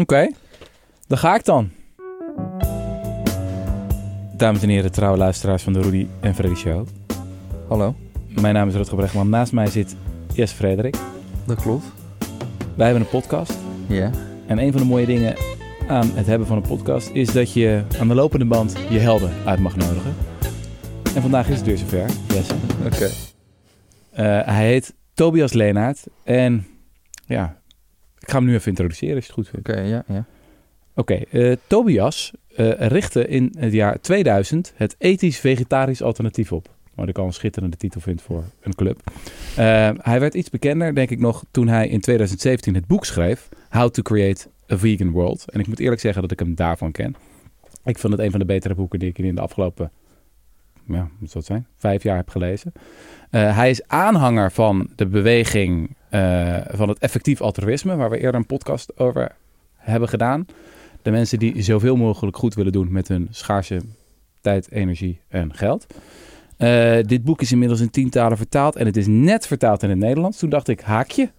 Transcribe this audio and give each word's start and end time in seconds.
Oké, 0.00 0.30
dan 1.06 1.18
ga 1.18 1.34
ik 1.34 1.44
dan. 1.44 1.70
Dames 4.36 4.62
en 4.62 4.68
heren, 4.68 4.92
trouwe 4.92 5.18
luisteraars 5.18 5.62
van 5.62 5.72
de 5.72 5.80
Rudy 5.80 6.06
en 6.20 6.34
Freddy 6.34 6.54
Show. 6.56 6.86
Hallo, 7.68 7.94
Mijn 8.40 8.54
naam 8.54 8.68
is 8.68 8.74
Rutger 8.74 8.96
Bregman. 8.96 9.28
Naast 9.28 9.52
mij 9.52 9.66
zit 9.66 9.96
Jess 10.34 10.52
Frederik. 10.52 10.96
dat 11.46 11.60
klopt. 11.62 11.84
Wij 12.74 12.86
hebben 12.86 13.04
een 13.04 13.10
podcast. 13.10 13.58
Ja. 13.86 14.10
En 14.46 14.58
een 14.58 14.72
van 14.72 14.80
de 14.80 14.86
mooie 14.86 15.06
dingen 15.06 15.36
aan 15.88 16.10
het 16.14 16.26
hebben 16.26 16.46
van 16.46 16.56
een 16.56 16.68
podcast 16.68 17.10
is 17.12 17.32
dat 17.32 17.52
je 17.52 17.82
aan 18.00 18.08
de 18.08 18.14
lopende 18.14 18.44
band 18.44 18.76
je 18.90 18.98
helden 18.98 19.30
uit 19.44 19.58
mag 19.58 19.76
nodigen. 19.76 20.14
En 21.14 21.22
vandaag 21.22 21.48
is 21.48 21.56
het 21.56 21.66
weer 21.66 21.78
zover. 21.78 22.10
Jesse. 22.28 22.54
Oké. 22.84 23.08
Eh, 24.10 24.46
hij 24.54 24.66
heet 24.66 24.94
Tobias 25.14 25.52
Leenaert. 25.52 26.04
En 26.24 26.66
ja, 27.26 27.57
ik 28.28 28.34
ga 28.34 28.40
hem 28.40 28.48
nu 28.48 28.54
even 28.54 28.68
introduceren 28.68 29.14
als 29.14 29.26
je 29.26 29.32
het 29.32 29.40
goed 29.40 29.48
vindt. 29.48 29.68
Oké, 29.68 29.80
ja, 29.80 30.04
ja. 30.06 30.24
Oké, 30.94 31.14
eh, 31.14 31.56
Tobias 31.66 32.32
eh, 32.56 32.70
richtte 32.78 33.28
in 33.28 33.54
het 33.58 33.72
jaar 33.72 34.00
2000 34.00 34.72
het 34.74 34.94
Ethisch 34.98 35.38
Vegetarisch 35.38 36.02
Alternatief 36.02 36.52
op. 36.52 36.68
Wat 36.94 37.08
ik 37.08 37.18
al 37.18 37.26
een 37.26 37.32
schitterende 37.32 37.76
titel 37.76 38.00
vind 38.00 38.22
voor 38.22 38.44
een 38.60 38.74
club. 38.74 39.00
Eh, 39.56 39.90
hij 39.96 40.20
werd 40.20 40.34
iets 40.34 40.50
bekender, 40.50 40.94
denk 40.94 41.10
ik 41.10 41.20
nog, 41.20 41.44
toen 41.50 41.68
hij 41.68 41.88
in 41.88 42.00
2017 42.00 42.74
het 42.74 42.86
boek 42.86 43.04
schreef... 43.04 43.48
How 43.70 43.90
to 43.90 44.02
Create 44.02 44.48
a 44.72 44.78
Vegan 44.78 45.10
World. 45.10 45.50
En 45.50 45.60
ik 45.60 45.66
moet 45.66 45.80
eerlijk 45.80 46.00
zeggen 46.00 46.22
dat 46.22 46.30
ik 46.30 46.38
hem 46.38 46.54
daarvan 46.54 46.92
ken. 46.92 47.16
Ik 47.84 47.98
vond 47.98 48.12
het 48.12 48.22
een 48.22 48.30
van 48.30 48.40
de 48.40 48.46
betere 48.46 48.74
boeken 48.74 48.98
die 48.98 49.08
ik 49.08 49.18
in 49.18 49.34
de 49.34 49.40
afgelopen, 49.40 49.90
ja, 50.88 51.08
zou 51.18 51.30
het 51.32 51.44
zijn, 51.44 51.66
vijf 51.76 52.02
jaar 52.02 52.16
heb 52.16 52.28
gelezen. 52.28 52.72
Eh, 53.30 53.56
hij 53.56 53.70
is 53.70 53.86
aanhanger 53.86 54.52
van 54.52 54.90
de 54.96 55.06
beweging 55.06 55.96
eh, 56.08 56.56
van 56.70 56.88
het 56.88 56.98
effectief 56.98 57.40
altruïsme... 57.40 57.96
waar 57.96 58.10
we 58.10 58.18
eerder 58.18 58.40
een 58.40 58.46
podcast 58.46 58.98
over 58.98 59.34
hebben 59.76 60.08
gedaan... 60.08 60.46
De 61.02 61.10
mensen 61.10 61.38
die 61.38 61.62
zoveel 61.62 61.96
mogelijk 61.96 62.36
goed 62.36 62.54
willen 62.54 62.72
doen 62.72 62.92
met 62.92 63.08
hun 63.08 63.28
schaarse 63.30 63.80
tijd, 64.40 64.70
energie 64.70 65.20
en 65.28 65.54
geld. 65.54 65.86
Eh, 66.56 66.98
dit 67.02 67.24
boek 67.24 67.40
is 67.40 67.52
inmiddels 67.52 67.80
in 67.80 67.90
tientalen 67.90 68.36
vertaald 68.36 68.76
en 68.76 68.86
het 68.86 68.96
is 68.96 69.06
net 69.06 69.46
vertaald 69.46 69.82
in 69.82 69.88
het 69.88 69.98
Nederlands. 69.98 70.38
Toen 70.38 70.50
dacht 70.50 70.68
ik, 70.68 70.80
haakje. 70.80 71.30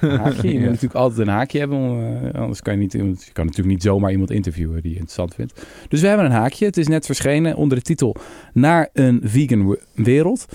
Haakje. 0.00 0.48
Je 0.48 0.52
Ja. 0.54 0.58
moet 0.60 0.68
natuurlijk 0.68 0.94
altijd 0.94 1.26
een 1.26 1.32
haakje 1.34 1.58
hebben, 1.58 1.78
om, 1.78 2.00
eh, 2.24 2.40
anders 2.40 2.62
kan 2.62 2.72
je 2.74 2.78
niet, 2.78 2.92
je 2.92 3.32
kan 3.32 3.44
natuurlijk 3.46 3.74
niet 3.74 3.82
zomaar 3.82 4.10
iemand 4.10 4.30
interviewen 4.30 4.74
die 4.82 4.90
je 4.90 4.98
interessant 4.98 5.34
vindt. 5.34 5.66
Dus 5.88 6.00
we 6.00 6.06
hebben 6.06 6.26
een 6.26 6.32
haakje. 6.32 6.64
Het 6.66 6.76
is 6.76 6.86
net 6.88 7.06
verschenen 7.06 7.56
onder 7.56 7.78
de 7.78 7.84
titel 7.84 8.16
Naar 8.52 8.88
een 8.92 9.20
vegan 9.24 9.68
we- 9.68 9.80
wereld. 9.94 10.46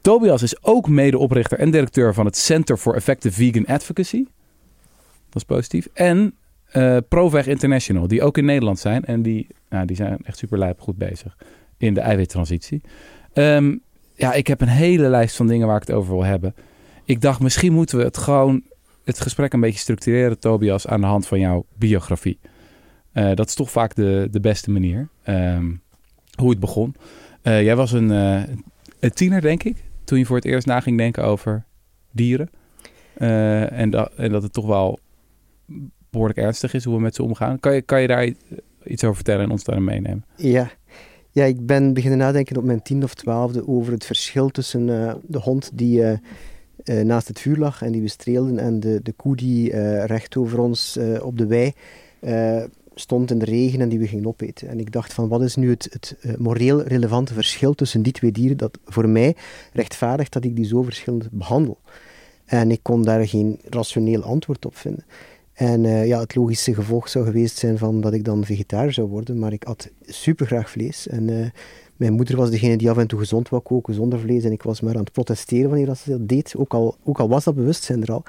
Tobias 0.00 0.42
is 0.42 0.62
ook 0.62 0.88
medeoprichter 0.88 1.58
en 1.58 1.70
directeur 1.70 2.14
van 2.14 2.26
het 2.26 2.36
Center 2.36 2.76
for 2.76 2.94
Effective 2.94 3.34
Vegan 3.34 3.66
Advocacy. 3.66 4.24
Dat 5.28 5.36
is 5.36 5.44
positief. 5.44 5.88
En 5.92 6.34
eh 6.66 6.96
ProVeg 7.08 7.46
International, 7.46 8.08
die 8.08 8.22
ook 8.22 8.38
in 8.38 8.44
Nederland 8.44 8.78
zijn. 8.78 9.04
En 9.04 9.22
die, 9.22 9.46
nou, 9.68 9.86
die 9.86 9.96
zijn 9.96 10.18
echt 10.24 10.38
super 10.38 10.58
lijp 10.58 10.80
goed 10.80 10.96
bezig 10.96 11.36
in 11.78 11.94
de 11.94 12.00
eiwittransitie. 12.00 12.80
Ehm, 13.32 13.74
ja, 14.14 14.32
ik 14.32 14.46
heb 14.46 14.60
een 14.60 14.68
hele 14.68 15.08
lijst 15.08 15.36
van 15.36 15.46
dingen 15.46 15.66
waar 15.66 15.80
ik 15.80 15.86
het 15.86 15.96
over 15.96 16.12
wil 16.14 16.24
hebben. 16.24 16.54
Ik 17.06 17.20
dacht, 17.20 17.40
misschien 17.40 17.72
moeten 17.72 17.98
we 17.98 18.04
het 18.04 18.16
gewoon 18.16 18.62
het 19.04 19.20
gesprek 19.20 19.52
een 19.52 19.60
beetje 19.60 19.78
structureren, 19.78 20.38
Tobias, 20.38 20.86
aan 20.86 21.00
de 21.00 21.06
hand 21.06 21.26
van 21.26 21.40
jouw 21.40 21.66
biografie. 21.74 22.38
Eh, 23.12 23.34
dat 23.34 23.48
is 23.48 23.54
toch 23.54 23.70
vaak 23.70 23.94
de, 23.94 24.28
de 24.30 24.40
beste 24.40 24.70
manier. 24.70 25.08
Ehm, 25.22 25.74
hoe 26.34 26.50
het 26.50 26.60
begon. 26.60 26.94
Eh, 27.42 27.62
jij 27.62 27.76
was 27.76 27.92
een, 27.92 28.10
eh, 28.10 28.42
een 29.00 29.12
tiener, 29.12 29.40
denk 29.40 29.62
ik, 29.62 29.84
toen 30.04 30.18
je 30.18 30.26
voor 30.26 30.36
het 30.36 30.44
eerst 30.44 30.66
na 30.66 30.80
ging 30.80 30.98
denken 30.98 31.24
over 31.24 31.64
dieren. 32.10 32.50
En, 33.14 33.90
dat, 33.90 34.12
en 34.16 34.30
dat 34.30 34.42
het 34.42 34.52
toch 34.52 34.66
wel 34.66 34.98
behoorlijk 36.10 36.38
ernstig 36.38 36.74
is 36.74 36.84
hoe 36.84 36.94
we 36.94 37.00
met 37.00 37.14
ze 37.14 37.22
omgaan. 37.22 37.60
Kan 37.60 37.74
je, 37.74 37.82
kan 37.82 38.00
je 38.00 38.06
daar 38.06 38.32
iets 38.84 39.04
over 39.04 39.16
vertellen 39.16 39.44
en 39.44 39.50
ons 39.50 39.64
daarin 39.64 39.84
meenemen? 39.84 40.24
Ja. 40.36 40.70
ja, 41.30 41.44
ik 41.44 41.66
ben 41.66 41.92
beginnen 41.92 42.18
nadenken 42.18 42.56
op 42.56 42.64
mijn 42.64 42.82
tiende 42.82 43.04
of 43.04 43.14
twaalfde 43.14 43.68
over 43.68 43.92
het 43.92 44.06
verschil 44.06 44.48
tussen 44.48 44.86
de 45.26 45.38
hond 45.38 45.70
die 45.74 46.20
eh, 46.86 47.00
naast 47.00 47.28
het 47.28 47.40
vuur 47.40 47.56
lag 47.56 47.82
en 47.82 47.92
die 47.92 48.02
we 48.02 48.08
streelden 48.08 48.58
en 48.58 48.80
de, 48.80 49.00
de 49.02 49.12
koe 49.12 49.36
die 49.36 49.72
eh, 49.72 50.04
recht 50.04 50.36
over 50.36 50.58
ons 50.58 50.96
eh, 50.96 51.24
op 51.24 51.38
de 51.38 51.46
wei 51.46 51.72
stond 52.94 53.30
in 53.30 53.38
de 53.38 53.44
regen 53.44 53.80
en 53.80 53.88
die 53.88 53.98
we 53.98 54.06
gingen 54.06 54.26
opeten. 54.26 54.68
En 54.68 54.80
ik 54.80 54.92
dacht 54.92 55.12
van 55.12 55.28
wat 55.28 55.42
is 55.42 55.56
nu 55.56 55.70
het, 55.70 55.88
het 55.90 56.38
moreel 56.38 56.82
relevante 56.82 57.34
verschil 57.34 57.74
tussen 57.74 58.02
die 58.02 58.12
twee 58.12 58.32
dieren 58.32 58.56
dat 58.56 58.78
voor 58.84 59.08
mij 59.08 59.36
rechtvaardigt 59.72 60.32
dat 60.32 60.44
ik 60.44 60.56
die 60.56 60.64
zo 60.64 60.82
verschillend 60.82 61.30
behandel. 61.30 61.78
En 62.44 62.70
ik 62.70 62.80
kon 62.82 63.02
daar 63.02 63.28
geen 63.28 63.60
rationeel 63.68 64.22
antwoord 64.22 64.66
op 64.66 64.76
vinden. 64.76 65.04
En 65.52 65.82
ja, 66.06 66.20
het 66.20 66.34
logische 66.34 66.74
gevolg 66.74 67.08
zou 67.08 67.24
geweest 67.24 67.56
zijn 67.56 67.78
van 67.78 68.00
dat 68.00 68.12
ik 68.12 68.24
dan 68.24 68.44
vegetariër 68.44 68.92
zou 68.92 69.08
worden, 69.08 69.38
maar 69.38 69.52
ik 69.52 69.64
at 69.64 69.90
super 70.04 70.46
graag 70.46 70.70
vlees. 70.70 71.08
En 71.08 71.52
mijn 71.96 72.12
moeder 72.12 72.36
was 72.36 72.50
degene 72.50 72.76
die 72.76 72.90
af 72.90 72.96
en 72.96 73.06
toe 73.06 73.18
gezond 73.18 73.48
wou 73.48 73.62
koken 73.62 73.94
zonder 73.94 74.18
vlees 74.18 74.44
en 74.44 74.52
ik 74.52 74.62
was 74.62 74.80
maar 74.80 74.94
aan 74.94 75.00
het 75.00 75.12
protesteren 75.12 75.68
wanneer 75.68 75.86
dat 75.86 75.98
ze 75.98 76.10
dat 76.10 76.28
deed, 76.28 76.54
ook 76.56 76.74
al, 76.74 76.96
ook 77.04 77.18
al 77.18 77.28
was 77.28 77.44
dat 77.44 77.54
bewustzijn 77.54 78.02
er 78.02 78.12
al. 78.12 78.24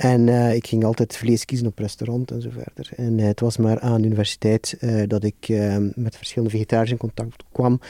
En 0.00 0.28
eh, 0.28 0.54
ik 0.54 0.66
ging 0.66 0.84
altijd 0.84 1.16
vlees 1.16 1.44
kiezen 1.44 1.66
op 1.66 1.78
restaurant 1.78 2.30
en 2.30 2.42
zo 2.42 2.48
verder. 2.50 2.90
En 2.96 3.18
eh, 3.18 3.26
het 3.26 3.40
was 3.40 3.56
maar 3.56 3.80
aan 3.80 4.00
de 4.00 4.06
universiteit 4.06 4.76
eh, 4.80 5.02
dat 5.06 5.24
ik 5.24 5.48
met 5.94 6.16
verschillende 6.16 6.50
vegetariërs 6.50 6.90
in 6.90 6.96
contact 6.96 7.44
kwam. 7.52 7.80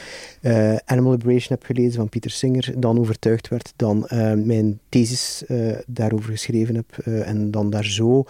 Animal 0.85 1.11
Liberation 1.11 1.57
heb 1.57 1.63
gelezen 1.63 1.93
van 1.93 2.09
Pieter 2.09 2.31
Singer. 2.31 2.73
Dan 2.77 2.99
overtuigd 2.99 3.47
werd. 3.47 3.73
Dan 3.75 4.05
mijn 4.45 4.79
thesis 4.89 5.43
daarover 5.87 6.31
geschreven 6.31 6.75
heb. 6.75 6.97
en 7.05 7.51
dan 7.51 7.69
daar 7.69 7.85
zo 7.85 8.25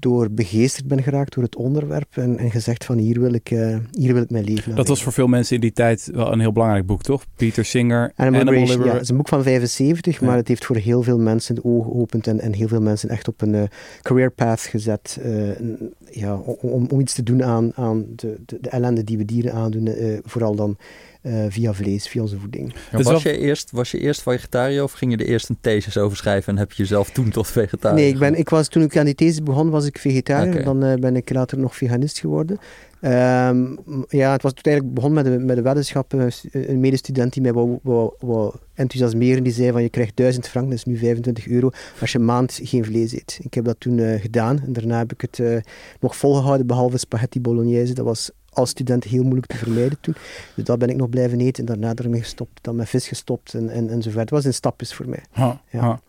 door 0.00 0.30
begeesterd 0.30 0.86
ben 0.86 1.02
geraakt 1.02 1.34
door 1.34 1.44
het 1.44 1.56
onderwerp. 1.56 2.16
En, 2.16 2.38
en 2.38 2.50
gezegd 2.50 2.84
van 2.84 2.98
hier 2.98 3.20
wil 3.20 3.32
ik, 3.32 3.50
eh, 3.50 3.76
hier 3.92 4.12
wil 4.14 4.22
ik 4.22 4.30
mijn 4.30 4.44
leven 4.44 4.74
Dat 4.74 4.88
was 4.88 5.02
voor 5.02 5.12
veel 5.12 5.26
mensen 5.26 5.54
in 5.54 5.60
die 5.60 5.72
tijd 5.72 6.08
wel 6.12 6.32
een 6.32 6.40
heel 6.40 6.52
belangrijk 6.52 6.86
boek, 6.86 7.02
toch? 7.02 7.24
Peter 7.36 7.64
Singer, 7.64 8.12
Animal, 8.16 8.40
Animal 8.40 8.60
Liberation, 8.60 8.86
ja, 8.86 8.92
het 8.92 9.02
is 9.02 9.08
een 9.08 9.16
boek 9.16 9.28
van 9.28 9.42
75, 9.42 10.20
Ja. 10.20 10.26
maar 10.26 10.36
het 10.36 10.48
heeft 10.48 10.64
voor 10.64 10.76
heel 10.76 11.02
veel 11.02 11.18
mensen 11.18 11.54
de 11.54 11.64
ogen 11.64 11.92
geopend 11.92 12.26
en, 12.26 12.40
en 12.40 12.52
heel 12.52 12.68
veel 12.68 12.80
mensen 12.80 13.08
echt 13.08 13.28
op 13.28 13.42
een 13.42 13.54
eh, 13.54 13.62
career 14.02 14.30
path 14.30 14.60
gezet. 14.60 15.18
eh, 15.22 15.32
ja, 16.10 16.34
om, 16.36 16.86
om, 16.90 17.00
iets 17.00 17.14
te 17.14 17.22
doen 17.22 17.44
aan, 17.44 17.72
aan 17.74 18.06
de, 18.16 18.36
de, 18.46 18.58
de 18.60 18.68
ellende 18.68 19.04
die 19.04 19.16
we 19.16 19.24
dieren 19.24 19.52
aandoen, 19.52 19.88
vooral 20.24 20.54
dan 20.54 20.76
eh, 21.22 21.44
via 21.48 21.74
vlees, 21.74 22.08
via 22.08 22.22
onze 22.22 22.38
voeding. 22.38 22.74
Is 22.96 23.04
was, 23.04 23.22
je 23.22 23.38
eerst, 23.38 23.70
was 23.70 23.90
je 23.90 23.98
eerst 23.98 24.22
vegetariër 24.22 24.82
of 24.82 24.92
ging 24.92 25.10
je 25.10 25.16
er 25.24 25.30
eerst 25.30 25.48
een 25.48 25.58
thesis 25.60 25.98
over 25.98 26.16
schrijven 26.16 26.52
en 26.52 26.58
heb 26.58 26.72
je 26.72 26.82
jezelf 26.82 27.10
toen 27.10 27.30
tot 27.30 27.46
vegetariër 27.46 28.00
nee, 28.00 28.08
ik 28.12 28.18
ben, 28.18 28.34
ik 28.34 28.48
was, 28.48 28.68
toen 28.68 28.82
ik 28.82 28.96
aan 28.96 29.04
die 29.04 29.14
thesis 29.14 29.42
begon, 29.42 29.70
was 29.70 29.86
ik 29.86 29.98
vegetariër. 29.98 30.64
Dan 30.64 30.84
eh, 30.84 30.98
ben 30.98 31.16
ik 31.16 31.30
later 31.30 31.58
nog 31.58 31.76
veganist 31.76 32.18
geworden. 32.18 32.58
Ehm, 33.00 33.66
ja, 34.08 34.32
het 34.32 34.42
was 34.42 34.52
toen 34.52 34.62
eigenlijk 34.62 34.94
begon 34.94 35.12
met 35.12 35.24
de, 35.24 35.38
met 35.38 35.56
de 35.56 35.62
weddenschap. 35.62 36.14
eh, 36.14 36.26
Een 36.52 36.80
medestudent 36.80 37.32
die 37.32 37.42
mij 37.42 37.52
wou, 37.52 37.78
wou, 37.82 38.12
wou 38.18 38.54
enthousiasmeren, 38.74 39.42
die 39.42 39.52
zei 39.52 39.72
van 39.72 39.82
je 39.82 39.88
krijgt 39.88 40.16
1000 40.16 40.48
frank, 40.48 40.68
dat 40.68 40.74
is 40.78 40.84
nu 40.84 40.96
25 40.96 41.46
euro, 41.46 41.70
als 42.00 42.12
je 42.12 42.18
een 42.18 42.24
maand 42.24 42.60
geen 42.62 42.84
vlees 42.84 43.12
eet. 43.12 43.38
Ik 43.42 43.54
heb 43.54 43.64
dat 43.64 43.76
toen 43.78 43.98
eh, 43.98 44.20
gedaan 44.20 44.60
en 44.66 44.72
daarna 44.72 44.98
heb 44.98 45.12
ik 45.12 45.20
het 45.20 45.38
eh, 45.38 45.56
nog 46.00 46.16
volgehouden, 46.16 46.66
behalve 46.66 46.98
spaghetti 46.98 47.40
bolognese. 47.40 47.94
Dat 47.94 48.04
was 48.04 48.30
als 48.52 48.70
student 48.70 49.04
heel 49.04 49.22
moeilijk 49.22 49.46
te 49.46 49.56
vermijden 49.56 49.98
toen. 50.00 50.14
Dus 50.54 50.64
dat 50.64 50.78
ben 50.78 50.88
ik 50.88 50.96
nog 50.96 51.08
blijven 51.08 51.40
eten 51.40 51.66
en 51.66 51.78
daarna 51.78 51.94
ermee 52.04 52.20
gestopt, 52.20 52.58
dan 52.60 52.76
met 52.76 52.88
vis 52.88 53.08
gestopt 53.08 53.54
en, 53.54 53.68
en, 53.68 53.90
en 53.90 54.02
zo 54.02 54.10
verder. 54.10 54.20
Het 54.20 54.30
was 54.30 54.44
een 54.44 54.54
stapjes 54.54 54.94
voor 54.94 55.08
mij. 55.08 55.22
Ha, 55.30 55.60
Ja. 55.70 55.80
ha. 55.80 56.00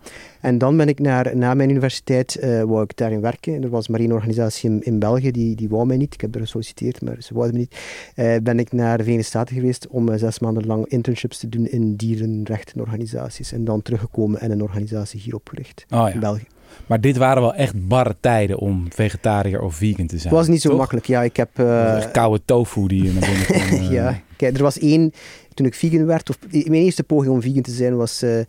En 0.41 0.57
dan 0.57 0.77
ben 0.77 0.87
ik 0.87 0.99
naar, 0.99 1.37
na 1.37 1.53
mijn 1.53 1.69
universiteit, 1.69 2.35
eh 2.35 2.63
wou 2.63 2.83
ik 2.83 2.97
daarin 2.97 3.21
werken. 3.21 3.63
Er 3.63 3.69
was 3.69 3.87
maar 3.87 3.99
één 3.99 4.11
organisatie 4.11 4.69
in, 4.69 4.83
in 4.83 4.99
België, 4.99 5.31
die, 5.31 5.55
die 5.55 5.69
wou 5.69 5.85
mij 5.85 5.97
niet. 5.97 6.13
Ik 6.13 6.21
heb 6.21 6.35
er 6.35 6.41
gesolliciteerd, 6.41 7.01
maar 7.01 7.15
ze 7.19 7.33
wouden 7.33 7.53
me 7.55 7.59
niet. 7.59 7.75
Eh, 8.15 8.35
ben 8.43 8.59
ik 8.59 8.71
naar 8.71 8.97
de 8.97 9.03
Verenigde 9.03 9.29
Staten 9.29 9.55
geweest 9.55 9.87
om 9.87 10.09
eh, 10.09 10.17
zes 10.19 10.39
maanden 10.39 10.65
lang 10.65 10.85
internships 10.87 11.37
te 11.37 11.49
doen 11.49 11.65
in 11.67 11.95
dierenrechtenorganisaties. 11.95 13.51
En 13.51 13.63
dan 13.63 13.81
teruggekomen 13.81 14.39
en 14.39 14.51
een 14.51 14.61
organisatie 14.61 15.19
hier 15.19 15.35
opgericht, 15.35 15.85
in 15.89 15.97
ja. 15.97 16.19
België. 16.19 16.47
Maar 16.87 17.01
dit 17.01 17.17
waren 17.17 17.41
wel 17.41 17.53
echt 17.53 17.87
barre 17.87 18.15
tijden 18.19 18.57
om 18.57 18.85
vegetariër 18.89 19.61
of 19.61 19.75
vegan 19.75 20.07
te 20.07 20.17
zijn. 20.17 20.29
Het 20.33 20.37
was 20.37 20.47
niet 20.47 20.61
zo 20.61 20.69
toch? 20.69 20.77
makkelijk. 20.77 21.05
Ja, 21.05 21.23
ik 21.23 21.35
heb... 21.35 21.59
Eh, 21.59 22.11
koude 22.11 22.41
tofu 22.45 22.87
die 22.87 23.03
je 23.03 23.11
naar 23.11 23.29
binnen 23.29 23.45
kon. 23.69 23.79
eh. 23.79 23.91
ja, 23.91 24.21
kijk, 24.35 24.55
er 24.57 24.63
was 24.63 24.79
één, 24.79 25.11
toen 25.53 25.65
ik 25.65 25.73
vegan 25.75 26.05
werd, 26.05 26.29
of 26.29 26.37
mijn 26.51 26.73
eerste 26.83 27.03
poging 27.03 27.33
om 27.33 27.41
vegan 27.41 27.61
te 27.61 27.71
zijn 27.71 27.95
was, 27.97 28.21
eh, 28.21 28.39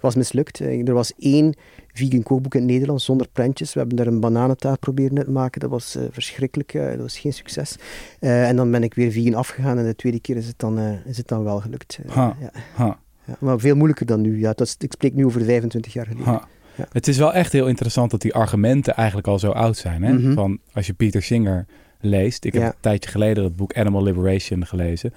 was 0.00 0.14
mislukt. 0.14 0.60
Er 0.60 0.92
was 0.94 1.12
één 1.18 1.54
vegan 1.92 2.22
kookboek 2.22 2.54
in 2.54 2.60
het 2.60 2.70
Nederlands 2.70 3.04
zonder 3.04 3.26
prentjes. 3.32 3.72
We 3.72 3.78
hebben 3.78 3.96
daar 3.96 4.06
een 4.06 4.20
bananentaart 4.20 4.80
proberen 4.80 5.24
te 5.24 5.30
maken. 5.30 5.60
Dat 5.60 5.70
was 5.70 5.96
verschrikkelijk, 6.10 6.72
dat 6.72 6.96
was 6.98 7.18
geen 7.18 7.32
succes. 7.32 7.76
En 8.20 8.56
dan 8.56 8.70
ben 8.70 8.82
ik 8.82 8.94
weer 8.94 9.10
vegan 9.10 9.34
afgegaan 9.34 9.78
en 9.78 9.84
de 9.86 9.94
tweede 9.96 10.20
keer 10.20 10.36
is 10.36 10.46
het 10.46 10.58
dan, 10.58 10.78
is 11.06 11.16
het 11.16 11.28
dan 11.28 11.44
wel 11.44 11.60
gelukt. 11.60 11.98
Ha. 12.06 12.36
ja, 12.40 12.50
Ha, 12.74 12.98
ja. 13.26 13.36
Maar 13.38 13.58
veel 13.60 13.74
moeilijker 13.74 14.06
dan 14.06 14.20
nu. 14.20 14.38
Ja, 14.38 14.52
dat 14.52 14.66
is, 14.66 14.74
ik 14.78 14.92
spreek 14.92 15.14
nu 15.14 15.24
over 15.24 15.44
25 15.44 15.92
jaar 15.92 16.06
geleden. 16.06 16.24
ha. 16.24 16.48
Ja. 16.76 16.86
Het 16.92 17.08
is 17.08 17.18
wel 17.18 17.32
echt 17.32 17.52
heel 17.52 17.66
interessant 17.66 18.10
dat 18.10 18.20
die 18.20 18.34
argumenten 18.34 18.94
eigenlijk 18.94 19.26
al 19.28 19.38
zo 19.38 19.50
oud 19.50 19.76
zijn. 19.76 20.02
Hè? 20.02 20.12
Mhm. 20.12 20.32
Van 20.34 20.58
als 20.72 20.86
je 20.86 20.92
Peter 20.92 21.22
Singer 21.22 21.66
leest. 22.00 22.44
Ik 22.44 22.52
heb 22.52 22.62
Ja. 22.62 22.68
een 22.68 22.74
tijdje 22.80 23.10
geleden 23.10 23.44
het 23.44 23.56
boek 23.56 23.76
Animal 23.76 24.02
Liberation 24.02 24.66
gelezen. 24.66 25.14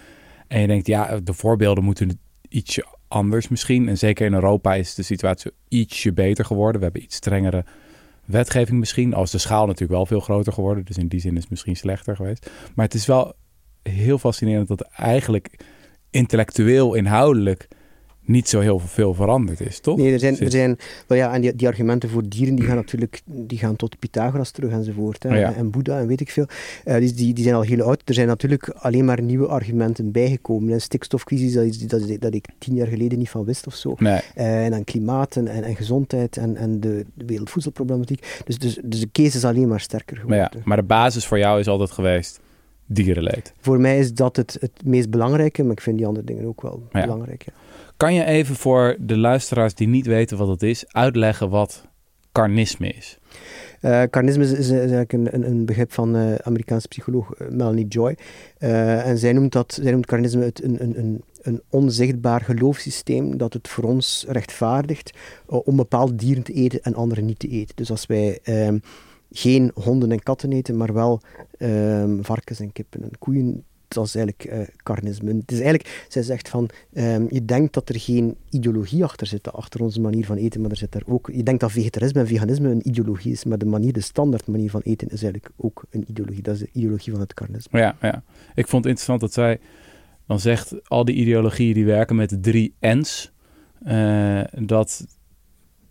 En 0.48 0.62
je 0.62 0.68
denkt, 0.68 0.88
ja, 0.88 1.20
de 1.24 1.34
voorbeelden 1.34 1.84
moeten 1.84 2.20
ietsje 2.50 2.86
anders 3.08 3.48
misschien. 3.48 3.90
En 3.90 3.98
zeker 3.98 4.26
in 4.26 4.34
Europa 4.34 4.74
is 4.76 4.96
de 4.96 5.04
situatie 5.04 5.52
ietsje 5.68 6.14
beter 6.14 6.46
geworden. 6.46 6.78
We 6.78 6.84
hebben 6.84 7.04
iets 7.04 7.16
strengere 7.16 7.66
wetgeving 8.26 8.80
misschien. 8.80 9.14
Als 9.14 9.32
de 9.32 9.38
schaal 9.38 9.66
natuurlijk 9.66 9.92
wel 9.92 10.06
veel 10.06 10.20
groter 10.20 10.54
geworden. 10.54 10.86
Dus 10.86 10.98
in 10.98 11.08
die 11.08 11.20
zin 11.20 11.36
is 11.36 11.42
het 11.42 11.50
misschien 11.50 11.76
slechter 11.76 12.16
geweest. 12.16 12.50
Maar 12.76 12.86
het 12.86 12.94
is 12.94 13.06
wel 13.06 13.34
heel 13.84 14.18
fascinerend 14.18 14.68
dat 14.68 14.82
eigenlijk 14.82 15.60
intellectueel, 16.10 16.94
inhoudelijk 16.94 17.68
niet 18.30 18.50
zo 18.50 18.60
heel 18.60 18.80
veel 18.80 19.14
veranderd 19.14 19.60
is, 19.62 19.80
toch? 19.80 19.98
Nee, 19.98 20.14
er 20.14 20.20
zijn, 20.20 20.40
er 20.40 20.52
zijn 20.52 20.78
wel 21.08 21.18
ja, 21.18 21.34
en 21.34 21.42
die, 21.42 21.56
die 21.56 21.68
argumenten 21.68 22.10
voor 22.10 22.24
dieren 22.30 22.56
die 22.56 22.66
gaan 22.66 22.76
natuurlijk 22.76 23.22
die 23.26 23.58
gaan 23.58 23.76
tot 23.76 24.00
Pythagoras 24.00 24.52
terug 24.52 24.72
enzovoort. 24.72 25.24
Hè, 25.24 25.30
Oh 25.30 25.36
ja. 25.36 25.54
En 25.54 25.72
Boeddha 25.72 26.00
en 26.00 26.08
weet 26.08 26.22
ik 26.22 26.32
veel. 26.32 26.46
Eh, 26.84 26.96
dus 27.00 27.16
die, 27.16 27.34
die 27.34 27.44
zijn 27.44 27.56
al 27.56 27.62
heel 27.62 27.82
oud. 27.82 28.02
Er 28.06 28.14
zijn 28.14 28.28
natuurlijk 28.28 28.70
alleen 28.70 29.06
maar 29.06 29.22
nieuwe 29.22 29.48
argumenten 29.48 30.12
bijgekomen. 30.12 30.74
Een 30.74 30.82
stikstofcrisis, 30.82 31.54
dat, 31.54 31.64
is, 31.64 31.78
dat, 31.88 32.02
is- 32.02 32.20
dat 32.20 32.34
ik 32.34 32.46
tien 32.58 32.76
jaar 32.76 32.88
geleden 32.88 33.18
niet 33.18 33.30
van 33.30 33.46
wist 33.46 33.68
of 33.68 33.76
zo. 33.76 33.96
Nee, 33.98 34.20
Eh, 34.36 34.66
en 34.66 34.72
dan 34.72 34.84
klimaat 34.84 35.36
en, 35.36 35.48
en, 35.48 35.64
en 35.64 35.76
gezondheid 35.76 36.38
en, 36.38 36.56
en 36.56 36.80
de, 36.80 37.06
wereldvoedselproblematiek. 37.26 38.42
Dus, 38.46 38.58
dus, 38.58 38.80
dus 38.84 39.00
de 39.00 39.10
case 39.12 39.38
is 39.38 39.46
alleen 39.46 39.68
maar 39.68 39.80
sterker 39.80 40.16
maar, 40.16 40.24
geworden. 40.26 40.58
ja, 40.60 40.62
maar 40.66 40.78
de 40.78 40.84
basis 40.84 41.26
voor 41.26 41.38
jou 41.38 41.60
is 41.60 41.68
altijd 41.68 41.92
geweest 41.92 42.40
dierenleed. 42.90 43.54
Voor 43.60 43.80
mij 43.80 44.00
is 44.00 44.14
dat 44.14 44.36
het, 44.36 44.58
het 44.60 44.86
meest 44.86 45.10
belangrijke, 45.10 45.64
maar 45.64 45.72
ik 45.72 45.82
vind 45.82 45.98
die 45.98 46.06
andere 46.08 46.26
dingen 46.26 46.46
ook 46.46 46.62
wel 46.62 46.84
Ja. 46.92 47.02
belangrijk. 47.02 47.44
Ja. 47.46 47.52
Kan 47.98 48.14
je 48.14 48.24
even 48.26 48.56
voor 48.56 48.96
de 49.00 49.18
luisteraars 49.18 49.74
die 49.74 49.88
niet 49.88 50.06
weten 50.06 50.38
wat 50.38 50.48
het 50.48 50.64
is, 50.64 50.84
uitleggen 50.88 51.50
wat 51.50 51.88
carnisme 52.32 52.88
is? 52.88 53.18
Eh, 53.82 54.04
carnisme 54.10 54.44
is, 54.58 54.70
eigenlijk 54.72 55.14
een, 55.14 55.34
een, 55.34 55.48
een 55.50 55.66
begrip 55.66 55.92
van 55.94 56.16
eh 56.16 56.36
Amerikaanse 56.36 56.88
psycholoog 56.88 57.34
eh, 57.34 57.48
Melanie 57.50 57.88
Joy. 57.88 58.18
En 58.58 59.18
zij 59.18 59.34
noemt, 59.34 59.52
dat, 59.52 59.78
zij 59.82 59.92
noemt 59.92 60.06
carnisme 60.06 60.44
het 60.44 60.64
een, 60.64 60.84
een, 60.84 61.00
een, 61.00 61.24
een 61.42 61.62
onzichtbaar 61.70 62.42
geloofssysteem 62.42 63.38
dat 63.38 63.54
het 63.54 63.68
voor 63.68 63.84
ons 63.84 64.26
rechtvaardigt 64.28 65.12
om 65.46 65.76
bepaalde 65.76 66.16
dieren 66.16 66.44
te 66.44 66.54
eten 66.54 66.82
en 66.82 66.96
andere 66.96 67.22
niet 67.22 67.40
te 67.40 67.48
eten. 67.48 67.76
Dus 67.76 67.92
als 67.92 68.06
wij 68.06 68.40
ehm, 68.44 68.78
geen 69.32 69.72
honden 69.74 70.12
en 70.12 70.24
katten 70.24 70.52
eten, 70.52 70.78
maar 70.78 70.94
wel 70.94 71.22
ehm, 71.58 72.22
varkens 72.22 72.60
en 72.60 72.72
kippen 72.72 73.04
en 73.04 73.12
koeien, 73.20 73.64
dat 73.88 74.06
is 74.06 74.16
eigenlijk 74.16 74.46
eh, 74.46 74.76
carnisme. 74.84 75.34
Het 75.34 75.52
is 75.52 75.60
eigenlijk, 75.60 76.06
zij 76.08 76.22
zegt 76.22 76.50
van, 76.50 76.70
ehm, 76.94 77.26
je 77.30 77.46
denkt 77.46 77.74
dat 77.74 77.90
er 77.90 78.00
geen 78.00 78.36
ideologie 78.50 79.04
achter 79.04 79.28
zit, 79.28 79.54
achter 79.54 79.82
onze 79.82 80.02
manier 80.02 80.26
van 80.26 80.38
eten, 80.38 80.62
maar 80.62 80.72
er 80.72 80.78
zit 80.78 80.92
daar 80.92 81.04
ook, 81.06 81.30
je 81.34 81.44
denkt 81.44 81.62
dat 81.62 81.72
vegetarisme 81.72 82.20
en 82.20 82.28
veganisme 82.28 82.70
een 82.70 82.88
ideologie 82.88 83.32
is, 83.32 83.44
maar 83.44 83.58
de 83.58 83.66
manier, 83.66 83.94
de 83.94 84.02
standaard 84.02 84.48
manier 84.48 84.70
van 84.70 84.82
eten 84.82 85.08
is 85.08 85.24
eigenlijk 85.24 85.54
ook 85.58 85.84
een 85.90 86.06
ideologie. 86.08 86.42
Dat 86.42 86.54
is 86.54 86.60
de 86.60 86.70
ideologie 86.74 87.12
van 87.12 87.22
het 87.22 87.34
carnisme. 87.34 87.80
Ja, 87.80 87.96
ja. 88.02 88.24
Ik 88.56 88.68
vond 88.68 88.84
het 88.84 88.92
interessant 88.94 89.20
dat 89.20 89.34
zij 89.34 89.60
dan 90.28 90.40
zegt, 90.40 90.90
al 90.90 91.06
die 91.06 91.16
ideologieën 91.16 91.74
die 91.74 91.86
werken 91.86 92.16
met 92.16 92.44
drie 92.44 92.74
N's, 92.80 93.32
eh, 93.84 94.42
dat 94.62 95.06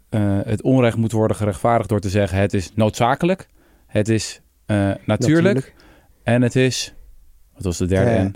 eh, 0.08 0.38
het 0.44 0.62
onrecht 0.62 0.96
moet 0.96 1.12
worden 1.12 1.36
gerechtvaardigd 1.36 1.88
door 1.88 2.00
te 2.00 2.08
zeggen, 2.10 2.38
het 2.38 2.54
is 2.54 2.72
noodzakelijk, 2.74 3.46
het 3.86 4.08
is 4.08 4.40
eh, 4.66 4.90
natuurlijk, 5.04 5.74
en 6.22 6.42
het 6.42 6.56
is, 6.56 6.94
wat 7.54 7.62
was 7.64 7.78
de 7.78 7.86
derde 7.86 8.30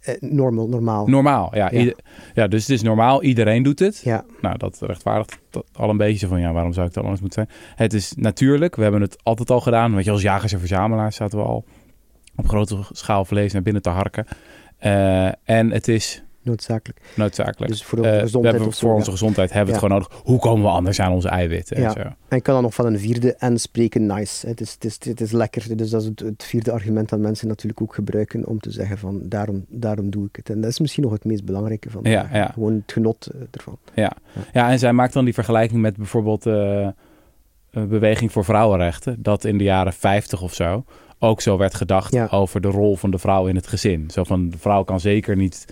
Eh, 0.00 0.14
normal, 0.20 0.68
normaal. 0.68 1.06
Normaal, 1.06 1.54
ja. 1.56 1.68
Ja. 1.72 1.78
ieder- 1.78 1.96
ja. 2.34 2.46
Dus 2.48 2.60
het 2.60 2.70
is 2.70 2.82
normaal, 2.82 3.22
iedereen 3.22 3.62
doet 3.62 3.78
het. 3.78 4.00
ja, 4.04 4.24
Nou, 4.40 4.58
dat 4.58 4.78
rechtvaardigt 4.80 5.38
dat 5.50 5.64
al 5.72 5.90
een 5.90 5.96
beetje 5.96 6.26
van, 6.26 6.40
ja, 6.40 6.52
waarom 6.52 6.72
zou 6.72 6.86
ik 6.86 6.92
dat 6.92 7.02
anders 7.02 7.20
moeten 7.22 7.46
zijn? 7.46 7.58
Het 7.76 7.92
is 7.92 8.12
natuurlijk, 8.16 8.76
we 8.76 8.82
hebben 8.82 9.00
het 9.00 9.16
altijd 9.24 9.50
al 9.50 9.60
gedaan. 9.60 9.94
Weet 9.94 10.04
je, 10.04 10.10
als 10.10 10.22
jagers 10.22 10.52
en 10.52 10.58
verzamelaars 10.58 11.16
zaten 11.16 11.38
we 11.38 11.44
al 11.44 11.64
op 12.36 12.48
grote 12.48 12.78
schaal 12.90 13.24
vlees 13.24 13.52
naar 13.52 13.62
binnen 13.62 13.82
te 13.82 13.88
harken. 13.90 14.26
En 15.44 15.70
het 15.70 15.88
is 15.88 16.22
noodzakelijk. 16.42 17.00
noodzakelijk. 17.16 17.70
Dus 17.72 17.84
voor 17.84 18.02
de 18.02 18.08
Eh, 18.08 18.20
gezondheid 18.20 18.56
zo, 18.62 18.70
voor 18.70 18.88
ja. 18.88 18.94
onze 18.94 19.10
gezondheid 19.10 19.48
hebben 19.52 19.74
we 19.74 19.80
het 19.80 19.88
gewoon 19.88 20.00
nodig. 20.02 20.20
Hoe 20.24 20.38
komen 20.38 20.62
we 20.64 20.70
anders 20.70 21.00
aan 21.00 21.12
onze 21.12 21.28
eiwitten? 21.28 21.76
En 21.76 21.82
Ja. 21.82 21.90
zo. 21.92 21.98
En 22.00 22.36
ik 22.36 22.42
kan 22.42 22.54
dan 22.54 22.62
nog 22.62 22.74
van 22.74 22.86
een 22.86 22.98
vierde 22.98 23.34
en 23.34 23.58
spreken 23.58 24.06
nice. 24.06 24.46
Het 24.46 24.60
is, 24.60 24.72
het 24.72 24.84
is, 24.84 24.98
het 25.04 25.20
is 25.20 25.32
lekker. 25.32 25.76
Dus 25.76 25.90
dat 25.90 26.00
is 26.02 26.06
het, 26.08 26.20
het 26.20 26.44
vierde 26.44 26.72
argument 26.72 27.08
dat 27.08 27.18
mensen 27.18 27.48
natuurlijk 27.48 27.80
ook 27.82 27.94
gebruiken 27.94 28.46
om 28.46 28.60
te 28.60 28.70
zeggen 28.70 28.98
van 28.98 29.20
daarom, 29.22 29.64
daarom 29.68 30.10
doe 30.10 30.26
ik 30.26 30.36
het. 30.36 30.50
En 30.50 30.60
dat 30.60 30.70
is 30.70 30.78
misschien 30.80 31.02
nog 31.02 31.12
het 31.12 31.24
meest 31.24 31.44
belangrijke 31.44 31.90
van 31.90 32.00
Ja, 32.04 32.28
ja. 32.32 32.46
gewoon 32.54 32.72
het 32.72 32.92
genot 32.92 33.26
eh, 33.26 33.40
ervan. 33.50 33.78
Ja. 33.94 34.12
ja, 34.52 34.70
en 34.70 34.78
zij 34.78 34.92
maakt 34.92 35.12
dan 35.12 35.24
die 35.24 35.34
vergelijking 35.34 35.80
met 35.80 35.96
bijvoorbeeld 35.96 36.44
een 36.44 36.94
beweging 37.88 38.32
voor 38.32 38.44
vrouwenrechten. 38.44 39.16
Dat 39.22 39.44
in 39.44 39.58
de 39.58 39.64
jaren 39.64 39.92
50 39.92 40.42
of 40.42 40.54
zo 40.54 40.84
ook 41.18 41.40
zo 41.40 41.56
werd 41.58 41.74
gedacht 41.74 42.30
over 42.32 42.60
de 42.60 42.68
rol 42.68 42.96
van 42.96 43.10
de 43.10 43.18
vrouw 43.18 43.46
in 43.46 43.54
het 43.56 43.66
gezin. 43.66 44.10
Zo 44.10 44.24
van 44.24 44.48
de 44.50 44.58
vrouw 44.58 44.82
kan 44.84 45.00
zeker 45.00 45.36
niet 45.36 45.66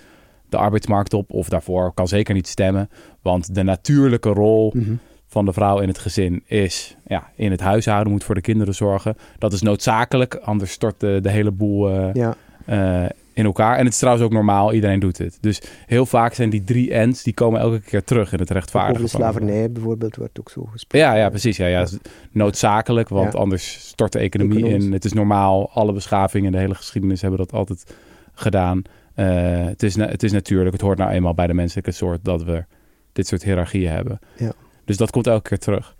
de 0.51 0.57
arbeidsmarkt 0.57 1.15
op 1.15 1.33
of 1.33 1.49
daarvoor 1.49 1.93
kan 1.93 2.09
zeker 2.09 2.35
niet 2.35 2.49
stemmen. 2.49 2.89
Want 3.23 3.55
de 3.55 3.63
natuurlijke 3.63 4.29
rol 4.29 4.73
Mhm. 4.77 4.93
van 5.27 5.45
de 5.45 5.53
vrouw 5.53 5.79
in 5.81 5.89
het 5.89 5.99
gezin 5.99 6.43
is 6.47 6.97
ja, 7.07 7.31
in 7.37 7.51
het 7.51 7.61
huishouden, 7.61 8.13
moet 8.13 8.25
voor 8.25 8.35
de 8.35 8.41
kinderen 8.41 8.75
zorgen. 8.75 9.17
Dat 9.39 9.53
is 9.53 9.63
noodzakelijk, 9.63 10.35
anders 10.35 10.71
stort 10.73 11.01
de, 11.01 11.19
de 11.23 11.31
hele 11.31 11.51
boel 11.51 11.89
eh, 11.91 12.13
Ja, 12.15 12.35
eh, 12.67 13.09
in 13.33 13.45
elkaar. 13.45 13.77
En 13.77 13.85
het 13.85 13.93
is 13.93 13.99
trouwens 13.99 14.25
ook 14.27 14.33
normaal, 14.33 14.73
iedereen 14.73 15.01
doet 15.01 15.19
het. 15.19 15.39
Dus 15.41 15.63
heel 15.87 16.07
vaak 16.07 16.35
zijn 16.35 16.51
die 16.51 16.65
drie 16.65 16.95
N's, 16.95 17.23
die 17.23 17.35
komen 17.35 17.61
elke 17.61 17.81
keer 17.81 18.05
terug 18.05 18.33
in 18.33 18.39
het 18.39 18.49
ook 18.51 18.57
rechtvaardigen. 18.57 19.05
over 19.05 19.19
de 19.19 19.23
slavernij 19.25 19.73
bijvoorbeeld 19.73 20.17
wordt 20.17 20.41
ook 20.41 20.51
zo 20.51 20.65
gesproken. 20.73 21.09
Ja, 21.09 21.15
ja, 21.15 21.29
precies. 21.29 21.57
Ja, 21.57 21.67
ja. 21.67 21.87
Noodzakelijk, 22.31 23.09
want 23.09 23.33
Ja. 23.33 23.39
anders 23.39 23.89
stort 23.89 24.13
de 24.13 24.19
economie 24.19 24.57
Economisch. 24.59 24.85
in. 24.85 24.93
Het 24.93 25.05
is 25.05 25.13
normaal, 25.13 25.71
alle 25.73 25.93
beschavingen 25.93 26.47
in 26.47 26.53
de 26.53 26.59
hele 26.59 26.75
geschiedenis 26.75 27.21
hebben 27.21 27.39
dat 27.39 27.53
altijd 27.53 27.95
gedaan. 28.35 28.83
Eh, 29.21 29.65
het, 29.67 29.83
is, 29.83 29.97
het 29.97 30.23
is 30.23 30.33
natuurlijk, 30.33 30.73
het 30.73 30.81
hoort 30.81 30.99
nou 30.99 31.11
eenmaal 31.11 31.35
bij 31.35 31.47
de 31.47 31.55
menselijke 31.55 31.91
soort 31.91 32.25
dat 32.25 32.43
we 32.43 32.65
dit 33.13 33.27
soort 33.27 33.43
hiërarchieën 33.43 33.91
hebben. 33.91 34.19
Ja. 34.37 34.53
Dus 34.85 34.97
dat 34.97 35.11
komt 35.11 35.27
elke 35.27 35.49
keer 35.49 35.59
terug. 35.59 35.97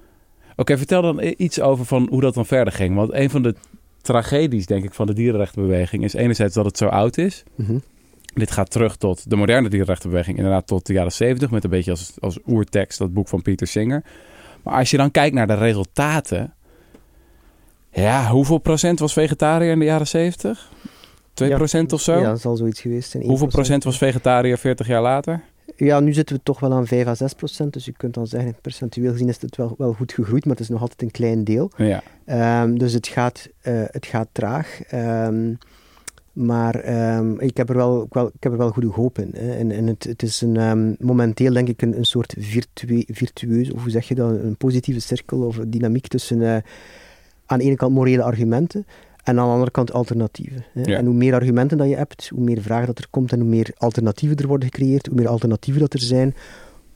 Oké, 0.57 0.77
vertel 0.77 1.03
dan 1.03 1.35
iets 1.37 1.61
over 1.61 1.85
van 1.85 2.07
hoe 2.11 2.21
dat 2.21 2.35
dan 2.35 2.47
verder 2.47 2.73
ging. 2.73 2.95
Want 2.95 3.13
een 3.13 3.31
van 3.31 3.43
de 3.43 3.55
tragedies, 4.03 4.67
denk 4.67 4.85
ik, 4.85 4.95
van 4.95 5.07
de 5.07 5.13
dierenrechtenbeweging 5.13 6.05
is 6.05 6.15
enerzijds 6.15 6.55
dat 6.55 6.65
het 6.65 6.77
zo 6.77 6.87
oud 6.87 7.19
is. 7.19 7.43
Mhm. 7.55 7.79
Dit 8.35 8.51
gaat 8.51 8.71
terug 8.71 8.97
tot 8.97 9.31
de 9.31 9.37
moderne 9.37 9.69
dierenrechtenbeweging, 9.69 10.37
inderdaad 10.37 10.67
tot 10.67 10.87
de 10.87 10.93
jaren 10.93 11.13
70, 11.13 11.51
met 11.51 11.65
een 11.65 11.71
beetje 11.71 11.91
als, 11.91 12.13
als 12.21 12.39
oertekst 12.47 12.99
dat 12.99 13.13
boek 13.13 13.29
van 13.29 13.43
Pieter 13.43 13.67
Singer. 13.67 14.03
Maar 14.63 14.75
als 14.75 14.91
je 14.91 14.97
dan 14.97 15.11
kijkt 15.11 15.35
naar 15.35 15.47
de 15.47 15.55
resultaten, 15.55 16.55
ja, 17.93 18.31
hoeveel 18.31 18.59
procent 18.59 18.99
was 18.99 19.13
vegetariër 19.13 19.71
in 19.71 19.79
de 19.79 19.85
jaren 19.85 20.07
70? 20.07 20.71
2 21.47 21.55
procent 21.55 21.93
of 21.93 22.01
zo? 22.01 22.19
Ja, 22.19 22.29
dat 22.29 22.41
zal 22.41 22.57
zoiets 22.57 22.81
geweest 22.81 23.11
zijn. 23.11 23.25
hoeveel 23.25 23.47
1%. 23.47 23.51
procent 23.51 23.85
was 23.85 23.99
vegetariër 23.99 24.59
40 24.59 24.87
jaar 24.87 25.03
later? 25.03 25.43
Ja, 25.77 26.01
nu 26.01 26.13
zitten 26.13 26.37
we 26.37 26.43
toch 26.43 26.61
wel 26.61 26.73
aan 26.73 26.87
5 26.87 27.07
à 27.07 27.15
6 27.15 27.35
procent. 27.35 27.73
Dus 27.73 27.85
je 27.85 27.93
kunt 27.93 28.15
dan 28.15 28.27
zeggen, 28.27 28.55
percentueel 28.63 29.13
gezien 29.13 29.29
is 29.29 29.41
het 29.41 29.57
wel, 29.57 29.75
wel 29.79 29.93
goed 29.93 30.13
gegroeid, 30.13 30.45
maar 30.45 30.55
het 30.55 30.63
is 30.63 30.69
nog 30.69 30.81
altijd 30.81 31.03
een 31.03 31.11
klein 31.11 31.45
deel. 31.45 31.71
Ja, 31.77 32.03
Ehm, 32.25 32.75
dus 32.75 32.93
het 32.93 33.07
gaat, 33.07 33.49
eh, 33.61 33.83
het 33.87 34.07
gaat 34.07 34.29
traag. 34.33 34.83
Ehm, 34.83 35.55
maar 36.33 36.75
ehm, 36.75 37.39
ik, 37.39 37.57
heb 37.57 37.69
er 37.69 37.77
wel, 37.77 38.03
ik 38.03 38.13
wel, 38.13 38.27
ik 38.27 38.43
heb 38.43 38.53
er 38.53 38.59
wel 38.59 38.71
goede 38.71 38.89
hoop 38.89 39.19
in. 39.19 39.31
Hè. 39.33 39.57
En, 39.57 39.71
en 39.71 39.87
het, 39.87 40.05
het 40.05 40.23
is 40.23 40.41
een, 40.41 40.97
momenteel 40.99 41.53
denk 41.53 41.69
ik 41.69 41.83
een, 41.83 41.97
een 41.97 42.05
soort 42.05 42.35
virtue, 42.39 43.05
virtueus, 43.07 43.73
of 43.73 43.83
hoe 43.83 43.91
zeg 43.91 44.09
je 44.09 44.15
dat, 44.15 44.31
een 44.31 44.57
positieve 44.57 45.01
cirkel 45.01 45.41
of 45.41 45.59
dynamiek 45.67 46.07
tussen 46.07 46.43
eh, 46.43 46.63
aan 47.47 47.59
de 47.59 47.65
ene 47.65 47.77
kant 47.77 47.95
morele 47.95 48.23
argumenten 48.23 48.87
en 49.25 49.39
aan 49.39 49.47
de 49.47 49.53
andere 49.53 49.71
kant 49.71 49.93
alternatieven. 49.93 50.65
Ja. 50.75 50.97
En 50.97 51.05
hoe 51.07 51.15
meer 51.15 51.35
argumenten 51.35 51.79
dat 51.79 51.89
je 51.89 51.97
hebt, 51.97 52.29
hoe 52.29 52.45
meer 52.45 52.63
vragen 52.63 52.87
dat 52.87 52.99
er 52.99 53.07
komt 53.11 53.33
en 53.33 53.41
hoe 53.41 53.49
meer 53.49 53.71
alternatieven 53.77 54.37
er 54.37 54.47
worden 54.47 54.69
gecreëerd, 54.73 55.07
hoe 55.07 55.17
meer 55.17 55.29
alternatieven 55.29 55.81
dat 55.83 55.93
er 55.93 56.01
zijn, 56.01 56.35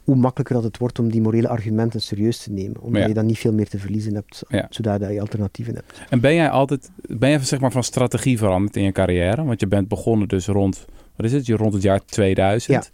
hoe 0.04 0.16
makkelijker 0.16 0.54
dat 0.54 0.64
het 0.64 0.78
wordt 0.78 0.98
om 0.98 1.10
die 1.10 1.20
morele 1.20 1.48
argumenten 1.48 2.00
serieus 2.00 2.42
te 2.42 2.50
nemen. 2.50 2.80
Omdat 2.80 3.02
Ja. 3.02 3.08
je 3.08 3.14
dan 3.14 3.26
niet 3.26 3.38
veel 3.38 3.52
meer 3.52 3.68
te 3.68 3.78
verliezen 3.78 4.14
hebt, 4.14 4.42
Ja. 4.48 4.66
zodat 4.70 5.00
je 5.00 5.20
alternatieven 5.20 5.74
hebt. 5.74 6.00
En 6.10 6.20
ben 6.20 6.34
jij 6.34 6.50
altijd, 6.50 6.90
ben 7.06 7.30
jij 7.30 7.38
zeg 7.38 7.60
maar 7.60 7.72
van 7.72 7.84
strategie 7.84 8.38
veranderd 8.38 8.76
in 8.76 8.82
je 8.82 8.92
carrière? 8.92 9.44
Want 9.44 9.60
je 9.60 9.66
bent 9.66 9.88
begonnen 9.88 10.28
dus 10.28 10.46
rond, 10.46 10.84
wat 11.16 11.26
is 11.26 11.32
het, 11.32 11.48
rond 11.48 11.72
het 11.74 11.82
jaar 11.82 12.04
2000. 12.04 12.90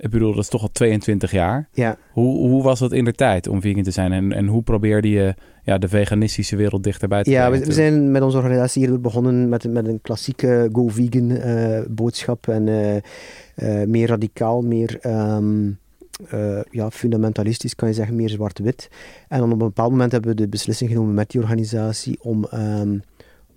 Ik 0.00 0.10
bedoel, 0.10 0.34
dat 0.34 0.42
is 0.42 0.48
toch 0.48 0.62
al 0.62 0.72
22 0.72 1.30
jaar. 1.30 1.68
Ja, 1.72 1.96
Hoe, 2.12 2.48
hoe 2.48 2.62
was 2.62 2.78
dat 2.78 2.92
in 2.92 3.04
de 3.04 3.12
tijd 3.12 3.48
om 3.48 3.60
vegan 3.60 3.82
te 3.82 3.90
zijn? 3.90 4.12
En, 4.12 4.32
en 4.32 4.46
hoe 4.46 4.62
probeerde 4.62 5.10
je 5.10 5.34
ja, 5.64 5.78
de 5.78 5.88
veganistische 5.88 6.56
wereld 6.56 6.82
dichterbij 6.82 7.22
te 7.22 7.30
ja 7.30 7.48
brengen? 7.48 7.60
we, 7.60 7.66
we 7.66 7.72
zijn 7.72 8.10
met 8.10 8.22
onze 8.22 8.36
organisatie 8.36 8.86
hier 8.86 9.00
begonnen 9.00 9.48
met, 9.48 9.72
met 9.72 9.86
een 9.86 10.00
klassieke 10.02 10.68
Go 10.72 10.88
Vegan 10.88 11.30
eh, 11.30 11.80
boodschap. 11.88 12.48
En 12.48 12.68
eh, 12.68 12.96
eh, 13.54 13.88
meer 13.88 14.08
radicaal, 14.08 14.62
meer 14.62 14.98
ehm, 15.00 15.68
eh, 16.28 16.60
ja, 16.70 16.90
fundamentalistisch 16.90 17.74
kan 17.74 17.88
je 17.88 17.94
zeggen, 17.94 18.16
meer 18.16 18.28
zwart-wit. 18.28 18.88
En 19.28 19.38
dan 19.38 19.52
op 19.52 19.60
een 19.60 19.66
bepaald 19.66 19.90
moment 19.90 20.12
hebben 20.12 20.30
we 20.30 20.36
de 20.36 20.48
beslissing 20.48 20.90
genomen 20.90 21.14
met 21.14 21.30
die 21.30 21.40
organisatie 21.40 22.18
om, 22.22 22.44
ehm, 22.44 22.98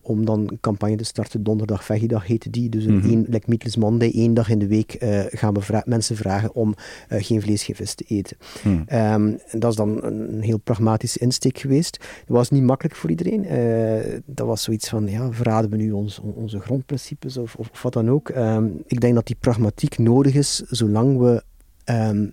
om 0.03 0.25
dan 0.25 0.39
een 0.39 0.57
campagne 0.62 0.95
te 0.95 1.03
starten. 1.03 1.43
Donderdag 1.43 1.83
Vegidag 1.83 2.27
heette 2.27 2.50
die. 2.50 2.69
Dus 2.69 2.86
een 2.86 3.03
één, 3.03 3.25
like 3.29 3.45
Meatless 3.50 3.75
Monday, 3.77 4.12
één 4.13 4.33
dag 4.33 4.50
in 4.50 4.60
de 4.60 4.67
week 4.67 4.93
eh, 4.93 5.19
gaan 5.27 5.53
we 5.53 5.62
vra- 5.62 5.83
mensen 5.86 6.15
vragen 6.15 6.55
om 6.55 6.74
eh, 7.07 7.24
geen 7.24 7.41
vlees, 7.41 7.63
geen 7.63 7.75
vis 7.75 7.93
te 7.93 8.03
eten. 8.07 8.38
Hmm. 8.62 8.83
Ehm, 8.86 9.33
dat 9.51 9.72
is 9.72 9.75
dan 9.77 10.03
een 10.03 10.41
heel 10.41 10.57
pragmatische 10.57 11.19
insteek 11.19 11.57
geweest. 11.57 11.98
Dat 12.00 12.38
was 12.38 12.50
niet 12.50 12.63
makkelijk 12.63 12.95
voor 12.95 13.10
iedereen. 13.10 13.45
Eh, 13.45 14.19
dat 14.25 14.48
was 14.48 14.63
zoiets 14.63 14.89
van, 14.89 15.07
ja, 15.07 15.31
verraden 15.31 15.69
we 15.69 15.75
nu 15.77 15.91
ons, 15.91 16.19
on- 16.19 16.33
onze 16.33 16.60
grondprincipes 16.60 17.38
of, 17.38 17.55
of, 17.55 17.69
of 17.72 17.81
wat 17.81 17.93
dan 17.93 18.10
ook. 18.10 18.29
Ehm, 18.29 18.67
ik 18.88 19.01
denk 19.01 19.13
dat 19.15 19.27
die 19.27 19.38
pragmatiek 19.39 19.98
nodig 19.98 20.33
is, 20.36 20.55
zolang 20.55 21.17
we 21.19 21.43
ehm, 21.83 22.25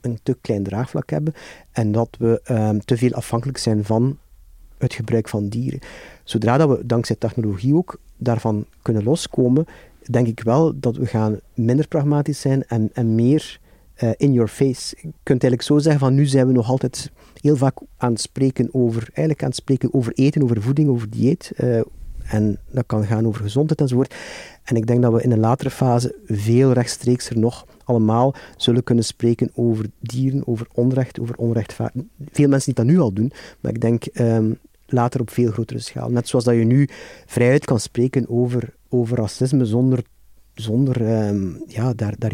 een 0.00 0.18
te 0.22 0.36
klein 0.40 0.62
draagvlak 0.62 1.10
hebben 1.10 1.32
en 1.72 1.92
dat 1.92 2.16
we 2.18 2.40
te 2.84 2.96
veel 2.96 3.12
afhankelijk 3.12 3.58
zijn 3.58 3.84
van 3.84 4.18
het 4.78 4.94
gebruik 4.94 5.28
van 5.28 5.48
dieren. 5.48 5.80
Zodra 6.24 6.56
dat 6.56 6.68
we 6.68 6.86
dankzij 6.86 7.16
technologie 7.16 7.74
ook 7.74 8.00
daarvan 8.16 8.64
kunnen 8.82 9.04
loskomen, 9.04 9.66
denk 10.10 10.26
ik 10.26 10.40
wel 10.40 10.78
dat 10.80 10.96
we 10.96 11.06
gaan 11.06 11.40
minder 11.54 11.88
pragmatisch 11.88 12.40
zijn 12.40 12.66
en, 12.66 12.90
en 12.92 13.14
meer 13.14 13.60
uh, 14.02 14.10
in 14.16 14.32
your 14.32 14.48
face. 14.48 14.96
Je 15.00 15.08
kunt 15.22 15.42
eigenlijk 15.42 15.62
zo 15.62 15.78
zeggen 15.78 16.00
van 16.00 16.14
nu 16.14 16.26
zijn 16.26 16.46
we 16.46 16.52
nog 16.52 16.68
altijd 16.68 17.10
heel 17.40 17.56
vaak 17.56 17.78
aan 17.96 18.12
het 18.12 18.20
spreken 18.20 18.68
over, 18.72 19.02
eigenlijk 19.02 19.42
aan 19.42 19.48
het 19.48 19.56
spreken 19.56 19.94
over 19.94 20.12
eten, 20.14 20.42
over 20.42 20.62
voeding, 20.62 20.88
over 20.88 21.10
dieet. 21.10 21.52
Uh, 21.56 21.80
en 22.24 22.58
dat 22.70 22.86
kan 22.86 23.04
gaan 23.04 23.26
over 23.26 23.42
gezondheid 23.42 23.80
enzovoort. 23.80 24.14
En 24.64 24.76
ik 24.76 24.86
denk 24.86 25.02
dat 25.02 25.12
we 25.12 25.22
in 25.22 25.32
een 25.32 25.38
latere 25.38 25.70
fase 25.70 26.14
veel 26.26 26.72
rechtstreeks 26.72 27.30
er 27.30 27.38
nog 27.38 27.66
allemaal 27.84 28.34
zullen 28.56 28.84
kunnen 28.84 29.04
spreken 29.04 29.50
over 29.54 29.86
dieren, 30.00 30.46
over 30.46 30.66
onrecht, 30.72 31.20
over 31.20 31.36
onrechtvaardig. 31.36 32.02
Veel 32.32 32.48
mensen 32.48 32.74
die 32.74 32.84
dat 32.84 32.94
nu 32.94 33.00
al 33.00 33.12
doen, 33.12 33.32
maar 33.60 33.72
ik 33.72 33.80
denk 33.80 34.04
um, 34.20 34.58
later 34.90 35.20
op 35.20 35.30
veel 35.30 35.50
grotere 35.50 35.78
schaal. 35.78 36.10
Net 36.10 36.28
zoals 36.28 36.44
dat 36.44 36.54
je 36.54 36.64
nu 36.64 36.88
vrijuit 37.26 37.64
kan 37.64 37.80
spreken 37.80 38.28
over, 38.28 38.74
over 38.88 39.16
racisme 39.16 39.64
zonder, 39.64 40.02
zonder 40.54 41.26
um, 41.28 41.62
ja, 41.66 41.92
daar, 41.92 42.14
daar 42.18 42.32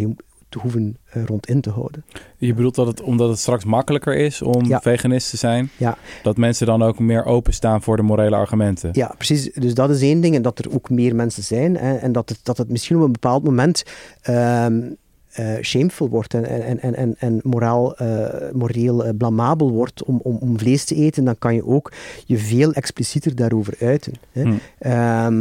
te 0.55 0.61
hoeven 0.61 0.97
uh, 1.17 1.25
rond 1.25 1.47
in 1.47 1.61
te 1.61 1.71
houden. 1.71 2.05
Je 2.37 2.55
bedoelt 2.55 2.75
dat 2.75 2.87
het 2.87 3.01
omdat 3.01 3.29
het 3.29 3.39
straks 3.39 3.65
makkelijker 3.65 4.17
is 4.17 4.43
om 4.43 4.65
ja. 4.65 4.81
veganist 4.81 5.31
te 5.31 5.37
zijn, 5.37 5.71
ja. 5.77 5.99
dat 6.23 6.37
mensen 6.37 6.67
dan 6.67 6.83
ook 6.83 6.99
meer 6.99 7.25
openstaan 7.25 7.83
voor 7.83 7.97
de 7.97 8.03
morele 8.03 8.37
argumenten? 8.37 8.91
Ja, 8.93 9.15
precies. 9.17 9.53
Dus 9.53 9.75
dat 9.75 9.91
is 9.91 10.01
één 10.01 10.21
ding 10.21 10.35
en 10.35 10.43
dat 10.43 10.59
er 10.59 10.75
ook 10.75 10.91
meer 10.91 11.15
mensen 11.15 11.43
zijn 11.43 11.77
hè, 11.77 11.95
en 11.95 12.13
dat 12.13 12.29
het, 12.29 12.39
dat 12.43 12.59
het 12.59 12.69
misschien 12.69 12.97
op 12.97 13.03
een 13.03 13.13
bepaald 13.13 13.45
moment 13.45 13.83
um, 14.29 14.97
uh, 15.41 15.63
shameful 15.63 16.09
wordt 16.09 16.35
en, 16.35 16.45
en, 16.45 16.81
en, 16.81 16.95
en, 16.95 17.15
en 17.19 17.41
moraal, 17.43 18.03
uh, 18.03 18.27
moreel 18.53 19.07
uh, 19.07 19.11
blamabel 19.19 19.71
wordt 19.71 20.05
om, 20.05 20.21
om, 20.23 20.37
om 20.41 20.59
vlees 20.59 20.85
te 20.85 20.95
eten, 20.95 21.25
dan 21.25 21.39
kan 21.39 21.55
je 21.55 21.67
ook 21.67 21.93
je 22.27 22.39
veel 22.39 22.73
explicieter 22.73 23.35
daarover 23.35 23.75
uiten. 23.81 24.13
Hè. 24.33 24.43
Hmm. 24.43 24.61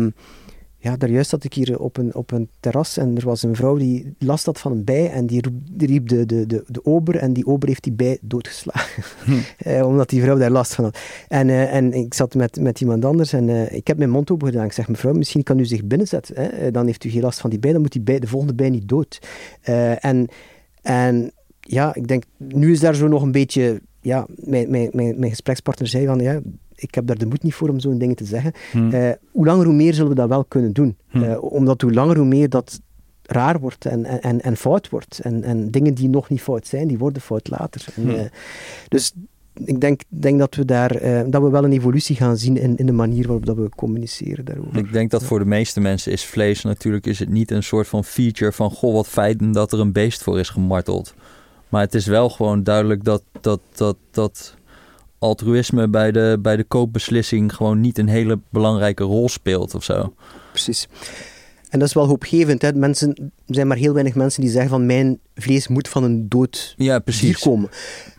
Um, 0.06 0.14
ja, 0.84 0.98
daar 0.98 1.10
juist 1.10 1.30
zat 1.30 1.44
ik 1.44 1.54
hier 1.54 1.80
op 1.80 1.98
een, 1.98 2.16
op 2.16 2.32
een 2.32 2.50
terras 2.60 2.98
en 2.98 3.18
er 3.18 3.26
was 3.26 3.44
een 3.44 3.56
vrouw 3.56 3.76
die 3.76 4.14
last 4.20 4.46
had 4.46 4.60
van 4.60 4.72
een 4.72 4.84
bij 4.84 5.12
en 5.12 5.26
die, 5.26 5.44
die 5.72 5.88
riep 5.88 6.08
de, 6.08 6.26
de, 6.26 6.46
de, 6.46 6.64
de 6.68 6.86
ober 6.86 7.16
en 7.16 7.34
die 7.34 7.46
ober 7.46 7.68
heeft 7.68 7.84
die 7.84 7.94
bij 7.94 8.18
doodgeslagen. 8.22 9.04
Hm. 9.24 9.32
eh, 9.70 9.88
omdat 9.88 10.10
die 10.10 10.22
vrouw 10.22 10.38
daar 10.38 10.52
last 10.52 10.76
van 10.76 10.84
had. 10.84 10.98
En, 11.28 11.48
uh, 11.48 11.74
en 11.74 11.94
ik 11.94 12.14
zat 12.14 12.36
met, 12.36 12.60
met 12.60 12.82
iemand 12.82 13.06
anders 13.06 13.34
en 13.34 13.48
uh, 13.48 13.72
ik 13.72 13.88
heb 13.88 13.98
mijn 13.98 14.10
mond 14.10 14.32
open 14.32 14.48
gedaan. 14.48 14.66
Ik 14.66 14.72
zeg, 14.72 14.88
mevrouw, 14.88 15.14
misschien 15.14 15.44
kan 15.44 15.60
u 15.60 15.66
zich 15.66 15.84
binnenzetten. 15.84 16.36
Hè? 16.36 16.48
Eh, 16.48 16.72
dan 16.72 16.86
heeft 16.86 17.04
u 17.04 17.10
geen 17.10 17.22
last 17.22 17.40
van 17.40 17.50
die 17.50 17.60
bij, 17.60 17.72
dan 17.72 17.82
moet 17.82 17.92
die 17.92 18.02
bij, 18.02 18.20
de 18.20 18.28
volgende 18.28 18.56
bij 18.56 18.70
niet 18.70 18.88
dood. 18.88 19.20
en, 20.00 20.28
en 20.82 21.32
ja, 21.60 21.96
ik 21.96 22.08
denk, 22.08 22.24
nu 22.38 22.72
is 22.72 22.80
daar 22.80 22.96
zo 22.96 23.08
nog 23.08 23.22
een 23.22 23.32
beetje... 23.32 23.82
Ja, 24.02 24.26
mijn, 24.36 24.70
mijn, 24.70 24.90
mijn, 24.94 25.20
mijn 25.20 25.32
gesprekspartner 25.32 25.88
zei 25.88 26.06
van, 26.06 26.20
ja, 26.20 26.42
ik 26.84 26.96
heb 26.96 27.08
daar 27.08 27.18
de 27.18 27.26
moed 27.26 27.44
niet 27.44 27.54
voor 27.54 27.70
om 27.70 27.80
zo'n 27.80 27.98
dingen 27.98 28.16
te 28.16 28.26
zeggen. 28.26 28.52
Hmm. 28.72 28.94
Uh, 28.94 29.12
hoe 29.32 29.46
langer 29.46 29.66
hoe 29.66 29.76
meer 29.76 29.94
zullen 29.94 30.10
we 30.10 30.16
dat 30.16 30.30
wel 30.30 30.46
kunnen 30.46 30.74
doen. 30.74 30.98
Hmm. 31.08 31.24
Uh, 31.24 31.44
omdat 31.44 31.82
hoe 31.82 31.94
langer 31.94 32.18
hoe 32.18 32.26
meer 32.26 32.50
dat 32.50 32.82
raar 33.22 33.60
wordt 33.60 33.86
en, 33.86 34.06
en, 34.22 34.42
en 34.42 34.58
fout 34.58 34.90
wordt. 34.90 35.20
En, 35.20 35.44
en 35.44 35.72
dingen 35.72 35.94
die 35.94 36.10
nog 36.10 36.30
niet 36.30 36.42
fout 36.42 36.68
zijn, 36.68 36.88
die 36.88 36.98
worden 36.98 37.22
fout 37.22 37.50
later. 37.50 37.86
En, 37.96 38.08
uh, 38.08 38.22
dus 38.88 39.14
ik 39.66 39.82
denk, 39.82 40.02
denk 40.08 40.40
dat, 40.40 40.56
we 40.56 40.66
daar, 40.66 40.90
dat 41.30 41.42
we 41.42 41.50
wel 41.50 41.64
een 41.64 41.72
evolutie 41.72 42.16
gaan 42.16 42.38
zien 42.38 42.58
in, 42.58 42.78
in 42.78 42.86
de 42.86 42.92
manier 42.92 43.26
waarop 43.26 43.46
dat 43.46 43.56
we 43.56 43.70
communiceren 43.70 44.46
daarover. 44.46 44.78
Ik 44.78 44.92
denk 44.92 45.12
dat 45.12 45.24
voor 45.24 45.40
de 45.40 45.46
meeste 45.46 45.80
mensen 45.80 46.12
is 46.12 46.26
vlees 46.26 46.64
natuurlijk 46.64 47.06
is 47.06 47.20
het 47.20 47.30
niet 47.30 47.52
een 47.52 47.64
soort 47.64 47.88
van 47.88 48.04
feature 48.04 48.52
van 48.52 48.72
goh 48.72 48.94
wat 48.94 49.08
feit 49.08 49.54
dat 49.54 49.74
er 49.74 49.80
een 49.80 49.92
beest 49.92 50.24
voor 50.24 50.40
is 50.40 50.50
gemarteld. 50.50 51.14
Maar 51.70 51.82
het 51.82 51.96
is 51.96 52.06
wel 52.06 52.30
gewoon 52.30 52.64
duidelijk 52.64 53.04
dat, 53.04 53.24
dat, 53.42 53.60
dat, 53.76 53.98
dat 54.12 54.56
altruïsme 55.24 55.88
bij 55.88 56.12
de, 56.12 56.38
bij 56.42 56.56
de 56.56 56.64
koopbeslissing 56.64 57.56
gewoon 57.56 57.82
niet 57.82 57.98
een 57.98 58.08
hele 58.08 58.40
belangrijke 58.50 59.04
rol 59.04 59.30
speelt 59.30 59.76
of 59.76 59.84
zo. 59.84 60.14
Precies. 60.52 60.88
En 61.70 61.80
dat 61.80 61.88
is 61.88 61.94
wel 61.94 62.08
hoopgevend. 62.08 62.62
Hè? 62.62 62.74
Mensen, 62.74 63.10
er 63.46 63.56
zijn 63.56 63.68
maar 63.68 63.78
heel 63.78 63.94
weinig 63.94 64.16
mensen 64.16 64.42
die 64.42 64.52
zeggen 64.52 64.70
van 64.70 64.86
mijn 64.86 65.20
vlees 65.36 65.68
moet 65.68 65.88
van 65.88 66.04
een 66.04 66.30
dood 66.30 66.74
ja, 66.78 67.00
precies. 67.00 67.40
komen. 67.40 67.70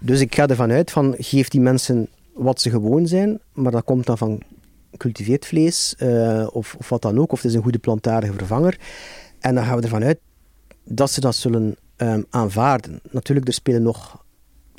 Dus 0.01 0.21
ik 0.21 0.35
ga 0.35 0.47
ervan 0.47 0.71
uit 0.71 0.91
van 0.91 1.15
geef 1.19 1.49
die 1.49 1.61
mensen 1.61 2.09
wat 2.33 2.61
ze 2.61 2.71
gewoon 2.71 3.07
zijn, 3.07 3.41
maar 3.53 3.73
dat 3.73 3.85
komt 3.85 4.07
dan 4.07 4.19
van 4.19 4.43
cultiveerd 4.97 5.47
vlees 5.47 5.95
uh, 5.99 6.47
of, 6.53 6.75
of 6.79 6.89
wat 6.89 7.03
dan 7.03 7.19
ook, 7.19 7.33
of 7.33 7.43
het 7.43 7.51
is 7.51 7.57
een 7.57 7.63
goede 7.63 7.79
plantaardige 7.79 8.33
vervanger. 8.33 8.79
En 9.41 9.55
dan 9.55 9.65
gaan 9.65 9.77
we 9.77 9.83
ervan 9.83 10.05
uit 10.05 10.19
dat 10.85 11.11
ze 11.11 11.21
dat 11.21 11.35
zullen 11.35 11.77
um, 11.97 12.25
aanvaarden. 12.31 13.01
Natuurlijk, 13.11 13.47
er 13.47 13.55
spelen 13.55 13.83
nog 13.83 14.25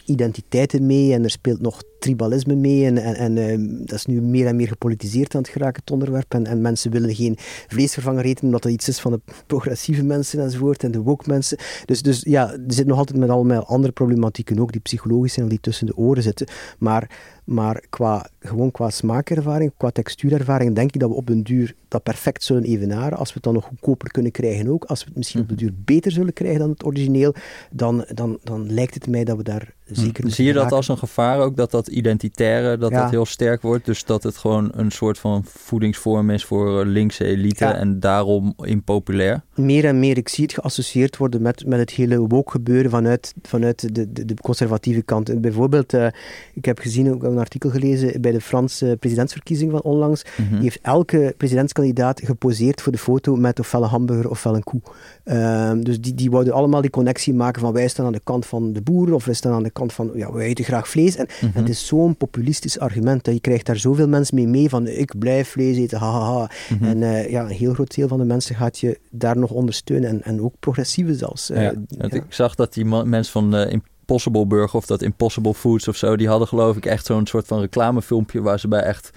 identiteiten 0.06 0.86
mee 0.86 1.14
en 1.14 1.24
er 1.24 1.30
speelt 1.30 1.62
nog 1.62 1.84
tribalisme 2.06 2.56
mee. 2.56 2.86
En, 2.86 2.98
en, 2.98 3.16
en 3.16 3.38
uh, 3.38 3.80
dat 3.86 3.98
is 3.98 4.06
nu 4.06 4.22
meer 4.22 4.48
en 4.48 4.56
meer 4.56 4.68
gepolitiseerd 4.68 5.36
aan 5.36 5.42
het 5.42 5.50
geraken, 5.50 5.82
het 5.82 5.92
onderwerp. 5.92 6.34
En, 6.34 6.46
en 6.46 6.62
mensen 6.62 6.92
willen 6.92 7.16
geen 7.16 7.36
vleesvervanger 7.68 8.26
eten 8.26 8.46
omdat 8.46 8.62
dat 8.62 8.72
iets 8.72 8.88
is 8.88 9.00
van 9.00 9.12
de 9.12 9.20
progressieve 9.48 10.04
mensen 10.04 10.40
enzovoort 10.40 10.84
en 10.84 10.92
de 10.92 11.02
woke 11.02 11.24
mensen. 11.28 11.58
Dus, 11.86 12.02
dus 12.02 12.22
ja, 12.28 12.52
er 12.52 12.60
zit 12.68 12.88
nog 12.88 12.98
altijd 12.98 13.20
met 13.20 13.30
allemaal 13.30 13.66
andere 13.66 13.94
problematieken 13.94 14.60
ook, 14.60 14.72
die 14.72 14.82
psychologisch 14.82 15.34
zijn 15.34 15.46
of 15.46 15.52
die 15.52 15.62
tussen 15.62 15.86
de 15.86 15.98
oren 15.98 16.24
zitten. 16.24 16.48
Maar, 16.78 17.10
maar 17.44 17.84
qua, 17.90 18.30
gewoon 18.40 18.72
qua 18.72 18.90
smaakervaring, 18.90 19.72
qua 19.78 19.90
textuurervaring, 19.90 20.76
denk 20.76 20.94
ik 20.94 21.00
dat 21.00 21.10
we 21.10 21.16
op 21.16 21.28
den 21.28 21.44
duur 21.44 21.76
dat 21.88 22.04
perfect 22.04 22.44
zullen 22.44 22.64
evenaren. 22.64 23.18
Als 23.18 23.28
we 23.28 23.34
het 23.34 23.44
dan 23.44 23.54
nog 23.54 23.66
goedkoper 23.66 24.12
kunnen 24.12 24.32
krijgen 24.32 24.68
ook, 24.68 24.84
als 24.84 25.00
we 25.00 25.06
het 25.08 25.18
misschien 25.18 25.42
op 25.42 25.50
de 25.50 25.56
duur 25.56 25.74
beter 25.86 26.12
zullen 26.12 26.34
krijgen 26.34 26.60
dan 26.60 26.70
het 26.70 26.86
origineel, 26.86 27.34
dan, 27.72 28.06
dan, 28.14 28.38
dan 28.44 28.74
lijkt 28.74 28.94
het 28.94 29.08
mij 29.08 29.24
dat 29.24 29.38
we 29.38 29.44
daar 29.44 29.74
zeker 29.86 30.24
hm. 30.24 30.30
Zie 30.30 30.46
je 30.46 30.54
dat 30.54 30.72
als 30.72 30.88
een 30.88 30.98
gevaar 30.98 31.40
ook, 31.40 31.56
dat 31.56 31.72
dat 31.72 31.88
identitaire, 31.96 32.78
dat 32.78 32.92
dat 32.92 33.10
heel 33.10 33.26
sterk 33.26 33.62
wordt? 33.62 33.86
Dus 33.86 34.04
dat 34.04 34.24
het 34.24 34.38
gewoon 34.38 34.72
een 34.74 34.92
soort 34.92 35.20
van 35.20 35.44
voedingsvorm 35.48 36.30
is 36.30 36.46
voor 36.46 36.86
linkse 36.86 37.26
elite 37.26 37.66
en 37.66 38.00
daarom 38.00 38.54
impopulair? 38.58 39.42
Meer 39.56 39.86
en 39.86 40.00
meer, 40.00 40.18
ik 40.18 40.30
zie 40.30 40.44
het 40.44 40.54
geassocieerd 40.54 41.18
worden 41.18 41.42
met, 41.42 41.66
met 41.66 41.80
het 41.80 41.92
hele 41.92 42.18
woke 42.18 42.52
gebeuren 42.52 42.92
vanuit, 42.92 43.34
vanuit 43.42 43.96
de, 43.96 44.12
de, 44.12 44.26
de 44.26 44.34
conservatieve 44.42 45.02
kant. 45.02 45.30
En 45.30 45.42
bijvoorbeeld, 45.42 45.94
uh, 45.94 46.08
ik 46.54 46.66
heb 46.66 46.80
gezien, 46.80 47.14
ook 47.14 47.24
een 47.24 47.38
artikel 47.38 47.70
gelezen 47.70 48.22
bij 48.22 48.32
de 48.32 48.42
Franse 48.42 48.98
presidentsverkiezing 49.00 49.72
van 49.72 49.82
onlangs, 49.82 50.24
mm 50.36 50.64
heeft 50.66 50.80
elke 50.82 51.34
presidentskandidaat 51.38 52.22
geposeerd 52.24 52.82
voor 52.82 52.92
de 52.92 52.98
foto 52.98 53.36
met 53.36 53.60
ofwel 53.60 53.84
een 53.84 53.90
hamburger 53.90 54.30
ofwel 54.30 54.56
een 54.56 54.64
koe. 54.64 54.82
Uh, 55.26 55.72
dus 55.80 56.02
die, 56.02 56.14
die 56.14 56.32
wouden 56.32 56.54
allemaal 56.54 56.82
die 56.82 56.90
connectie 56.90 57.34
maken 57.34 57.62
van 57.62 57.74
wij 57.74 57.88
staan 57.88 58.06
aan 58.06 58.12
de 58.12 58.22
kant 58.24 58.46
van 58.46 58.74
de 58.74 58.82
boeren 58.82 59.16
of 59.16 59.26
wij 59.26 59.34
staan 59.34 59.54
aan 59.54 59.64
de 59.64 59.70
kant 59.70 59.94
van, 59.94 60.12
ja, 60.14 60.32
wij 60.32 60.46
eten 60.46 60.66
graag 60.66 60.90
vlees. 60.90 61.16
En, 61.16 61.28
mm 61.42 61.54
het 61.54 61.70
is 61.70 61.85
zo'n 61.86 62.18
populistisch 62.18 62.80
argument, 62.80 63.24
dat 63.24 63.34
je 63.34 63.40
krijgt 63.40 63.66
daar 63.66 63.78
zoveel 63.78 64.08
mensen 64.08 64.36
mee 64.36 64.48
mee 64.48 64.70
van, 64.70 64.88
ik 64.88 65.20
blijf 65.20 65.50
vlees 65.50 65.78
eten, 65.78 66.00
hahaha. 66.00 66.50
Mm 66.70 66.78
-hmm. 66.78 66.88
En 66.88 67.02
uh, 67.02 67.30
ja, 67.30 67.42
een 67.42 67.50
heel 67.50 67.74
groot 67.74 67.96
deel 67.96 68.08
van 68.08 68.18
de 68.18 68.26
mensen 68.26 68.56
gaat 68.56 68.80
je 68.80 69.00
daar 69.12 69.38
nog 69.38 69.52
ondersteunen, 69.52 70.10
en, 70.10 70.24
en 70.24 70.42
ook 70.42 70.54
progressieve 70.60 71.16
zelfs. 71.16 71.52
Uh, 71.52 71.62
ja. 71.62 71.74
Ik 72.10 72.24
zag 72.30 72.56
dat 72.56 72.74
die 72.74 72.86
mensen 72.86 73.32
van 73.32 73.56
uh, 73.56 73.72
Impossible 73.72 74.46
Burger 74.46 74.76
of 74.76 74.86
dat 74.86 75.02
Impossible 75.02 75.54
Foods 75.54 75.88
of 75.88 75.96
zo, 75.96 76.16
die 76.16 76.28
hadden 76.28 76.48
geloof 76.48 76.78
ik 76.78 76.86
echt 76.86 77.06
zo'n 77.06 77.28
soort 77.28 77.48
van 77.48 77.60
reclamefilmpje 77.60 78.42
waar 78.42 78.60
ze 78.60 78.68
bij 78.68 78.82
echt 78.82 79.12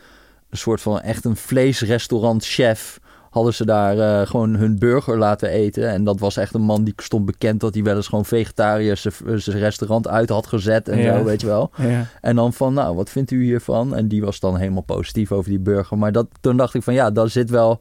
een 0.50 0.58
soort 0.58 0.80
van 0.80 1.00
echt 1.00 1.24
een 1.24 1.36
vleesrestaurant 1.36 2.44
chef 2.44 3.00
hadden 3.30 3.54
ze 3.54 3.66
daar 3.66 3.96
uh, 3.96 4.26
gewoon 4.26 4.54
hun 4.54 4.78
burger 4.78 5.18
laten 5.18 5.48
eten. 5.48 5.88
En 5.88 6.04
dat 6.04 6.18
was 6.18 6.36
echt 6.36 6.54
een 6.54 6.62
man 6.62 6.84
die 6.84 6.92
stond 6.96 7.26
bekend 7.26 7.60
dat 7.60 7.74
hij 7.74 7.82
wel 7.82 7.96
eens 7.96 8.08
gewoon 8.08 8.24
vegetariërs 8.24 9.06
zijn 9.36 9.58
restaurant 9.58 10.08
uit 10.08 10.28
had 10.28 10.46
gezet 10.46 10.88
en 10.88 11.02
zo, 11.02 11.24
weet 11.24 11.40
je 11.40 11.46
wel. 11.46 11.70
Ja. 11.76 12.06
En 12.20 12.36
dan 12.36 12.52
van, 12.52 12.74
nou, 12.74 12.94
wat 12.94 13.10
vindt 13.10 13.30
u 13.30 13.44
hiervan? 13.44 13.94
En 13.94 14.08
die 14.08 14.22
was 14.22 14.40
dan 14.40 14.56
helemaal 14.56 14.82
positief 14.82 15.32
over 15.32 15.50
die 15.50 15.58
burger. 15.58 15.98
Maar 15.98 16.12
dat, 16.12 16.26
toen 16.40 16.56
dacht 16.56 16.74
ik 16.74 16.82
van, 16.82 16.94
ja, 16.94 17.10
daar 17.10 17.28
zit 17.28 17.50
wel 17.50 17.80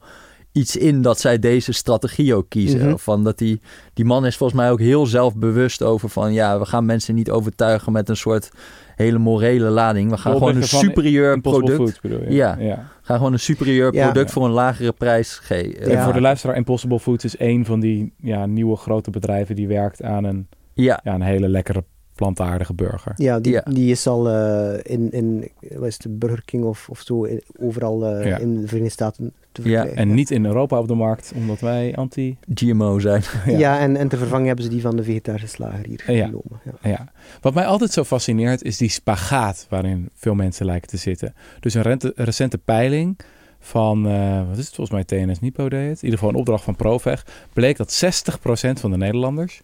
iets 0.51 0.75
in 0.75 1.01
dat 1.01 1.19
zij 1.19 1.39
deze 1.39 1.71
strategie 1.71 2.35
ook 2.35 2.49
kiezen. 2.49 2.79
Mm 2.79 2.87
-hmm. 2.87 2.99
Van 2.99 3.23
dat 3.23 3.37
die, 3.37 3.61
die 3.93 4.05
man 4.05 4.25
is 4.25 4.37
volgens 4.37 4.59
mij 4.59 4.71
ook 4.71 4.79
heel 4.79 5.05
zelfbewust 5.05 5.83
over 5.83 6.09
van, 6.09 6.33
ja, 6.33 6.59
we 6.59 6.65
gaan 6.65 6.85
mensen 6.85 7.15
niet 7.15 7.31
overtuigen 7.31 7.91
met 7.91 8.09
een 8.09 8.17
soort 8.17 8.51
hele 8.95 9.17
morele 9.17 9.69
lading. 9.69 10.09
We 10.09 10.17
gaan 10.17 10.33
gewoon 10.33 10.55
een 10.55 10.63
superieur 10.63 11.41
product. 11.41 11.75
Food, 11.75 11.99
bedoel 12.01 12.23
je? 12.23 12.31
Ja. 12.31 12.55
ja. 12.59 12.87
Gaan 13.07 13.17
gewoon 13.17 13.33
een 13.33 13.39
superieur 13.39 13.91
product 13.91 14.27
ja. 14.27 14.33
voor 14.33 14.45
een 14.45 14.51
lagere 14.51 14.91
prijs 14.91 15.37
geven. 15.37 15.81
En 15.81 16.03
voor 16.03 16.13
de 16.13 16.21
luisteraar, 16.21 16.55
Impossible 16.55 16.99
Foods 16.99 17.23
is 17.23 17.39
een 17.39 17.65
van 17.65 17.79
die 17.79 18.13
ja, 18.17 18.45
nieuwe 18.45 18.75
grote 18.75 19.09
bedrijven 19.09 19.55
die 19.55 19.67
werkt 19.67 20.03
aan 20.03 20.23
een, 20.23 20.47
ja. 20.73 20.99
Ja, 21.03 21.13
een 21.13 21.21
hele 21.21 21.47
lekkere 21.47 21.83
plantaardige 22.17 22.73
burger. 22.73 23.13
Ja, 23.15 23.39
die, 23.39 23.61
die 23.63 23.91
is 23.91 24.07
al 24.07 24.29
uh, 24.29 24.73
in, 24.83 25.11
in 25.11 25.49
wat 25.75 25.87
is 25.87 25.97
het, 25.97 26.19
Burger 26.19 26.41
King 26.45 26.63
of, 26.63 26.89
of 26.89 26.99
zo, 26.99 27.27
overal 27.59 28.17
uh, 28.17 28.25
ja. 28.25 28.37
in 28.37 28.61
de 28.61 28.67
Verenigde 28.67 28.93
Staten 28.93 29.33
te 29.51 29.61
verkrijgen. 29.61 29.91
Ja, 29.91 29.97
en 29.97 30.13
niet 30.13 30.31
in 30.31 30.45
Europa 30.45 30.79
op 30.79 30.87
de 30.87 30.95
markt, 30.95 31.31
omdat 31.35 31.59
wij 31.59 31.95
anti-GMO 31.95 32.99
zijn. 32.99 33.23
ja. 33.45 33.57
ja, 33.57 33.79
en, 33.79 33.95
en 33.95 34.07
te 34.07 34.17
vervangen 34.17 34.47
hebben 34.47 34.65
ze 34.65 34.71
die 34.71 34.81
van 34.81 34.95
de 34.95 35.03
vegetarische 35.03 35.47
slager 35.47 35.85
hier 35.85 35.99
genomen. 35.99 36.61
Ja. 36.63 36.89
ja. 36.89 37.11
Wat 37.41 37.53
mij 37.53 37.65
altijd 37.65 37.91
zo 37.91 38.03
fascineert 38.03 38.63
is 38.63 38.77
die 38.77 38.89
spagaat 38.89 39.65
waarin 39.69 40.09
veel 40.13 40.35
mensen 40.35 40.65
lijken 40.65 40.89
te 40.89 40.97
zitten. 40.97 41.33
Dus 41.59 41.73
een 41.73 41.81
rente, 41.81 42.11
recente 42.15 42.57
peiling 42.57 43.19
van, 43.59 44.07
uh, 44.07 44.47
wat 44.47 44.57
is 44.57 44.65
het 44.65 44.75
volgens 44.75 44.89
mij, 44.89 45.25
TNS 45.25 45.39
Nipo 45.39 45.69
deed 45.69 45.89
het. 45.89 45.97
In 45.97 46.03
ieder 46.03 46.19
geval 46.19 46.29
een 46.29 46.39
opdracht 46.39 46.63
van 46.63 46.75
Proveg. 46.75 47.25
Bleek 47.53 47.77
dat 47.77 48.03
60% 48.05 48.79
van 48.79 48.91
de 48.91 48.97
Nederlanders 48.97 49.61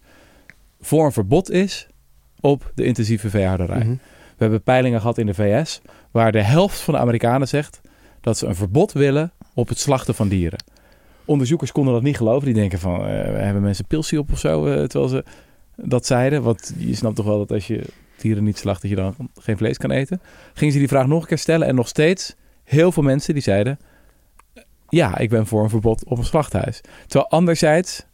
voor 0.80 1.04
een 1.04 1.12
verbod 1.12 1.50
is 1.50 1.88
op 2.44 2.72
de 2.74 2.84
intensieve 2.84 3.30
veehouderij. 3.30 3.76
Mm 3.76 3.82
-hmm. 3.82 4.00
We 4.36 4.42
hebben 4.42 4.62
peilingen 4.62 5.00
gehad 5.00 5.18
in 5.18 5.26
de 5.26 5.34
VS 5.34 5.80
waar 6.10 6.32
de 6.32 6.42
helft 6.42 6.80
van 6.80 6.94
de 6.94 7.00
Amerikanen 7.00 7.48
zegt 7.48 7.80
dat 8.20 8.38
ze 8.38 8.46
een 8.46 8.54
verbod 8.54 8.92
willen 8.92 9.32
op 9.54 9.68
het 9.68 9.78
slachten 9.78 10.14
van 10.14 10.28
dieren. 10.28 10.64
Onderzoekers 11.24 11.72
konden 11.72 11.94
dat 11.94 12.02
niet 12.02 12.16
geloven. 12.16 12.44
Die 12.44 12.54
denken 12.54 12.78
van, 12.78 13.00
uh, 13.00 13.06
hebben 13.22 13.62
mensen 13.62 13.84
pilsie 13.86 14.18
op 14.18 14.32
of 14.32 14.38
zo, 14.38 14.66
uh, 14.66 14.72
terwijl 14.72 15.08
ze 15.08 15.24
dat 15.76 16.06
zeiden. 16.06 16.42
Want 16.42 16.74
je 16.78 16.94
snapt 16.94 17.16
toch 17.16 17.26
wel 17.26 17.38
dat 17.38 17.52
als 17.52 17.66
je 17.66 17.84
dieren 18.16 18.44
niet 18.44 18.58
slacht, 18.58 18.82
dat 18.82 18.90
je 18.90 18.96
dan 18.96 19.14
geen 19.40 19.56
vlees 19.56 19.78
kan 19.78 19.90
eten. 19.90 20.20
Gingen 20.54 20.72
ze 20.72 20.78
die 20.78 20.88
vraag 20.88 21.06
nog 21.06 21.22
een 21.22 21.28
keer 21.28 21.38
stellen 21.38 21.66
en 21.66 21.74
nog 21.74 21.88
steeds 21.88 22.34
heel 22.64 22.92
veel 22.92 23.02
mensen 23.02 23.34
die 23.34 23.42
zeiden... 23.42 23.78
Ja, 24.88 25.18
ik 25.18 25.30
ben 25.30 25.46
voor 25.46 25.62
een 25.62 25.70
verbod 25.70 26.04
op 26.04 26.18
een 26.18 26.24
slachthuis. 26.24 26.80
Terwijl 27.06 27.30
anderzijds, 27.30 28.06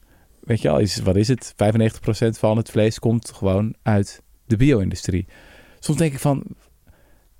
weet 0.50 0.62
je 0.62 0.68
al, 0.68 0.78
is, 0.78 0.96
wat 1.00 1.16
is 1.16 1.28
het? 1.28 1.54
95% 1.54 1.56
van 2.28 2.56
het 2.56 2.70
vlees 2.70 2.98
komt 2.98 3.30
gewoon 3.30 3.74
uit 3.82 4.22
de 4.46 4.56
bio-industrie. 4.56 5.26
Soms 5.78 5.98
denk 5.98 6.12
ik 6.12 6.18
van, 6.18 6.44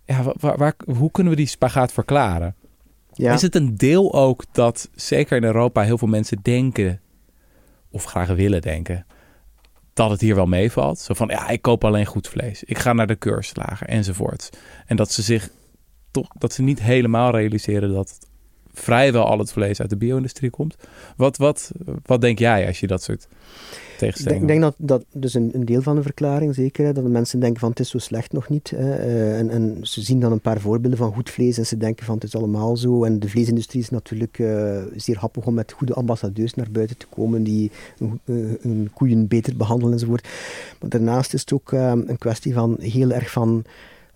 ja, 0.04 0.32
waar, 0.40 0.58
waar, 0.58 0.74
hoe 0.94 1.10
kunnen 1.10 1.32
we 1.32 1.38
die 1.38 1.48
spagaat 1.48 1.92
verklaren? 1.92 2.54
Ja. 3.12 3.32
Is 3.32 3.42
het 3.42 3.54
een 3.54 3.76
deel 3.76 4.14
ook 4.14 4.44
dat, 4.52 4.90
zeker 4.94 5.36
in 5.36 5.44
Europa, 5.44 5.82
heel 5.82 5.98
veel 5.98 6.08
mensen 6.08 6.38
denken, 6.42 7.00
of 7.90 8.04
graag 8.04 8.28
willen 8.28 8.62
denken, 8.62 9.06
dat 9.92 10.10
het 10.10 10.20
hier 10.20 10.34
wel 10.34 10.46
meevalt? 10.46 10.98
Zo 10.98 11.14
van, 11.14 11.28
ja, 11.28 11.48
ik 11.48 11.62
koop 11.62 11.84
alleen 11.84 12.06
goed 12.06 12.28
vlees. 12.28 12.64
Ik 12.64 12.78
ga 12.78 12.92
naar 12.92 13.06
de 13.06 13.16
keurslager 13.16 13.86
enzovoort. 13.86 14.50
En 14.86 14.96
dat 14.96 15.12
ze 15.12 15.22
zich 15.22 15.50
toch, 16.10 16.28
dat 16.38 16.52
ze 16.52 16.62
niet 16.62 16.82
helemaal 16.82 17.30
realiseren 17.30 17.92
dat 17.92 18.29
vrijwel 18.80 19.25
al 19.25 19.38
het 19.38 19.52
vlees 19.52 19.80
uit 19.80 19.90
de 19.90 19.96
bio-industrie 19.96 20.50
komt. 20.50 20.76
Wat, 21.16 21.37
wat, 21.37 21.70
wat 22.02 22.20
denk 22.20 22.38
jij 22.38 22.66
als 22.66 22.80
je 22.80 22.87
dat 22.87 23.02
soort 23.02 23.28
ik 24.06 24.46
denk 24.46 24.60
dat 24.60 24.75
dat 24.78 25.04
dus 25.12 25.34
een, 25.34 25.50
een, 25.52 25.64
deel 25.64 25.82
van 25.82 25.96
de 25.96 26.02
verklaring 26.02 26.54
zeker, 26.54 26.84
hè, 26.84 26.92
dat 26.92 27.04
de 27.04 27.10
mensen 27.10 27.40
denken 27.40 27.60
van 27.60 27.70
het 27.70 27.80
is 27.80 27.90
zo 27.90 27.99
slecht 27.99 28.32
nog 28.32 28.49
niet. 28.49 28.70
Hè, 28.70 29.06
uh, 29.06 29.38
en, 29.38 29.50
en, 29.50 29.78
ze 29.80 30.00
zien 30.00 30.20
dan 30.20 30.32
een 30.32 30.40
paar 30.40 30.60
voorbeelden 30.60 30.99
van 30.99 31.12
goed 31.12 31.30
vlees 31.30 31.58
en 31.58 31.66
ze 31.66 31.76
denken 31.76 32.06
van 32.06 32.14
het 32.14 32.25
is 32.25 32.34
allemaal 32.34 32.76
zo. 32.76 33.04
En 33.04 33.18
de 33.18 33.28
vleesindustrie 33.28 33.82
is 33.82 33.90
natuurlijk 33.90 34.38
uh, 34.38 34.82
zeer 34.96 35.18
happig 35.18 35.46
om 35.46 35.54
met 35.54 35.72
goede 35.72 35.94
ambassadeurs 35.94 36.54
naar 36.54 36.70
buiten 36.70 36.96
te 36.96 37.06
komen 37.06 37.42
die 37.42 37.70
hun 37.96 38.20
uh, 38.25 38.88
koeien 38.94 39.28
beter 39.28 39.56
behandelen 39.56 39.92
enzovoort. 39.92 40.28
Maar 40.80 40.90
daarnaast 40.90 41.34
is 41.34 41.40
het 41.40 41.52
ook 41.52 41.72
een 41.72 42.18
kwestie 42.18 42.54
van 42.54 42.76
heel 42.80 43.10
erg 43.10 43.30
van 43.30 43.64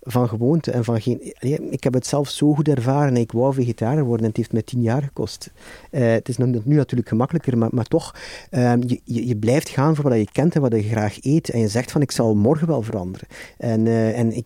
van 0.04 0.28
gewoonte 0.28 0.70
en 0.70 0.84
van 0.84 1.00
geen... 1.00 1.34
Ik 1.70 1.84
heb 1.84 1.94
het 1.94 2.06
zelf 2.06 2.28
zo 2.28 2.54
goed 2.54 2.68
ervaren. 2.68 3.16
Ik 3.16 3.32
wou 3.32 3.54
vegetariër 3.54 4.04
worden 4.04 4.20
en 4.20 4.28
het 4.28 4.36
heeft 4.36 4.52
mij 4.52 4.62
tien 4.62 4.82
jaar 4.82 5.02
gekost. 5.02 5.52
Uh, 5.90 6.12
het 6.12 6.28
is 6.28 6.36
nu, 6.36 6.60
natuurlijk 6.64 7.08
gemakkelijker, 7.08 7.58
maar, 7.58 7.68
maar 7.72 7.84
toch, 7.84 8.14
um, 8.50 8.82
je, 8.86 9.00
je, 9.04 9.36
blijft 9.36 9.68
gaan 9.68 9.94
voor 9.94 10.08
wat 10.08 10.18
je 10.18 10.28
kent 10.32 10.54
en 10.54 10.60
wat 10.60 10.72
je 10.72 10.82
graag 10.82 11.16
eet. 11.20 11.48
En 11.48 11.60
je 11.60 11.68
zegt 11.68 11.92
van, 11.92 12.00
ik 12.00 12.10
zal 12.10 12.34
morgen 12.34 12.66
wel 12.66 12.82
veranderen. 12.82 13.28
En, 13.58 13.86
uh, 13.86 14.18
en 14.18 14.36
ik 14.36 14.44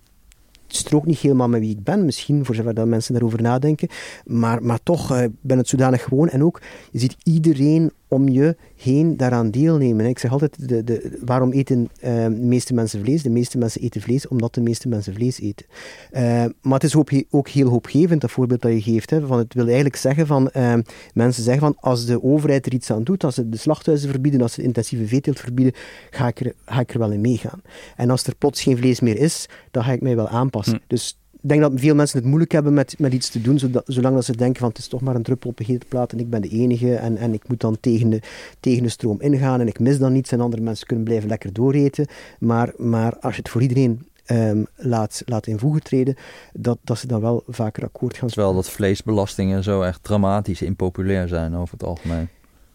strook 0.67 1.07
niet 1.07 1.19
helemaal 1.19 1.49
met 1.49 1.61
wie 1.61 1.71
ik 1.71 1.85
ben, 1.85 2.05
misschien, 2.05 2.45
voor 2.45 2.55
zover 2.55 2.75
dat 2.75 2.87
mensen 2.87 3.13
daarover 3.13 3.43
nadenken. 3.43 3.89
Maar, 4.25 4.63
maar 4.63 4.79
toch 4.83 5.13
uh, 5.13 5.25
ben 5.41 5.59
het 5.59 5.69
zodanig 5.69 6.03
gewoon. 6.03 6.29
En 6.29 6.45
ook, 6.45 6.61
je 6.91 6.99
ziet 6.99 7.17
iedereen 7.23 7.93
om 8.09 8.29
je 8.29 8.57
heen 8.77 9.17
daaraan 9.17 9.51
deelnemen. 9.51 10.07
Ik 10.07 10.19
zeg 10.19 10.33
altijd, 10.33 10.69
de, 10.69 10.85
de, 10.85 11.19
waarom 11.25 11.53
eten 11.53 11.89
uh, 12.05 12.25
de 12.25 12.31
meeste 12.31 12.75
mensen 12.75 13.01
vlees? 13.01 13.23
De 13.23 13.31
meeste 13.31 13.59
mensen 13.59 13.81
eten 13.81 14.01
vlees 14.01 14.29
omdat 14.29 14.55
de 14.55 14.61
meeste 14.61 14.89
mensen 14.89 15.15
vlees 15.15 15.41
eten. 15.41 15.67
Uh, 16.13 16.21
maar 16.61 16.75
het 16.75 16.85
is 16.85 16.97
ook, 16.97 17.11
ook, 17.31 17.49
heel 17.49 17.69
hoopgevend, 17.69 18.21
dat 18.21 18.31
voorbeeld 18.31 18.63
dat 18.63 18.73
je 18.73 18.83
geeft. 18.83 19.11
Hè, 19.11 19.27
van 19.27 19.39
het 19.39 19.55
wil 19.55 19.65
eigenlijk 19.65 19.97
zeggen 19.97 20.27
van, 20.27 20.51
uh, 20.57 20.75
mensen 21.15 21.43
zeggen 21.43 21.63
van, 21.63 21.77
als 21.81 22.07
de 22.07 22.23
overheid 22.23 22.67
er 22.67 22.73
iets 22.73 22.91
aan 22.91 23.05
doet, 23.05 23.25
als 23.25 23.35
ze 23.35 23.49
de 23.49 23.57
slachthuizen 23.57 24.11
verbieden, 24.11 24.41
als 24.41 24.53
ze 24.53 24.63
intensieve 24.63 25.07
veeteelt 25.07 25.41
verbieden, 25.41 25.75
ga 26.11 26.27
ik, 26.27 26.41
er, 26.41 26.53
ga 26.65 26.81
ik 26.81 26.93
er 26.93 26.99
wel 26.99 27.13
in 27.13 27.21
meegaan. 27.21 27.63
En 27.97 28.11
als 28.11 28.25
er 28.25 28.35
plots 28.35 28.63
geen 28.63 28.77
vlees 28.77 29.01
meer 29.01 29.19
is, 29.19 29.47
dan 29.71 29.85
ga 29.85 29.93
ik 29.93 30.01
mij 30.01 30.17
wel 30.17 30.29
aanpassen. 30.29 30.77
Hm. 30.77 30.83
Dus 30.87 31.18
ik 31.43 31.49
denk 31.49 31.61
dat 31.61 31.73
veel 31.75 31.95
mensen 31.95 32.19
het 32.19 32.27
moeilijk 32.27 32.53
hebben 32.53 32.75
met, 32.75 32.99
met 32.99 33.13
iets 33.13 33.31
te 33.31 33.41
doen, 33.41 33.61
zolang 33.85 34.15
dat 34.15 34.25
ze 34.25 34.37
denken 34.37 34.61
van 34.61 34.69
het 34.69 34.79
is 34.79 34.89
toch 34.89 35.01
maar 35.01 35.15
een 35.15 35.23
druppel 35.23 35.51
op 35.51 35.61
een 35.61 35.81
plaat 35.89 36.13
en 36.13 36.19
ik 36.19 36.31
ben 36.31 36.43
de 36.43 36.49
enige 36.49 36.95
en, 36.95 37.17
en 37.17 37.33
ik 37.33 37.49
moet 37.49 37.61
dan 37.61 37.77
tegen 37.81 38.11
de, 38.11 38.21
tegen 38.61 38.83
de 38.83 38.89
stroom 38.89 39.21
ingaan 39.21 39.61
en 39.61 39.67
ik 39.67 39.79
mis 39.79 39.99
dan 39.99 40.13
niets 40.13 40.33
en 40.33 40.41
andere 40.41 40.63
mensen 40.63 40.87
kunnen 40.87 41.05
blijven 41.05 41.29
lekker 41.29 41.53
dooreten. 41.53 42.07
Maar, 42.39 42.73
maar 42.77 43.19
als 43.19 43.35
je 43.35 43.41
het 43.41 43.51
voor 43.51 43.63
iedereen 43.63 44.07
um, 44.31 44.67
laat, 44.77 45.23
laat 45.25 45.47
in 45.47 45.59
voegen 45.59 45.83
treden, 45.83 46.17
dat, 46.53 46.79
dat 46.85 46.99
ze 46.99 47.07
dan 47.07 47.21
wel 47.21 47.43
vaker 47.49 47.85
akkoord 47.85 48.17
gaan. 48.17 48.29
Terwijl 48.29 48.55
dat 48.55 48.71
vleesbelastingen 48.71 49.63
zo 49.63 49.83
echt 49.83 50.03
dramatisch 50.03 50.63
impopulair 50.63 51.29
zijn 51.29 51.55
over 51.55 51.73
het 51.73 51.85
algemeen. 51.85 52.29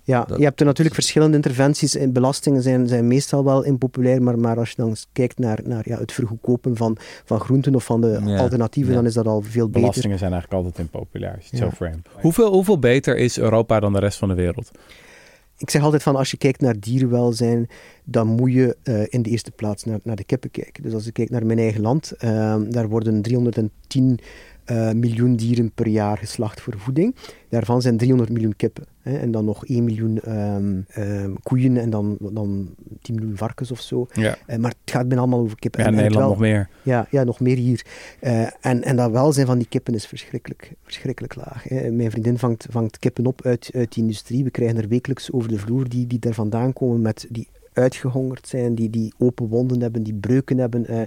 Ja, 0.05 0.27
je 0.37 0.43
hebt 0.43 0.59
er 0.59 0.65
natuurlijk 0.65 0.95
verschillende 0.95 1.35
interventies. 1.35 1.95
En 1.95 2.13
belastingen 2.13 2.61
zijn, 2.61 2.87
zijn 2.87 3.07
meestal 3.07 3.43
wel 3.43 3.63
impopulair, 3.63 4.21
maar, 4.21 4.39
maar 4.39 4.57
als 4.57 4.69
je 4.69 4.75
dan 4.75 4.95
kijkt 5.13 5.39
naar, 5.39 5.59
naar 5.63 5.83
ja, 5.89 5.97
het 5.97 6.11
vergoedkopen 6.11 6.75
van, 6.75 6.97
van 7.25 7.39
groenten 7.39 7.75
of 7.75 7.85
van 7.85 8.01
de 8.01 8.37
alternatieven, 8.37 8.93
dan 8.93 9.05
is 9.05 9.13
dat 9.13 9.27
al 9.27 9.41
veel 9.41 9.65
beter. 9.65 9.81
Belastingen 9.81 10.17
zijn 10.17 10.31
eigenlijk 10.31 10.63
altijd 10.63 10.85
impopulair, 10.85 11.35
als 11.35 11.43
je 11.43 11.49
het 11.49 11.59
zo 11.59 11.75
frame. 11.75 12.01
Hoeveel, 12.21 12.51
hoeveel 12.51 12.79
beter 12.79 13.17
is 13.17 13.37
Europa 13.37 13.79
dan 13.79 13.93
de 13.93 13.99
rest 13.99 14.17
van 14.17 14.27
de 14.27 14.35
wereld? 14.35 14.71
Ik 15.57 15.69
zeg 15.69 15.81
altijd 15.81 16.03
van, 16.03 16.15
als 16.15 16.31
je 16.31 16.37
kijkt 16.37 16.61
naar 16.61 16.79
dierenwelzijn, 16.79 17.69
dan 18.03 18.27
moet 18.27 18.53
je 18.53 18.77
uh, 18.83 19.03
in 19.09 19.21
de 19.21 19.29
eerste 19.29 19.51
plaats 19.51 19.83
naar, 19.83 19.99
naar 20.03 20.15
de 20.15 20.23
kippen 20.23 20.51
kijken. 20.51 20.83
Dus 20.83 20.93
als 20.93 21.07
ik 21.07 21.13
kijk 21.13 21.29
naar 21.29 21.45
mijn 21.45 21.59
eigen 21.59 21.81
land, 21.81 22.13
uh, 22.19 22.55
daar 22.69 22.89
worden 22.89 23.21
310 23.21 24.19
uh, 24.71 24.91
miljoen 24.91 25.35
dieren 25.35 25.71
per 25.71 25.87
jaar 25.87 26.17
geslacht 26.17 26.61
voor 26.61 26.73
voeding. 26.77 27.15
Daarvan 27.49 27.81
zijn 27.81 27.97
300 27.97 28.31
miljoen 28.31 28.55
kippen. 28.55 28.85
Hè, 29.01 29.17
en 29.17 29.31
dan 29.31 29.45
nog 29.45 29.65
1 29.65 29.83
miljoen 29.83 30.19
um, 30.27 30.85
um, 30.97 31.35
koeien 31.43 31.77
en 31.77 31.89
dan, 31.89 32.17
dan 32.19 32.75
10 33.01 33.15
miljoen 33.15 33.37
varkens 33.37 33.71
of 33.71 33.81
zo. 33.81 34.07
Ja. 34.13 34.37
Uh, 34.47 34.55
maar 34.55 34.73
het 34.81 34.93
gaat 34.93 35.07
bijna 35.07 35.21
allemaal 35.21 35.39
over 35.39 35.59
kippen. 35.59 35.81
Ja, 35.81 35.87
in 35.87 35.95
Nederland 35.95 36.19
wel, 36.19 36.29
nog 36.29 36.39
meer. 36.39 36.69
Ja, 36.81 37.07
ja, 37.09 37.23
nog 37.23 37.39
meer 37.39 37.57
hier. 37.57 37.85
Uh, 38.21 38.41
en, 38.41 38.83
en 38.83 38.95
dat 38.95 39.11
welzijn 39.11 39.45
van 39.45 39.57
die 39.57 39.67
kippen 39.67 39.93
is 39.93 40.05
verschrikkelijk, 40.05 40.73
verschrikkelijk 40.83 41.35
laag. 41.35 41.63
Hè. 41.63 41.91
Mijn 41.91 42.11
vriendin 42.11 42.37
vangt, 42.37 42.67
vangt 42.69 42.99
kippen 42.99 43.25
op 43.25 43.45
uit, 43.45 43.69
uit 43.73 43.93
de 43.93 44.01
industrie. 44.01 44.43
We 44.43 44.51
krijgen 44.51 44.77
er 44.77 44.87
wekelijks 44.87 45.31
over 45.31 45.49
de 45.49 45.59
vloer 45.59 45.89
die, 45.89 46.07
die 46.07 46.19
daar 46.19 46.33
vandaan 46.33 46.73
komen 46.73 47.01
met 47.01 47.27
die 47.29 47.47
uitgehongerd 47.73 48.47
zijn, 48.47 48.75
die, 48.75 48.89
die 48.89 49.13
open 49.17 49.47
wonden 49.47 49.81
hebben, 49.81 50.03
die 50.03 50.13
breuken 50.13 50.57
hebben. 50.57 50.91
Uh, 50.91 51.01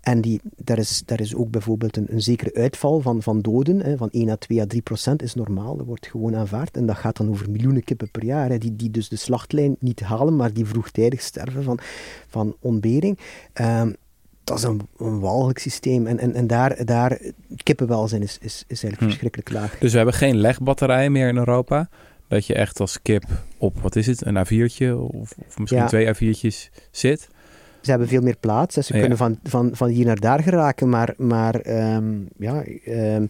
en 0.00 0.20
die, 0.20 0.40
daar, 0.56 0.78
is, 0.78 1.02
daar 1.06 1.20
is 1.20 1.34
ook 1.34 1.50
bijvoorbeeld 1.50 1.96
een, 1.96 2.06
een 2.10 2.22
zekere 2.22 2.54
uitval 2.54 3.00
van, 3.00 3.22
van 3.22 3.40
doden, 3.40 3.80
hè, 3.80 3.96
van 3.96 4.10
1 4.10 4.28
à 4.28 4.36
2 4.36 4.60
à 4.60 4.66
3 4.66 4.82
procent 4.82 5.22
is 5.22 5.34
normaal, 5.34 5.76
dat 5.76 5.86
wordt 5.86 6.06
gewoon 6.06 6.36
aanvaard. 6.36 6.76
En 6.76 6.86
dat 6.86 6.96
gaat 6.96 7.16
dan 7.16 7.28
over 7.28 7.50
miljoenen 7.50 7.84
kippen 7.84 8.10
per 8.10 8.24
jaar, 8.24 8.48
hè, 8.48 8.58
die, 8.58 8.76
die 8.76 8.90
dus 8.90 9.08
de 9.08 9.16
slachtlijn 9.16 9.76
niet 9.78 10.00
halen, 10.00 10.36
maar 10.36 10.52
die 10.52 10.66
vroegtijdig 10.66 11.20
sterven 11.20 11.62
van, 11.62 11.78
van 12.28 12.56
ontbering. 12.60 13.18
Um, 13.60 13.94
dat 14.44 14.58
is 14.58 14.64
een, 14.64 14.80
een 14.98 15.20
walgelijk 15.20 15.58
systeem. 15.58 16.06
En, 16.06 16.18
en, 16.18 16.34
en 16.34 16.46
daar, 16.46 16.84
daar 16.84 17.18
kippenwelzijn 17.62 18.22
is, 18.22 18.38
is, 18.40 18.64
is 18.66 18.82
eigenlijk 18.82 18.98
hm. 18.98 19.04
verschrikkelijk 19.04 19.50
laag. 19.50 19.78
Dus 19.78 19.90
we 19.90 19.96
hebben 19.96 20.14
geen 20.14 20.36
legbatterijen 20.36 21.12
meer 21.12 21.28
in 21.28 21.36
Europa? 21.36 21.88
Dat 22.32 22.46
je 22.46 22.54
echt 22.54 22.80
als 22.80 23.02
kip 23.02 23.24
op, 23.58 23.80
wat 23.80 23.96
is 23.96 24.06
het, 24.06 24.26
een 24.26 24.36
A4'tje 24.36 25.12
of, 25.12 25.34
of 25.46 25.58
misschien 25.58 25.80
ja. 25.80 25.86
twee 25.86 26.06
A4'tjes 26.06 26.70
zit? 26.90 27.28
Ze 27.80 27.90
hebben 27.90 28.08
veel 28.08 28.20
meer 28.20 28.36
plaats. 28.40 28.74
Ze 28.74 28.92
kunnen 28.92 29.18
van, 29.18 29.38
van, 29.42 29.70
van 29.72 29.88
hier 29.88 30.04
naar 30.04 30.20
daar 30.20 30.42
geraken, 30.42 30.88
maar, 30.88 31.14
maar 31.16 31.66
um, 31.94 32.28
ja, 32.38 32.64
um, 32.86 33.26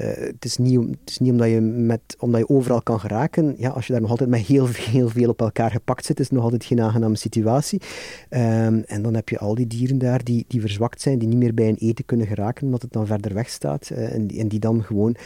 uh, 0.00 0.06
het, 0.16 0.44
is 0.44 0.56
niet, 0.56 0.80
het 0.80 1.10
is 1.10 1.18
niet 1.18 1.30
omdat 1.30 1.48
je, 1.48 1.60
met, 1.60 2.00
omdat 2.18 2.40
je 2.40 2.48
overal 2.48 2.82
kan 2.82 3.00
geraken. 3.00 3.54
Ja, 3.58 3.68
als 3.68 3.86
je 3.86 3.92
daar 3.92 4.00
nog 4.00 4.10
altijd 4.10 4.30
met 4.30 4.40
heel, 4.40 4.66
heel 4.66 5.08
veel 5.08 5.28
op 5.28 5.40
elkaar 5.40 5.70
gepakt 5.70 6.04
zit, 6.04 6.20
is 6.20 6.24
het 6.24 6.34
nog 6.34 6.44
altijd 6.44 6.64
geen 6.64 6.80
aangename 6.80 7.16
situatie. 7.16 7.80
Um, 8.30 8.82
en 8.86 9.02
dan 9.02 9.14
heb 9.14 9.28
je 9.28 9.38
al 9.38 9.54
die 9.54 9.66
dieren 9.66 9.98
daar 9.98 10.24
die, 10.24 10.44
die 10.48 10.60
verzwakt 10.60 11.00
zijn, 11.00 11.18
die 11.18 11.28
niet 11.28 11.38
meer 11.38 11.54
bij 11.54 11.68
een 11.68 11.76
eten 11.78 12.04
kunnen 12.04 12.26
geraken, 12.26 12.64
omdat 12.64 12.82
het 12.82 12.92
dan 12.92 13.06
verder 13.06 13.34
weg 13.34 13.48
staat. 13.48 13.90
Uh, 13.92 14.14
en, 14.14 14.26
die, 14.26 14.40
en 14.40 14.48
die 14.48 14.60
dan 14.60 14.82
gewoon 14.82 15.16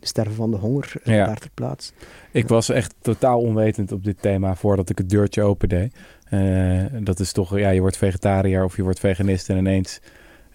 sterven 0.00 0.34
van 0.34 0.50
de 0.50 0.56
honger 0.56 0.92
uh, 1.04 1.14
ja. 1.14 1.26
daar 1.26 1.38
ter 1.38 1.50
plaats. 1.54 1.92
Ik 2.32 2.48
was 2.48 2.68
echt 2.68 2.94
totaal 3.00 3.40
onwetend 3.40 3.92
op 3.92 4.04
dit 4.04 4.22
thema 4.22 4.54
voordat 4.54 4.90
ik 4.90 4.98
het 4.98 5.10
deurtje 5.10 5.42
opende. 5.42 5.90
Uh, 6.30 6.84
dat 7.02 7.20
is 7.20 7.32
toch, 7.32 7.58
ja, 7.58 7.70
je 7.70 7.80
wordt 7.80 7.96
vegetariër 7.96 8.64
of 8.64 8.76
je 8.76 8.82
wordt 8.82 8.98
veganist 8.98 9.48
en 9.48 9.56
ineens 9.56 10.00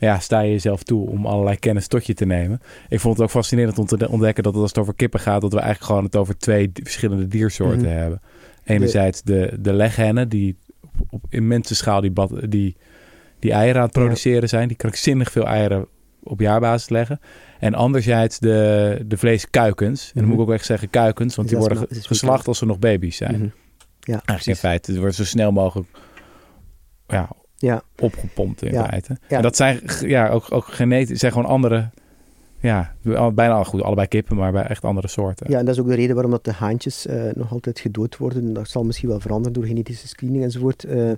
ja, 0.03 0.19
sta 0.19 0.39
je 0.39 0.51
jezelf 0.51 0.83
toe 0.83 1.09
om 1.09 1.25
allerlei 1.25 1.57
kennis 1.57 1.87
tot 1.87 2.05
je 2.05 2.13
te 2.13 2.25
nemen. 2.25 2.61
Ik 2.89 2.99
vond 2.99 3.13
het 3.13 3.23
ook 3.23 3.31
fascinerend 3.31 3.79
om 3.79 3.85
te 3.85 4.09
ontdekken 4.09 4.43
dat 4.43 4.55
als 4.55 4.69
het 4.69 4.77
over 4.77 4.93
kippen 4.93 5.19
gaat, 5.19 5.41
dat 5.41 5.53
we 5.53 5.59
eigenlijk 5.59 5.87
gewoon 5.87 6.03
het 6.03 6.15
over 6.15 6.37
twee 6.37 6.71
verschillende 6.73 7.27
diersoorten 7.27 7.79
mm 7.79 7.85
-hmm. 7.85 7.97
hebben. 7.97 8.21
Enerzijds 8.63 9.21
de, 9.21 9.57
de 9.59 9.73
leghennen, 9.73 10.29
die 10.29 10.57
op, 10.81 11.07
op 11.09 11.25
immense 11.29 11.75
schaal 11.75 12.01
die, 12.01 12.13
die, 12.47 12.75
die 13.39 13.51
eieren 13.51 13.77
aan 13.77 13.87
het 13.87 13.93
produceren 13.93 14.41
ja. 14.41 14.47
zijn, 14.47 14.67
die 14.67 14.77
krankzinnig 14.77 15.31
veel 15.31 15.45
eieren 15.45 15.85
op 16.23 16.39
jaarbasis 16.39 16.89
leggen. 16.89 17.19
En 17.59 17.73
anderzijds 17.73 18.39
de, 18.39 18.99
de 19.05 19.17
vleeskuikens. 19.17 20.11
En 20.13 20.19
dan 20.19 20.29
moet 20.29 20.39
ik 20.39 20.41
ook 20.41 20.53
echt 20.53 20.65
zeggen 20.65 20.89
kuikens, 20.89 21.35
want 21.35 21.49
die 21.49 21.57
worden 21.57 21.87
geslacht 21.89 22.47
als 22.47 22.57
ze 22.57 22.65
nog 22.65 22.79
baby's 22.79 23.17
zijn. 23.17 23.35
Mm 23.35 23.39
-hmm. 23.39 23.53
Ja, 23.99 24.21
Eigenlijk 24.25 24.45
in 24.45 24.55
feite, 24.55 24.91
het 24.91 24.99
wordt 24.99 25.15
zo 25.15 25.23
snel 25.23 25.51
mogelijk 25.51 25.89
ja, 27.07 27.29
ja. 27.65 27.83
opgepompt 27.99 28.63
in 28.63 28.73
feite. 28.73 29.17
En 29.27 29.41
dat 29.41 29.55
zijn 29.55 29.81
ja, 30.01 30.29
ook, 30.29 30.45
ook 30.49 30.65
genetisch, 30.65 31.19
zijn 31.19 31.31
gewoon 31.31 31.47
andere, 31.47 31.89
ja, 32.59 32.93
bijna 33.33 33.63
goed, 33.63 33.81
allebei 33.81 34.07
kippen, 34.07 34.35
maar 34.35 34.51
bij 34.51 34.63
echt 34.63 34.83
andere 34.83 35.07
soorten. 35.07 35.51
Ja, 35.51 35.59
en 35.59 35.65
dat 35.65 35.73
is 35.73 35.81
ook 35.81 35.87
de 35.87 35.95
reden 35.95 36.13
waarom 36.13 36.31
dat 36.31 36.45
de 36.45 36.51
haantjes 36.51 37.05
uh, 37.05 37.23
nog 37.33 37.51
altijd 37.51 37.79
gedood 37.79 38.17
worden. 38.17 38.53
Dat 38.53 38.69
zal 38.69 38.83
misschien 38.83 39.09
wel 39.09 39.19
veranderen 39.19 39.53
door 39.53 39.65
genetische 39.65 40.07
screening 40.07 40.43
enzovoort. 40.43 40.85
Uh, 40.85 41.11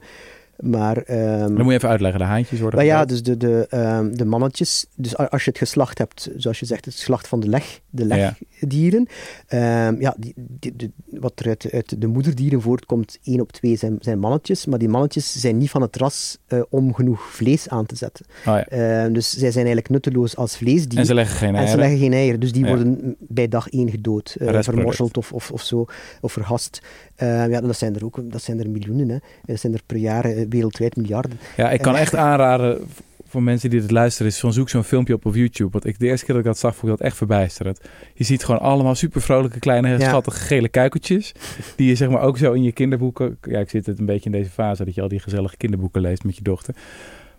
Maar, 0.60 0.98
ehm, 0.98 1.40
Dan 1.40 1.54
moet 1.54 1.66
je 1.68 1.74
even 1.74 1.90
uitleggen, 1.90 2.20
de 2.20 2.26
haantjes 2.26 2.60
worden 2.60 2.80
maar 2.80 2.88
ja, 2.88 3.06
dus 3.06 3.24
de, 3.24 3.38
de, 3.38 3.68
ehm, 3.70 4.12
de 4.16 4.26
mannetjes, 4.26 4.86
dus 4.96 5.18
als 5.18 5.44
je 5.44 5.50
het 5.50 5.60
geslacht 5.60 5.98
hebt, 5.98 6.30
zoals 6.38 6.60
je 6.60 6.66
zegt, 6.66 6.86
het 6.86 6.94
geslacht 6.94 7.28
van 7.28 7.40
de 7.40 7.48
leg, 7.50 7.80
de 7.90 8.06
Ja. 8.08 8.36
legdieren, 8.60 9.08
ehm, 9.48 9.96
ja, 10.02 10.16
die, 10.20 10.92
wat 11.10 11.40
er 11.40 11.48
uit, 11.48 11.68
uit 11.72 12.02
de 12.02 12.08
moederdieren 12.08 12.62
voortkomt, 12.62 13.18
één 13.24 13.40
op 13.42 13.52
twee 13.52 13.76
zijn, 13.76 13.98
zijn 14.00 14.20
mannetjes, 14.20 14.66
maar 14.66 14.80
die 14.80 14.90
mannetjes 14.90 15.40
zijn 15.40 15.58
niet 15.58 15.70
van 15.70 15.82
het 15.82 15.96
ras 15.96 16.38
eh, 16.48 16.62
om 16.70 16.94
genoeg 16.94 17.22
vlees 17.22 17.70
aan 17.70 17.86
te 17.86 17.96
zetten. 17.96 18.26
Oh, 18.40 18.44
ja. 18.46 18.66
Ehm, 18.68 19.14
dus 19.14 19.30
zij 19.30 19.40
zijn 19.52 19.66
eigenlijk 19.66 19.90
nutteloos 19.90 20.36
als 20.36 20.58
vleesdier. 20.58 21.00
En 21.00 21.06
ze 21.06 21.14
leggen 21.14 21.36
geen 21.38 21.48
En 21.50 21.56
eieren. 21.56 21.74
ze 21.74 21.80
leggen 21.80 22.00
geen 22.00 22.14
eieren, 22.14 22.40
dus 22.40 22.52
die 22.52 22.64
Ja. 22.64 22.68
worden 22.70 23.16
bij 23.20 23.48
dag 23.48 23.70
één 23.70 23.90
gedood. 23.90 24.28
Restproduct. 24.38 24.66
vermorzeld 24.66 25.18
of, 25.18 25.32
of, 25.32 25.52
of 25.52 25.62
zo, 25.62 25.86
of 26.22 26.32
vergast. 26.32 26.80
Eh, 27.16 27.48
ja, 27.50 27.62
dat 27.62 27.78
zijn 27.78 27.96
er 27.96 28.06
ook 28.06 28.20
dat 28.32 28.42
zijn 28.42 28.60
er 28.60 28.70
miljoenen. 28.70 29.10
Hè. 29.10 29.18
Dat 29.46 29.60
zijn 29.60 29.74
er 29.74 29.82
per 29.86 29.98
jaar 29.98 30.26
eh, 30.26 30.46
wereldwijd 30.50 30.96
miljarden. 30.96 31.40
Ja, 31.58 31.72
ik 31.72 31.82
kan 31.82 31.96
echt 31.96 32.16
aanraden 32.16 32.82
voor 33.28 33.44
mensen 33.44 33.70
die 33.70 33.82
dit 33.82 33.92
luisteren, 33.92 34.32
is 34.32 34.40
van 34.40 34.54
zoek 34.54 34.70
zo'n 34.70 34.84
filmpje 34.84 35.14
op 35.14 35.26
op 35.26 35.36
YouTube. 35.36 35.72
Want 35.72 35.86
ik, 35.86 36.00
de 36.00 36.06
eerste 36.06 36.26
keer 36.26 36.36
dat 36.36 36.44
ik 36.44 36.50
dat 36.50 36.60
zag, 36.60 36.76
vond 36.76 36.92
ik 36.92 36.98
dat 36.98 37.08
echt 37.08 37.18
verbijsterend. 37.18 37.82
Je 38.14 38.24
ziet 38.24 38.44
gewoon 38.44 38.62
allemaal 38.62 38.96
super 38.96 39.22
vrolijke, 39.22 39.60
kleine, 39.60 39.90
Ja. 39.90 40.00
schattige 40.00 40.40
gele 40.40 40.70
kuikentjes. 40.70 41.32
Die 41.76 41.88
je 41.88 41.96
zeg 41.96 42.10
maar 42.10 42.22
ook 42.22 42.38
zo 42.38 42.54
in 42.54 42.64
je 42.64 42.72
kinderboeken... 42.72 43.38
Ja, 43.42 43.60
ik 43.60 43.70
zit 43.70 43.86
het 43.86 44.00
een 44.00 44.06
beetje 44.06 44.26
in 44.26 44.32
deze 44.32 44.50
fase 44.50 44.86
dat 44.86 44.96
je 44.96 45.02
al 45.02 45.08
die 45.08 45.20
gezellige 45.20 45.58
kinderboeken 45.58 46.02
leest 46.02 46.24
met 46.24 46.36
je 46.36 46.44
dochter. 46.44 46.76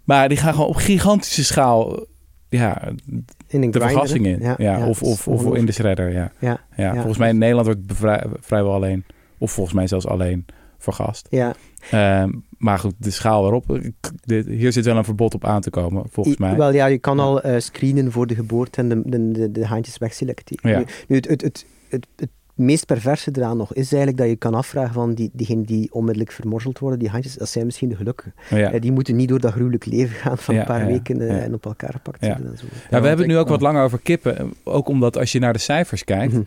Maar 0.05 0.29
die 0.29 0.39
gaan 0.39 0.53
gewoon 0.53 0.69
op 0.69 0.77
gigantische 0.77 1.45
schaal... 1.45 2.05
Ja, 2.49 2.89
In 3.49 3.71
de 3.71 3.81
vergassing 3.81 4.27
in. 4.27 4.55
Ja, 4.59 4.89
of, 4.89 5.03
of, 5.03 5.29
of 5.29 5.55
in 5.55 5.67
de 5.67 5.73
shredder, 5.73 6.13
ja. 6.13 6.33
Ja, 6.77 6.95
volgens 6.95 7.19
mij 7.19 7.29
in 7.29 7.39
Nederland 7.39 7.67
wordt 7.67 7.81
het 8.11 8.29
vrijwel 8.41 8.73
alleen... 8.73 9.05
Of 9.39 9.53
volgens 9.53 9.75
mij 9.77 9.87
zelfs 9.87 10.07
alleen 10.07 10.45
vergast. 10.79 11.27
ja. 11.31 11.55
Ehm, 11.91 12.31
maar 12.59 12.79
goed, 12.79 12.95
de 12.99 13.11
schaal 13.11 13.43
waarop. 13.43 13.81
dit- 14.25 14.47
hier 14.47 14.73
zit 14.73 14.85
wel 14.85 14.97
een 14.97 15.05
verbod 15.05 15.35
op 15.35 15.45
aan 15.45 15.61
te 15.61 15.71
komen, 15.71 16.05
volgens 16.11 16.37
mij. 16.37 16.57
Wel 16.57 16.73
ja, 16.73 16.87
je 16.87 16.99
kan 16.99 17.21
al 17.21 17.41
eh, 17.43 17.61
screenen 17.61 18.13
voor 18.13 18.27
de 18.27 18.35
geboorte 18.35 18.81
en 18.81 18.89
de, 18.89 19.03
de, 19.05 19.31
de, 19.33 19.51
de 19.51 19.67
haantjes 19.67 19.99
wegselecteren. 19.99 20.71
Ja. 20.71 20.79
Nu, 20.79 20.85
nu 21.09 21.17
het, 21.17 21.29
het, 21.29 21.43
het, 21.43 21.65
het, 21.89 22.07
het 22.17 22.29
meest 22.55 22.87
perverse 22.87 23.31
eraan 23.35 23.57
nog 23.57 23.75
is 23.75 23.93
eigenlijk 23.93 24.17
dat 24.17 24.29
je 24.29 24.37
kan 24.37 24.55
afvragen 24.55 24.95
van 24.95 25.15
die, 25.15 25.31
diegenen 25.33 25.65
die 25.65 25.93
onmiddellijk 25.93 26.33
vermorzeld 26.33 26.79
worden, 26.79 26.99
die 26.99 27.09
handjes, 27.09 27.35
dat 27.35 27.49
zijn 27.49 27.65
misschien 27.65 27.89
de 27.89 27.97
gelukkigen. 27.97 28.35
ja. 28.51 28.73
Eh, 28.73 28.81
die 28.81 28.93
moeten 28.93 29.17
niet 29.17 29.29
door 29.29 29.41
dat 29.41 29.53
gruwelijk 29.53 29.87
leven 29.87 30.15
gaan 30.17 30.39
van 30.39 30.55
Ja, 30.55 30.61
een 30.61 30.67
paar 30.67 30.81
ja, 30.81 30.87
weken 30.87 31.21
eh, 31.29 31.43
en 31.45 31.55
op 31.55 31.65
elkaar 31.67 31.93
gepakt 31.93 32.21
en 32.21 32.55
zo. 32.59 32.65
Ja, 32.91 33.01
we 33.01 33.07
hebben 33.07 33.19
het 33.19 33.27
nu 33.27 33.39
ook 33.39 33.49
wat 33.49 33.61
langer 33.61 33.83
over 33.85 33.99
kippen. 33.99 34.53
Ook 34.65 34.89
omdat 34.89 35.19
als 35.19 35.33
je 35.33 35.39
naar 35.39 35.53
de 35.53 35.59
cijfers 35.59 36.05
kijkt, 36.05 36.33
Mhm. 36.33 36.43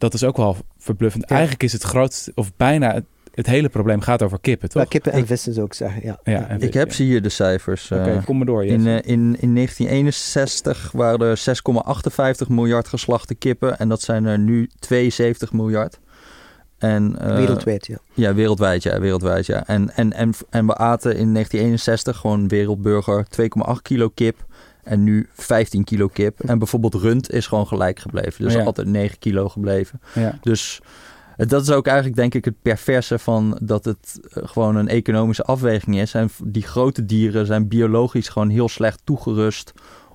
Dat 0.00 0.14
is 0.14 0.24
ook 0.24 0.36
wel 0.36 0.56
verbluffend. 0.78 1.24
Ja. 1.28 1.30
Eigenlijk 1.34 1.62
is 1.62 1.72
het 1.72 1.82
grootste, 1.82 2.32
of 2.34 2.52
bijna 2.56 2.92
het, 2.94 3.04
het 3.34 3.46
hele 3.46 3.68
probleem 3.68 4.00
gaat 4.00 4.22
over 4.22 4.40
kippen, 4.40 4.68
toch? 4.68 4.76
Wel, 4.82 4.90
kippen 4.90 5.12
en 5.12 5.18
Ik- 5.18 5.26
vissen 5.26 5.52
zou 5.52 5.66
ik 5.66 5.74
zeggen, 5.74 6.02
ja. 6.04 6.20
Ja, 6.24 6.48
Ik 6.58 6.74
heb 6.74 6.92
ze 6.92 7.02
hier, 7.02 7.22
de 7.22 7.28
cijfers. 7.28 7.88
ja. 7.88 8.06
eh. 8.06 8.24
Kom 8.24 8.36
maar 8.36 8.46
door. 8.46 8.64
in, 8.64 8.86
eh, 8.86 8.94
in, 8.94 9.36
in 9.40 9.54
1961 9.54 10.90
waren 10.92 11.20
er 11.20 11.38
6,58 12.42 12.48
miljard 12.48 12.88
geslachte 12.88 13.34
kippen. 13.34 13.78
En 13.78 13.88
dat 13.88 14.02
zijn 14.02 14.24
er 14.24 14.38
nu 14.38 14.70
72 14.78 15.52
miljard. 15.52 15.98
En, 16.78 17.18
eh, 17.18 17.36
Wereldwijd, 17.36 17.86
ja. 17.86 17.98
Ja, 18.14 18.34
wereldwijd, 18.34 18.82
ja. 18.82 19.00
Wereldwijd, 19.00 19.46
ja. 19.46 19.66
En, 19.66 19.96
en, 19.96 20.12
en, 20.12 20.32
en 20.50 20.66
we 20.66 20.76
aten 20.76 21.10
in 21.16 21.32
1961 21.32 22.16
gewoon 22.16 22.48
wereldburger 22.48 23.26
2,8 23.40 23.82
kilo 23.82 24.08
kip. 24.08 24.44
En 24.90 25.04
nu 25.04 25.28
15 25.32 25.84
kilo 25.84 26.08
kip. 26.08 26.40
En 26.40 26.58
bijvoorbeeld 26.58 26.94
rund 26.94 27.30
is 27.32 27.46
gewoon 27.46 27.66
gelijk 27.66 27.98
gebleven. 27.98 28.44
Dus 28.44 28.54
Ja. 28.54 28.62
altijd 28.64 28.86
9 28.86 29.18
kilo 29.18 29.48
gebleven. 29.48 30.00
ja. 30.14 30.38
Dus 30.40 30.80
dat 31.36 31.62
is 31.62 31.70
ook 31.70 31.86
eigenlijk 31.86 32.16
denk 32.16 32.34
ik 32.34 32.44
het 32.44 32.54
perverse 32.62 33.18
van 33.18 33.58
dat 33.62 33.84
het 33.84 34.20
eh, 34.32 34.42
gewoon 34.46 34.76
een 34.76 34.88
economische 34.88 35.44
afweging 35.44 36.00
is. 36.00 36.14
En 36.14 36.30
die 36.44 36.62
grote 36.62 37.04
dieren 37.06 37.46
zijn 37.46 37.68
biologisch 37.68 38.28
gewoon 38.28 38.48
heel 38.48 38.68
slecht 38.68 39.00
toegerust 39.04 39.72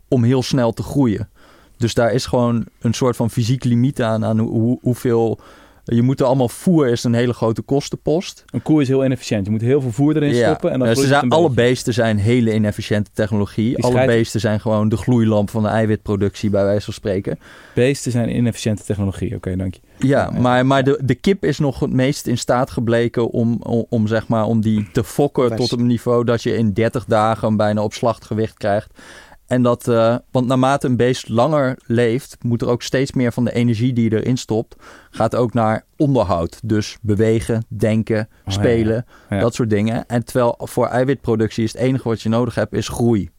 om 0.08 0.24
heel 0.24 0.44
snel 0.44 0.72
te 0.74 0.84
groeien. 0.84 1.30
Dus 1.78 1.94
daar 1.94 2.14
is 2.14 2.26
gewoon 2.26 2.66
een 2.80 2.94
soort 2.94 3.16
van 3.16 3.30
fysiek 3.30 3.64
limiet 3.64 4.02
aan, 4.02 4.26
aan 4.26 4.40
hoe- 4.40 4.80
hoeveel... 4.82 5.40
Je 5.86 6.02
moet 6.02 6.20
er 6.20 6.26
allemaal 6.26 6.50
voer 6.50 6.88
is 6.88 7.04
een 7.04 7.14
hele 7.14 7.34
grote 7.34 7.62
kostenpost. 7.62 8.44
Een 8.52 8.62
koe 8.62 8.82
is 8.82 8.88
heel 8.88 9.06
inefficiënt. 9.06 9.46
Je 9.46 9.52
moet 9.52 9.62
heel 9.62 9.82
veel 9.82 9.92
voer 9.92 10.16
erin 10.16 10.36
stoppen. 10.36 10.72
En 10.72 10.80
dan 10.80 10.88
Ja, 10.88 10.96
ze 10.96 11.08
zijn, 11.08 11.24
een 11.24 11.30
alle 11.30 11.50
beetje. 11.50 11.62
beesten 11.64 11.94
zijn 11.94 12.18
hele 12.18 12.54
inefficiënte 12.54 13.12
technologie. 13.14 13.76
Die 13.76 13.84
alle 13.84 14.06
beesten 14.06 14.40
zijn 14.40 14.60
gewoon 14.60 14.90
de 14.90 14.98
gloeilamp 14.98 15.50
van 15.50 15.64
de 15.64 15.70
eiwitproductie, 15.70 16.50
bij 16.50 16.64
wijze 16.64 16.86
van 16.86 16.94
spreken. 16.94 17.40
Beesten 17.74 18.12
zijn 18.12 18.36
inefficiënte 18.36 18.84
technologie. 18.84 19.36
Oké, 19.36 19.56
dank 19.56 19.74
je. 19.74 19.80
Ja, 20.08 20.30
Ja, 20.34 20.40
maar, 20.40 20.66
maar 20.66 20.84
de, 20.84 21.00
de 21.04 21.16
kip 21.16 21.44
is 21.46 21.60
nog 21.60 21.80
het 21.80 21.92
meest 21.92 22.28
in 22.28 22.38
staat 22.38 22.72
gebleken 22.72 23.30
om, 23.30 23.58
om, 23.62 23.86
om, 23.90 24.08
zeg 24.08 24.28
maar, 24.28 24.46
om 24.46 24.62
die 24.62 24.88
te 24.92 25.04
fokken 25.04 25.56
tot 25.56 25.72
een 25.72 25.86
niveau 25.86 26.24
dat 26.24 26.44
je 26.44 26.58
in 26.58 26.74
30 26.74 27.06
dagen 27.06 27.58
bijna 27.58 27.84
op 27.84 27.94
slachtgewicht 27.94 28.58
krijgt. 28.58 28.90
En 29.48 29.62
dat, 29.62 29.88
eh, 29.88 30.16
want 30.32 30.48
naarmate 30.48 30.88
een 30.88 30.96
beest 30.96 31.30
langer 31.30 31.78
leeft, 31.86 32.38
moet 32.42 32.62
er 32.62 32.68
ook 32.68 32.82
steeds 32.82 33.12
meer 33.12 33.34
van 33.34 33.46
de 33.46 33.54
energie 33.54 33.94
die 33.94 34.10
je 34.10 34.22
erin 34.22 34.38
stopt, 34.38 34.76
gaat 35.10 35.36
ook 35.36 35.54
naar 35.54 35.86
onderhoud. 35.98 36.60
Dus 36.64 36.98
bewegen, 37.02 37.66
denken, 37.68 38.30
Oh, 38.46 38.54
spelen, 38.54 39.06
ja. 39.30 39.40
dat 39.40 39.54
soort 39.54 39.70
dingen. 39.70 40.08
En 40.08 40.26
terwijl 40.26 40.56
voor 40.58 40.88
eiwitproductie 40.88 41.64
is 41.64 41.72
het 41.72 41.82
enige 41.82 42.08
wat 42.08 42.22
je 42.22 42.30
nodig 42.30 42.56
hebt, 42.56 42.74
is 42.74 42.88
groei. 42.88 43.30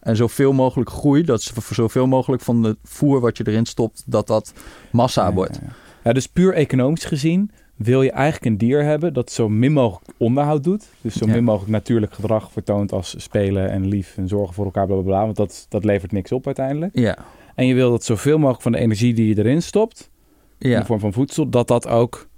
En 0.00 0.16
zoveel 0.16 0.52
mogelijk 0.52 0.90
groei, 0.90 1.22
dat 1.22 1.40
is 1.40 1.50
voor 1.54 1.74
zoveel 1.74 2.06
mogelijk 2.06 2.42
van 2.42 2.62
het 2.62 2.78
voer 2.82 3.20
wat 3.20 3.36
je 3.36 3.46
erin 3.46 3.66
stopt, 3.66 4.02
dat 4.06 4.26
dat 4.26 4.52
massa 4.90 5.32
wordt. 5.32 5.58
Ja, 6.04 6.12
dus 6.12 6.26
puur 6.26 6.54
economisch 6.54 7.04
gezien 7.04 7.50
wil 7.76 8.02
je 8.02 8.10
eigenlijk 8.10 8.44
een 8.44 8.58
dier 8.58 8.84
hebben 8.84 9.12
dat 9.12 9.30
zo 9.30 9.48
min 9.48 9.72
mogelijk 9.72 10.10
onderhoud 10.16 10.64
doet. 10.64 10.88
Dus 11.00 11.14
zo 11.14 11.26
min 11.26 11.44
mogelijk 11.44 11.70
natuurlijk 11.70 12.12
gedrag 12.14 12.52
vertoont 12.52 12.92
als 12.92 13.14
spelen 13.18 13.70
en 13.70 13.86
lief 13.88 14.16
en 14.16 14.28
zorgen 14.28 14.54
voor 14.54 14.64
elkaar, 14.64 14.86
bla 14.86 14.94
bla 14.94 15.04
bla. 15.04 15.24
Want 15.24 15.36
dat, 15.36 15.66
dat 15.68 15.84
levert 15.84 16.12
niks 16.12 16.32
op 16.32 16.46
uiteindelijk. 16.46 16.98
Ja, 16.98 17.16
En 17.54 17.66
je 17.66 17.74
wil 17.74 17.90
dat 17.90 18.04
zoveel 18.04 18.38
mogelijk 18.38 18.62
van 18.62 18.72
de 18.72 18.78
energie 18.78 19.14
die 19.14 19.28
je 19.34 19.38
erin 19.38 19.62
stopt, 19.62 20.10
in 20.58 20.70
ja. 20.70 20.80
de 20.80 20.86
vorm 20.86 21.00
van 21.00 21.12
voedsel, 21.12 21.48
dat 21.48 21.68
dat 21.68 21.88
ook 21.88 22.28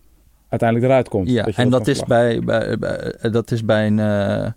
uiteindelijk 0.48 0.90
eruit 0.90 1.08
komt. 1.08 1.30
Ja, 1.30 1.46
en 1.46 1.70
dat 1.70 1.86
is, 1.86 2.02
bij, 2.04 2.40
bij- 2.40 2.76
eh, 2.76 3.32
dat 3.32 3.50
is 3.50 3.64
bij 3.64 3.86
een... 3.86 3.98
eh, 3.98 4.50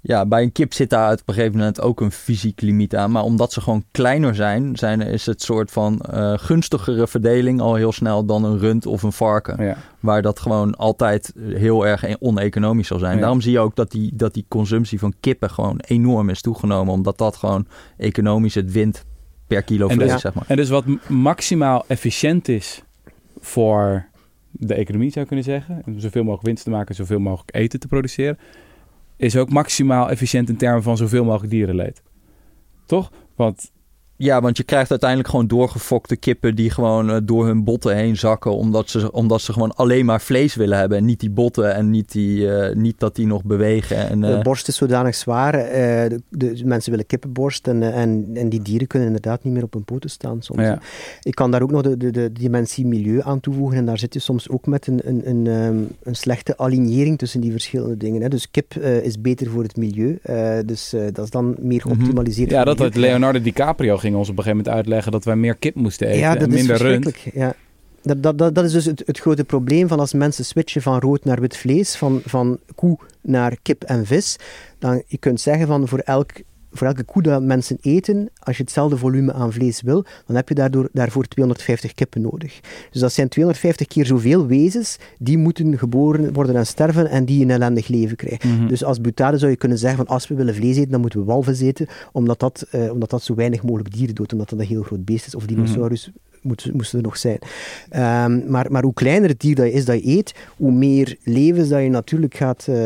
ja, 0.00 0.26
bij 0.26 0.42
een 0.42 0.52
kip 0.52 0.72
zit 0.72 0.90
daar 0.90 1.12
op 1.12 1.22
een 1.24 1.34
gegeven 1.34 1.58
moment 1.58 1.80
ook 1.80 2.00
een 2.00 2.12
fysiek 2.12 2.60
limiet 2.60 2.96
aan. 2.96 3.10
Maar 3.10 3.22
omdat 3.22 3.52
ze 3.52 3.60
gewoon 3.60 3.84
kleiner 3.90 4.34
zijn, 4.34 4.76
zijn 4.76 5.00
is 5.00 5.26
het 5.26 5.42
soort 5.42 5.70
van 5.70 6.00
eh, 6.00 6.32
gunstigere 6.36 7.06
verdeling 7.06 7.60
al 7.60 7.74
heel 7.74 7.92
snel 7.92 8.24
dan 8.24 8.44
een 8.44 8.58
rund 8.58 8.86
of 8.86 9.02
een 9.02 9.12
varken. 9.12 9.64
Ja. 9.64 9.76
Waar 10.00 10.22
dat 10.22 10.40
gewoon 10.40 10.76
altijd 10.76 11.32
heel 11.44 11.86
erg 11.86 12.02
e- 12.02 12.16
oneconomisch 12.18 12.86
zal 12.86 12.98
zijn. 12.98 13.14
Ja. 13.14 13.20
Daarom 13.20 13.40
zie 13.40 13.52
je 13.52 13.58
ook 13.58 13.76
dat 13.76 13.90
die, 13.90 14.10
dat 14.14 14.34
die 14.34 14.44
consumptie 14.48 14.98
van 14.98 15.14
kippen 15.20 15.50
gewoon 15.50 15.80
enorm 15.86 16.28
is 16.28 16.40
toegenomen. 16.40 16.92
Omdat 16.92 17.18
dat 17.18 17.36
gewoon 17.36 17.66
economisch 17.96 18.54
het 18.54 18.72
wint 18.72 19.04
per 19.46 19.62
kilo 19.62 19.88
vlees, 19.88 20.12
dus- 20.12 20.20
zeg 20.20 20.34
maar. 20.34 20.44
En 20.46 20.56
dus 20.56 20.68
wat 20.68 20.84
maximaal 21.08 21.84
efficiënt 21.86 22.48
is 22.48 22.82
voor 23.40 24.06
de 24.50 24.74
economie, 24.74 25.10
zou 25.10 25.20
je 25.20 25.26
kunnen 25.26 25.44
zeggen. 25.44 25.82
Om 25.86 26.00
zoveel 26.00 26.22
mogelijk 26.22 26.46
winst 26.46 26.64
te 26.64 26.70
maken, 26.70 26.94
zoveel 26.94 27.20
mogelijk 27.20 27.56
eten 27.56 27.80
te 27.80 27.86
produceren. 27.86 28.38
Is 29.18 29.36
ook 29.36 29.50
maximaal 29.50 30.10
efficiënt 30.10 30.48
in 30.48 30.56
termen 30.56 30.82
van 30.82 30.96
zoveel 30.96 31.24
mogelijk 31.24 31.50
dierenleed. 31.50 32.02
Toch? 32.86 33.12
Want 33.36 33.72
Ja, 34.20 34.40
want 34.40 34.56
je 34.56 34.62
krijgt 34.62 34.90
uiteindelijk 34.90 35.28
gewoon 35.30 35.46
doorgefokte 35.46 36.16
kippen 36.16 36.54
die 36.54 36.70
gewoon 36.70 37.10
eh, 37.10 37.16
door 37.22 37.46
hun 37.46 37.64
botten 37.64 37.96
heen 37.96 38.16
zakken. 38.16 38.54
Omdat 38.56 38.90
ze, 38.90 39.12
omdat 39.12 39.40
ze 39.40 39.52
gewoon 39.52 39.74
alleen 39.74 40.04
maar 40.04 40.20
vlees 40.20 40.54
willen 40.54 40.78
hebben. 40.78 40.98
En 40.98 41.04
niet 41.04 41.20
die 41.20 41.30
botten 41.30 41.74
en 41.74 41.90
niet, 41.90 42.12
die, 42.12 42.52
eh, 42.52 42.76
niet 42.76 42.98
dat 42.98 43.14
die 43.16 43.26
nog 43.26 43.44
bewegen. 43.44 44.08
En, 44.08 44.24
eh, 44.24 44.36
De 44.36 44.42
borst 44.42 44.68
is 44.68 44.76
zodanig 44.76 45.14
zwaar. 45.14 45.54
eh, 45.54 46.08
de, 46.08 46.20
de- 46.28 46.60
mensen 46.64 46.90
willen 46.90 47.06
kippenborst 47.06 47.66
en, 47.68 47.82
eh, 47.82 48.00
en, 48.00 48.30
en 48.34 48.48
die 48.48 48.62
dieren 48.62 48.86
kunnen 48.86 49.08
inderdaad 49.08 49.44
niet 49.44 49.52
meer 49.54 49.62
op 49.62 49.72
hun 49.72 49.84
poten 49.84 50.10
staan 50.10 50.42
soms. 50.42 50.60
Ja. 50.60 50.78
Ik 51.22 51.34
kan 51.34 51.50
daar 51.50 51.62
ook 51.62 51.70
nog 51.70 51.82
de, 51.82 51.96
de, 51.96 52.10
de 52.10 52.32
dimensie 52.32 52.86
milieu 52.86 53.20
aan 53.22 53.40
toevoegen 53.40 53.78
en 53.78 53.84
daar 53.84 53.98
zit 53.98 54.14
je 54.14 54.20
soms 54.20 54.48
ook 54.48 54.66
met 54.66 54.86
een, 54.86 55.00
een, 55.04 55.28
een, 55.28 55.46
ehm, 55.46 55.76
een 56.02 56.16
slechte 56.16 56.56
alignering 56.58 57.18
tussen 57.18 57.40
die 57.40 57.50
verschillende 57.50 57.96
dingen. 57.96 58.22
Hè. 58.22 58.28
Dus 58.28 58.50
kip 58.50 58.76
eh, 58.76 59.02
is 59.04 59.20
beter 59.20 59.50
voor 59.50 59.62
het 59.62 59.76
milieu, 59.76 60.18
eh, 60.22 60.58
dus 60.66 60.92
eh, 60.92 61.00
dat 61.12 61.24
is 61.24 61.30
dan 61.30 61.56
meer 61.60 61.82
Mhm. 61.84 61.94
geoptimaliseerd. 61.96 62.50
ja, 62.50 62.64
dat 62.64 62.78
het 62.78 62.94
had 62.94 62.96
Leonardo 63.02 63.40
DiCaprio 63.42 63.96
ging 63.96 64.07
ons 64.16 64.28
op 64.28 64.36
een 64.36 64.42
gegeven 64.42 64.64
moment 64.64 64.76
uitleggen 64.76 65.12
dat 65.12 65.24
wij 65.24 65.36
meer 65.36 65.54
kip 65.54 65.74
moesten 65.74 66.06
eten 66.06 66.20
Ja, 66.20 66.32
en 66.32 66.38
dat 66.38 66.48
is 66.48 66.54
minder 66.54 66.76
rund. 66.76 67.02
verschrikkelijk. 67.04 67.36
Ja. 67.36 67.54
Dat, 68.02 68.22
dat, 68.22 68.38
dat, 68.38 68.54
dat 68.54 68.64
is 68.64 68.72
dus 68.72 68.84
het, 68.84 69.02
het 69.06 69.18
grote 69.18 69.44
probleem 69.44 69.88
van 69.88 70.00
als 70.00 70.12
mensen 70.12 70.44
switchen 70.44 70.82
van 70.82 70.98
rood 70.98 71.24
naar 71.24 71.40
wit 71.40 71.56
vlees, 71.56 71.96
van, 71.96 72.20
van 72.24 72.58
koe 72.74 72.98
naar 73.20 73.56
kip 73.62 73.84
en 73.84 74.06
vis. 74.06 74.36
Dan 74.78 75.02
je 75.06 75.18
kunt 75.18 75.40
zeggen 75.40 75.66
van 75.66 75.88
voor, 75.88 75.98
elk, 75.98 76.30
voor 76.78 76.86
elke 76.86 77.02
koe 77.02 77.22
dat 77.22 77.42
mensen 77.42 77.78
eten, 77.80 78.28
als 78.38 78.56
je 78.56 78.62
hetzelfde 78.62 78.96
volume 78.96 79.32
aan 79.32 79.52
vlees 79.52 79.82
wil, 79.82 80.04
dan 80.26 80.36
heb 80.36 80.48
je 80.48 80.54
daardoor, 80.54 80.88
daarvoor 80.92 81.24
250 81.24 81.94
kippen 81.94 82.20
nodig. 82.20 82.60
Dus 82.90 83.00
dat 83.00 83.12
zijn 83.12 83.28
250 83.28 83.86
keer 83.86 84.06
zoveel 84.06 84.46
wezens 84.46 84.96
die 85.18 85.38
moeten 85.38 85.78
geboren 85.78 86.32
worden 86.32 86.56
en 86.56 86.66
sterven 86.66 87.10
en 87.10 87.24
die 87.24 87.42
een 87.42 87.50
ellendig 87.50 87.88
leven 87.88 88.16
krijgen. 88.16 88.48
Mhm. 88.48 88.66
Dus 88.66 88.84
als 88.84 89.00
butade 89.00 89.38
zou 89.38 89.50
je 89.50 89.56
kunnen 89.56 89.78
zeggen 89.78 90.06
van 90.06 90.14
als 90.14 90.28
we 90.28 90.34
willen 90.34 90.54
vlees 90.54 90.76
eten, 90.76 90.90
dan 90.90 91.00
moeten 91.00 91.20
we 91.20 91.24
walvis 91.24 91.60
eten, 91.60 91.86
omdat 92.12 92.40
dat, 92.40 92.66
eh, 92.70 92.90
omdat 92.90 93.10
dat 93.10 93.22
zo 93.22 93.34
weinig 93.34 93.62
mogelijk 93.62 93.94
dieren 93.94 94.14
doet, 94.14 94.32
omdat 94.32 94.48
dat 94.48 94.58
een 94.58 94.66
heel 94.66 94.82
groot 94.82 95.04
beest 95.04 95.26
is. 95.26 95.34
Of 95.34 95.46
dinosaurus 95.46 96.10
moeten, 96.42 96.76
moesten 96.76 96.98
er 96.98 97.04
nog 97.04 97.16
zijn. 97.16 97.38
Ehm, 97.90 98.50
maar, 98.50 98.72
maar 98.72 98.82
hoe 98.82 98.94
kleiner 98.94 99.28
het 99.28 99.40
dier 99.40 99.54
dat 99.54 99.66
je 99.66 99.72
is 99.72 99.84
dat 99.84 100.04
je 100.04 100.16
eet, 100.16 100.34
hoe 100.56 100.72
meer 100.72 101.16
levens 101.22 101.68
dat 101.68 101.82
je 101.82 101.88
natuurlijk 101.88 102.34
gaat, 102.34 102.66
uh, 102.70 102.76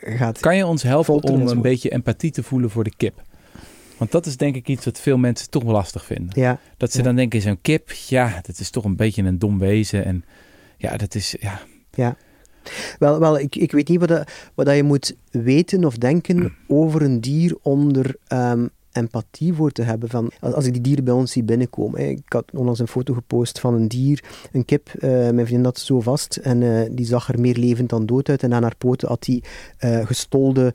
gaat 0.00 0.40
Kan 0.40 0.56
je 0.56 0.66
ons 0.66 0.82
helpen 0.82 1.22
om 1.22 1.48
een 1.48 1.62
beetje 1.62 1.90
empathie 1.90 2.30
te 2.30 2.42
voelen 2.42 2.70
voor 2.70 2.84
de 2.84 2.92
kip? 2.96 3.26
Want 3.98 4.10
dat 4.12 4.26
is 4.26 4.36
denk 4.36 4.56
ik 4.56 4.68
iets 4.68 4.84
wat 4.84 5.00
veel 5.00 5.16
mensen 5.18 5.50
toch 5.50 5.62
lastig 5.62 6.04
vinden. 6.04 6.40
Ja, 6.40 6.60
Dat 6.76 6.92
ze 6.92 6.98
Ja. 6.98 7.04
dan 7.04 7.16
denken, 7.16 7.40
zo'n 7.40 7.58
kip, 7.62 7.90
ja, 7.92 8.40
dat 8.46 8.58
is 8.58 8.70
toch 8.70 8.84
een 8.84 8.96
beetje 8.96 9.22
een 9.22 9.38
dom 9.38 9.58
wezen. 9.58 10.04
En 10.04 10.24
ja, 10.76 10.96
dat 10.96 11.14
is, 11.14 11.36
ja, 11.40 11.60
Wel, 12.98 13.18
wel 13.20 13.38
ik, 13.38 13.56
ik 13.56 13.72
weet 13.72 13.88
niet 13.88 13.98
wat, 14.00 14.08
dat- 14.08 14.30
wat 14.54 14.66
dat 14.66 14.76
je 14.76 14.82
moet 14.82 15.16
weten 15.30 15.84
of 15.84 15.96
denken 15.96 16.54
over 16.66 17.02
een 17.02 17.20
dier 17.20 17.56
om 17.62 17.94
er 17.94 18.16
ehm, 18.26 18.66
empathie 18.98 19.54
voor 19.54 19.70
te 19.70 19.82
hebben. 19.82 20.08
Van, 20.08 20.30
als, 20.40 20.66
ik 20.66 20.72
die 20.72 20.82
dieren 20.82 21.04
bij 21.04 21.14
ons 21.14 21.32
zie 21.32 21.42
binnenkomen. 21.42 22.00
hè. 22.00 22.06
Ik 22.06 22.22
had 22.32 22.44
onlangs 22.54 22.80
een 22.80 22.88
foto 22.88 23.14
gepost 23.14 23.60
van 23.60 23.74
een 23.74 23.88
dier, 23.88 24.24
een 24.52 24.64
kip. 24.64 24.88
eh, 24.88 25.10
mijn 25.10 25.46
vriendin 25.46 25.64
had 25.64 25.78
zo 25.78 26.00
vast 26.00 26.36
en 26.36 26.62
eh, 26.62 26.90
die 26.92 27.06
zag 27.06 27.28
er 27.28 27.40
meer 27.40 27.56
levend 27.56 27.88
dan 27.88 28.06
dood 28.06 28.28
uit. 28.28 28.42
En 28.42 28.54
aan 28.54 28.62
haar 28.62 28.76
poten 28.76 29.08
had 29.08 29.22
die 29.22 29.44
eh, 29.78 30.06
gestolde 30.06 30.74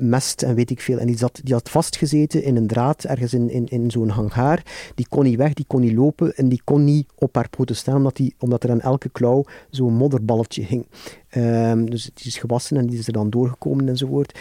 mest 0.00 0.42
en 0.42 0.54
weet 0.54 0.70
ik 0.70 0.80
veel. 0.80 0.98
En 0.98 1.06
die, 1.06 1.16
zat, 1.16 1.40
die 1.42 1.54
had 1.54 1.70
vastgezeten 1.70 2.42
in 2.42 2.56
een 2.56 2.66
draad 2.66 3.04
ergens 3.04 3.34
in, 3.34 3.50
in, 3.50 3.66
in 3.68 3.90
zo'n 3.90 4.08
hangaar. 4.08 4.62
Die 4.94 5.06
kon 5.08 5.24
niet 5.24 5.36
weg, 5.36 5.52
die 5.52 5.64
kon 5.68 5.80
niet 5.80 5.92
lopen 5.92 6.34
en 6.34 6.48
die 6.48 6.60
kon 6.64 6.84
niet 6.84 7.06
op 7.14 7.34
haar 7.34 7.48
poten 7.48 7.76
staan 7.76 7.96
omdat, 7.96 8.16
die, 8.16 8.34
omdat 8.38 8.64
er 8.64 8.70
aan 8.70 8.80
elke 8.80 9.08
klauw 9.08 9.44
zo'n 9.70 9.94
modderballetje 9.94 10.64
hing. 10.64 10.86
Ehm, 11.28 11.84
dus 11.84 12.10
die 12.14 12.26
is 12.26 12.38
gewassen 12.38 12.76
en 12.76 12.86
die 12.86 12.98
is 12.98 13.06
er 13.06 13.12
dan 13.12 13.30
doorgekomen 13.30 13.88
enzovoort. 13.88 14.38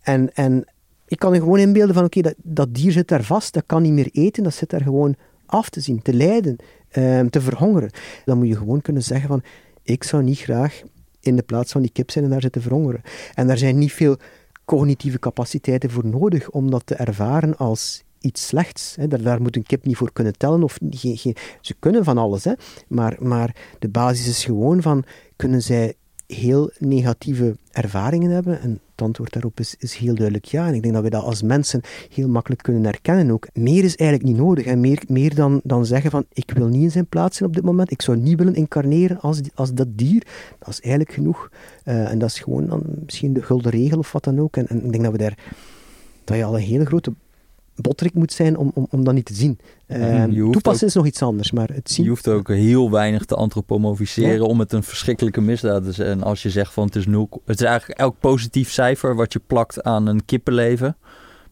En, 0.00 0.34
en 0.34 0.64
ik 1.08 1.18
kan 1.18 1.30
me 1.30 1.38
gewoon 1.38 1.58
inbeelden 1.58 1.94
van, 1.94 2.04
oké, 2.04 2.20
dat, 2.20 2.34
dat 2.42 2.74
dier 2.74 2.92
zit 2.92 3.08
daar 3.08 3.24
vast, 3.24 3.54
dat 3.54 3.62
kan 3.66 3.82
niet 3.82 3.92
meer 3.92 4.08
eten, 4.12 4.42
dat 4.42 4.54
zit 4.54 4.70
daar 4.70 4.82
gewoon 4.82 5.16
af 5.46 5.68
te 5.68 5.80
zien, 5.80 6.02
te 6.02 6.12
lijden, 6.12 6.56
ehm, 6.88 7.28
te 7.28 7.40
verhongeren. 7.40 7.90
Dan 8.24 8.38
moet 8.38 8.48
je 8.48 8.56
gewoon 8.56 8.80
kunnen 8.80 9.02
zeggen 9.02 9.28
van, 9.28 9.42
ik 9.82 10.04
zou 10.04 10.22
niet 10.22 10.38
graag 10.38 10.82
in 11.20 11.36
de 11.36 11.42
plaats 11.42 11.72
van 11.72 11.82
die 11.82 11.90
kip 11.90 12.10
zijn 12.10 12.24
en 12.24 12.30
daar 12.30 12.40
zitten 12.40 12.62
verhongeren. 12.62 13.02
En 13.34 13.46
daar 13.46 13.58
zijn 13.58 13.78
niet 13.78 13.92
veel 13.92 14.16
cognitieve 14.64 15.18
capaciteiten 15.18 15.90
voor 15.90 16.06
nodig 16.06 16.50
om 16.50 16.70
dat 16.70 16.82
te 16.86 16.94
ervaren 16.94 17.56
als 17.56 18.04
iets 18.20 18.46
slechts. 18.46 18.96
Hè. 18.96 19.08
Daar, 19.08 19.22
daar 19.22 19.42
moet 19.42 19.56
een 19.56 19.62
kip 19.62 19.84
niet 19.84 19.96
voor 19.96 20.12
kunnen 20.12 20.38
tellen. 20.38 20.62
Of 20.62 20.78
geen, 20.90 21.16
geen, 21.16 21.36
ze 21.60 21.74
kunnen 21.78 22.04
van 22.04 22.18
alles, 22.18 22.44
hè. 22.44 22.52
Maar, 22.88 23.16
maar 23.20 23.56
de 23.78 23.88
basis 23.88 24.28
is 24.28 24.44
gewoon 24.44 24.82
van, 24.82 25.04
kunnen 25.36 25.62
zij 25.62 25.94
heel 26.26 26.70
negatieve 26.78 27.56
ervaringen 27.70 28.30
hebben? 28.30 28.60
En 28.60 28.80
het 28.98 29.06
antwoord 29.06 29.32
daarop 29.32 29.60
is, 29.60 29.74
is 29.78 29.94
heel 29.94 30.14
duidelijk 30.14 30.44
ja. 30.44 30.66
En 30.66 30.74
ik 30.74 30.82
denk 30.82 30.94
dat 30.94 31.02
we 31.02 31.10
dat 31.10 31.22
als 31.22 31.42
mensen 31.42 31.80
heel 32.14 32.28
makkelijk 32.28 32.62
kunnen 32.62 32.84
herkennen 32.84 33.30
ook. 33.30 33.48
Meer 33.52 33.84
is 33.84 33.96
eigenlijk 33.96 34.30
niet 34.30 34.38
nodig. 34.38 34.64
En 34.64 34.80
meer, 34.80 35.02
meer 35.08 35.34
dan, 35.34 35.60
dan 35.64 35.86
zeggen 35.86 36.10
van, 36.10 36.24
ik 36.32 36.50
wil 36.50 36.66
niet 36.66 36.82
in 36.82 36.90
zijn 36.90 37.06
plaats 37.06 37.36
zijn 37.36 37.48
op 37.48 37.54
dit 37.54 37.64
moment. 37.64 37.90
Ik 37.90 38.02
zou 38.02 38.16
niet 38.16 38.38
willen 38.38 38.54
incarneren 38.54 39.20
als, 39.20 39.40
als 39.54 39.74
dat 39.74 39.88
dier. 39.90 40.26
Dat 40.58 40.68
is 40.68 40.80
eigenlijk 40.80 41.12
genoeg. 41.12 41.50
Eh, 41.84 42.10
en 42.10 42.18
dat 42.18 42.28
is 42.28 42.38
gewoon 42.38 42.66
dan 42.66 42.82
misschien 43.04 43.32
de 43.32 43.42
gulden 43.42 43.70
regel 43.70 43.98
of 43.98 44.12
wat 44.12 44.24
dan 44.24 44.40
ook. 44.40 44.56
En, 44.56 44.66
en 44.66 44.84
ik 44.84 44.90
denk 44.90 45.02
dat 45.02 45.12
we 45.12 45.18
daar... 45.18 45.38
Dat 46.24 46.36
je 46.36 46.44
al 46.44 46.54
een 46.54 46.62
hele 46.62 46.86
grote 46.86 47.12
botterik 47.80 48.14
moet 48.14 48.32
zijn 48.32 48.56
om, 48.56 48.70
om, 48.74 48.86
om 48.90 49.04
dat 49.04 49.14
niet 49.14 49.24
te 49.24 49.34
zien. 49.34 49.58
Hoeft 49.86 50.52
toepassen 50.52 50.82
ook- 50.82 50.88
is 50.88 50.94
nog 50.94 51.06
iets 51.06 51.22
anders, 51.22 51.52
maar 51.52 51.68
het 51.72 51.90
zien... 51.90 52.04
Je 52.04 52.10
hoeft 52.10 52.28
ook 52.28 52.48
heel 52.48 52.90
weinig 52.90 53.24
te 53.24 53.34
antropomorfiseren 53.34 54.34
Ja. 54.34 54.42
om 54.42 54.58
het 54.58 54.72
een 54.72 54.82
verschrikkelijke 54.82 55.40
misdaad 55.40 55.84
te 55.84 55.92
zijn. 55.92 56.08
En 56.10 56.22
als 56.22 56.42
je 56.42 56.50
zegt 56.50 56.72
van 56.72 56.86
het 56.86 56.96
is 56.96 57.06
nul, 57.06 57.28
het 57.46 57.60
is 57.60 57.66
eigenlijk 57.66 58.00
elk 58.00 58.14
positief 58.20 58.70
cijfer 58.70 59.14
wat 59.14 59.32
je 59.32 59.40
plakt 59.46 59.82
aan 59.82 60.06
een 60.06 60.24
kippenleven, 60.24 60.96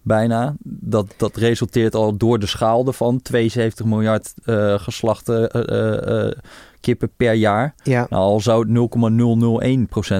bijna, 0.07 0.55
dat, 0.65 1.15
dat 1.17 1.37
resulteert 1.37 1.95
al 1.95 2.17
door 2.17 2.39
de 2.39 2.47
schaal 2.47 2.87
ervan 2.87 3.23
72 3.23 3.87
miljard 3.87 4.35
eh, 4.45 4.79
geslachte 4.79 5.49
eh, 5.49 6.27
eh, 6.27 6.33
kippen 6.81 7.11
per 7.17 7.33
jaar. 7.33 7.75
Ja, 7.83 8.07
Nou, 8.11 8.23
al 8.23 8.41
zou 8.41 8.61
het 8.61 8.69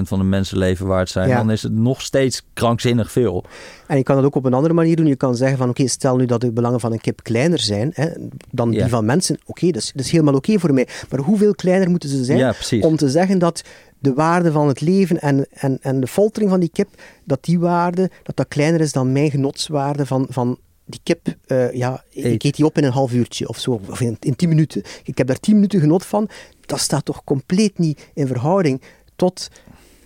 0,001% 0.01 0.07
van 0.07 0.19
de 0.19 0.25
mensenleven 0.25 0.85
waard 0.87 1.09
zijn, 1.09 1.29
Ja. 1.29 1.37
dan 1.37 1.51
is 1.51 1.63
het 1.63 1.71
nog 1.73 2.01
steeds 2.01 2.41
krankzinnig 2.53 3.11
veel. 3.11 3.43
En 3.87 3.97
je 3.97 4.03
kan 4.03 4.15
dat 4.15 4.25
ook 4.25 4.35
op 4.35 4.45
een 4.45 4.53
andere 4.53 4.73
manier 4.73 4.95
doen. 4.95 5.05
Je 5.05 5.15
kan 5.15 5.35
zeggen 5.35 5.57
van, 5.57 5.69
oké, 5.69 5.87
stel 5.87 6.15
nu 6.17 6.25
dat 6.25 6.41
de 6.41 6.51
belangen 6.51 6.79
van 6.79 6.91
een 6.91 7.01
kip 7.01 7.23
kleiner 7.23 7.59
zijn 7.59 7.91
hè, 7.93 8.07
dan 8.51 8.71
Ja. 8.71 8.79
die 8.81 8.89
van 8.89 9.05
mensen. 9.05 9.37
Oké, 9.45 9.65
dat, 9.71 9.81
is, 9.81 9.91
dat 9.95 10.05
is 10.05 10.11
helemaal 10.11 10.33
oké 10.35 10.59
voor 10.59 10.73
mij. 10.73 10.87
Maar 11.09 11.19
hoeveel 11.19 11.55
kleiner 11.55 11.89
moeten 11.89 12.09
ze 12.09 12.23
zijn 12.23 12.55
om 12.83 12.95
te 12.95 13.09
zeggen 13.09 13.39
dat 13.39 13.63
de 13.99 14.13
waarde 14.13 14.51
van 14.51 14.67
het 14.67 14.81
leven 14.81 15.21
en, 15.21 15.47
en, 15.49 15.77
en 15.81 15.99
de 15.99 16.07
foltering 16.07 16.49
van 16.51 16.59
die 16.59 16.69
kip, 16.69 16.89
dat 17.23 17.43
die 17.43 17.59
waarde, 17.59 18.11
dat 18.23 18.35
dat 18.35 18.47
kleiner 18.47 18.81
is 18.81 18.91
dan 18.91 19.11
mijn 19.11 19.31
genotswaarde 19.31 20.05
van, 20.05 20.27
van 20.29 20.57
die 20.85 20.99
kip, 21.03 21.35
eh, 21.45 21.73
ja, 21.73 22.03
ik 22.09 22.23
Eet. 22.23 22.43
eet 22.43 22.55
die 22.55 22.65
op 22.65 22.77
in 22.77 22.83
een 22.83 22.91
half 22.91 23.13
uurtje 23.13 23.47
of 23.47 23.57
zo, 23.57 23.81
of 23.89 24.01
in, 24.01 24.17
in 24.19 24.35
tien 24.35 24.49
minuten. 24.49 24.83
Ik 25.03 25.17
heb 25.17 25.27
daar 25.27 25.39
tien 25.39 25.55
minuten 25.55 25.79
genot 25.79 26.05
van. 26.05 26.29
Dat 26.65 26.79
staat 26.79 27.05
toch 27.05 27.23
compleet 27.23 27.77
niet 27.77 28.07
in 28.13 28.27
verhouding 28.27 28.81
tot 29.15 29.49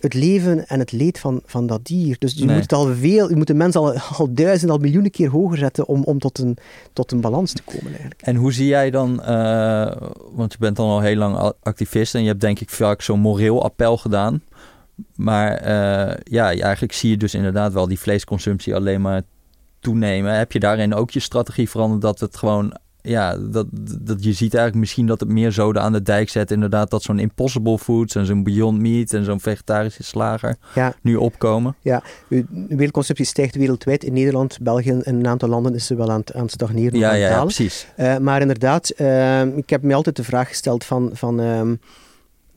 het 0.02 0.14
leven 0.14 0.66
en 0.66 0.78
het 0.78 0.92
leed 0.92 1.18
van, 1.18 1.42
van 1.46 1.66
dat 1.66 1.84
dier. 1.86 2.16
Dus 2.18 2.32
je 2.34 2.44
Nee. 2.44 2.54
moet 2.54 2.62
het 2.62 2.72
al 2.72 2.94
veel, 2.94 3.28
je 3.30 3.36
moet 3.36 3.46
de 3.46 3.54
mens 3.54 3.76
al, 3.76 3.92
al 4.18 4.34
duizend, 4.34 4.70
al 4.70 4.78
miljoenen 4.78 5.10
keer 5.10 5.30
hoger 5.30 5.58
zetten 5.58 5.86
om, 5.86 6.02
om 6.04 6.18
tot, 6.18 6.38
een, 6.38 6.56
tot 6.92 7.12
een 7.12 7.20
balans 7.20 7.52
te 7.52 7.62
komen 7.62 7.86
eigenlijk. 7.86 8.20
En 8.22 8.36
hoe 8.36 8.52
zie 8.52 8.66
jij 8.66 8.90
dan, 8.90 9.22
eh, 9.22 9.92
want 10.32 10.52
je 10.52 10.58
bent 10.58 10.76
dan 10.76 10.88
al 10.88 11.00
heel 11.00 11.16
lang 11.16 11.52
activist 11.62 12.14
en 12.14 12.22
je 12.22 12.28
hebt 12.28 12.40
denk 12.40 12.60
ik 12.60 12.70
vaak 12.70 13.02
zo'n 13.02 13.20
moreel 13.20 13.62
appel 13.64 13.96
gedaan. 13.96 14.42
Maar 15.14 15.52
eh, 15.56 16.16
ja, 16.24 16.46
eigenlijk 16.60 16.92
zie 16.92 17.10
je 17.10 17.16
dus 17.16 17.34
inderdaad 17.34 17.72
wel 17.72 17.88
die 17.88 17.98
vleesconsumptie 17.98 18.74
alleen 18.74 19.00
maar 19.00 19.22
toenemen. 19.80 20.36
Heb 20.38 20.52
je 20.52 20.60
daarin 20.60 20.94
ook 20.94 21.10
je 21.10 21.20
strategie 21.20 21.70
veranderd 21.70 22.02
dat 22.02 22.20
het 22.20 22.36
gewoon, 22.36 22.76
ja, 23.02 23.36
dat, 23.36 23.66
dat 24.00 24.24
je 24.24 24.32
ziet 24.32 24.54
eigenlijk 24.54 24.74
misschien 24.74 25.06
dat 25.06 25.20
het 25.20 25.28
meer 25.28 25.52
zoden 25.52 25.82
aan 25.82 25.92
de 25.92 26.02
dijk 26.02 26.28
zet. 26.28 26.50
Inderdaad, 26.50 26.90
dat 26.90 27.02
zo'n 27.02 27.18
Impossible 27.18 27.78
Foods 27.78 28.14
en 28.14 28.26
zo'n 28.26 28.42
Beyond 28.42 28.78
Meat 28.78 29.12
en 29.12 29.24
zo'n 29.24 29.40
vegetarische 29.40 30.02
slager 30.02 30.56
Ja, 30.74 30.94
nu 31.02 31.16
opkomen. 31.16 31.76
de 31.82 32.44
wereldconsumptie 32.68 33.26
stijgt 33.26 33.54
wereldwijd. 33.56 34.04
In 34.04 34.12
Nederland, 34.12 34.58
België 34.60 34.90
en 34.90 35.02
een 35.18 35.26
aantal 35.26 35.48
landen 35.48 35.74
is 35.74 35.86
ze 35.86 35.94
wel 35.94 36.10
aan 36.10 36.20
het, 36.20 36.34
aan 36.34 36.42
het 36.42 36.50
stagneren. 36.50 36.98
Ja, 36.98 37.12
ja, 37.12 37.28
ja, 37.28 37.40
precies. 37.42 37.86
Eh, 37.96 38.16
maar 38.18 38.40
inderdaad, 38.40 38.90
eh, 38.90 39.42
ik 39.56 39.70
heb 39.70 39.82
me 39.82 39.94
altijd 39.94 40.16
de 40.16 40.24
vraag 40.24 40.48
gesteld 40.48 40.84
van, 40.84 41.10
van 41.12 41.40
ehm, 41.40 41.74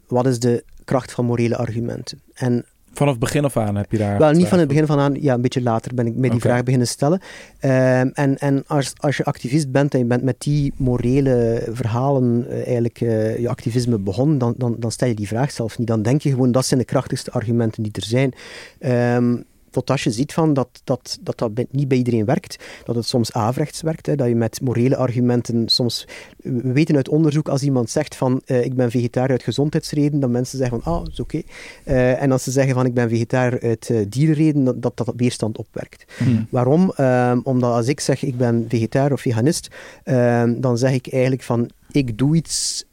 wat 0.08 0.26
is 0.28 0.40
de 0.40 0.64
kracht 0.84 1.12
van 1.12 1.26
morele 1.26 1.58
argumenten? 1.58 2.22
En 2.34 2.66
vanaf 2.98 3.12
het 3.14 3.22
begin 3.22 3.46
af 3.46 3.58
aan 3.58 3.76
heb 3.76 3.92
je 3.92 3.98
daar... 3.98 4.18
wel, 4.18 4.32
niet 4.32 4.48
van 4.48 4.60
het 4.60 4.68
begin 4.68 4.86
van 4.86 5.00
aan, 5.00 5.22
ja, 5.22 5.34
een 5.34 5.42
beetje 5.42 5.62
later 5.62 5.94
ben 5.94 6.08
ik 6.08 6.16
met 6.16 6.32
die 6.32 6.40
vraag 6.40 6.64
beginnen 6.64 6.88
stellen. 6.88 7.20
Ehm, 7.60 8.10
en 8.14 8.38
en 8.38 8.64
als, 8.68 8.94
als 8.98 9.18
je 9.18 9.24
activist 9.24 9.72
bent 9.72 9.94
en 9.94 10.00
je 10.00 10.06
bent 10.06 10.24
met 10.24 10.36
die 10.42 10.74
morele 10.78 11.64
verhalen 11.72 12.46
eh, 12.50 12.56
eigenlijk 12.56 13.02
eh, 13.02 13.40
je 13.40 13.50
activisme 13.50 13.98
begonnen, 13.98 14.38
dan, 14.38 14.54
dan, 14.58 14.76
dan 14.80 14.92
stel 14.92 15.08
je 15.08 15.16
die 15.16 15.28
vraag 15.28 15.52
zelf 15.52 15.78
niet. 15.78 15.88
Dan 15.88 16.02
denk 16.02 16.22
je 16.22 16.30
gewoon, 16.30 16.52
dat 16.52 16.66
zijn 16.66 16.80
de 16.80 16.86
krachtigste 16.86 17.32
argumenten 17.32 17.84
die 17.84 17.92
er 17.92 18.04
zijn. 18.04 18.34
Ehm, 18.80 19.36
tot 19.76 19.90
als 19.90 20.04
je 20.04 20.12
ziet 20.12 20.34
van 20.34 20.54
dat, 20.54 20.82
dat, 20.84 21.18
dat 21.22 21.38
dat 21.38 21.52
niet 21.72 21.88
bij 21.88 21.98
iedereen 21.98 22.26
werkt, 22.26 22.64
dat 22.84 22.96
het 22.96 23.06
soms 23.06 23.34
averechts 23.34 23.82
werkt, 23.82 24.06
hè, 24.06 24.16
dat 24.16 24.28
je 24.28 24.36
met 24.36 24.62
morele 24.62 24.96
argumenten 24.96 25.70
soms... 25.70 26.08
We 26.38 26.72
weten 26.72 26.96
uit 26.96 27.10
onderzoek, 27.10 27.50
als 27.50 27.64
iemand 27.64 27.90
zegt 27.90 28.16
van 28.16 28.42
eh, 28.46 28.64
ik 28.64 28.76
ben 28.76 28.92
vegetariër 28.92 29.32
uit 29.32 29.44
gezondheidsreden, 29.44 30.20
dat 30.20 30.30
mensen 30.30 30.58
zeggen 30.58 30.82
van 30.82 30.94
ah, 30.94 31.06
is 31.12 31.20
oké. 31.20 31.42
Eh, 31.84 32.22
en 32.22 32.32
als 32.32 32.44
ze 32.44 32.52
zeggen 32.52 32.74
van 32.74 32.86
ik 32.86 32.94
ben 32.94 33.10
vegetariër 33.10 33.62
uit 33.62 33.90
eh, 33.90 33.98
dierenreden, 34.10 34.64
dat, 34.64 34.82
dat 34.82 34.98
dat 34.98 35.14
weerstand 35.16 35.58
opwerkt. 35.58 36.06
Hm. 36.18 36.44
Waarom? 36.50 36.92
Ehm, 36.96 37.40
omdat 37.44 37.74
als 37.74 37.88
ik 37.88 38.00
zeg 38.00 38.24
ik 38.24 38.38
ben 38.38 38.66
vegetariër 38.70 39.14
of 39.14 39.22
veganist, 39.22 39.68
ehm, 40.04 40.60
dan 40.60 40.78
zeg 40.78 40.92
ik 40.92 41.08
eigenlijk 41.12 41.44
van 41.44 41.70
ik 41.92 42.18
doe 42.18 42.36
iets 42.36 42.86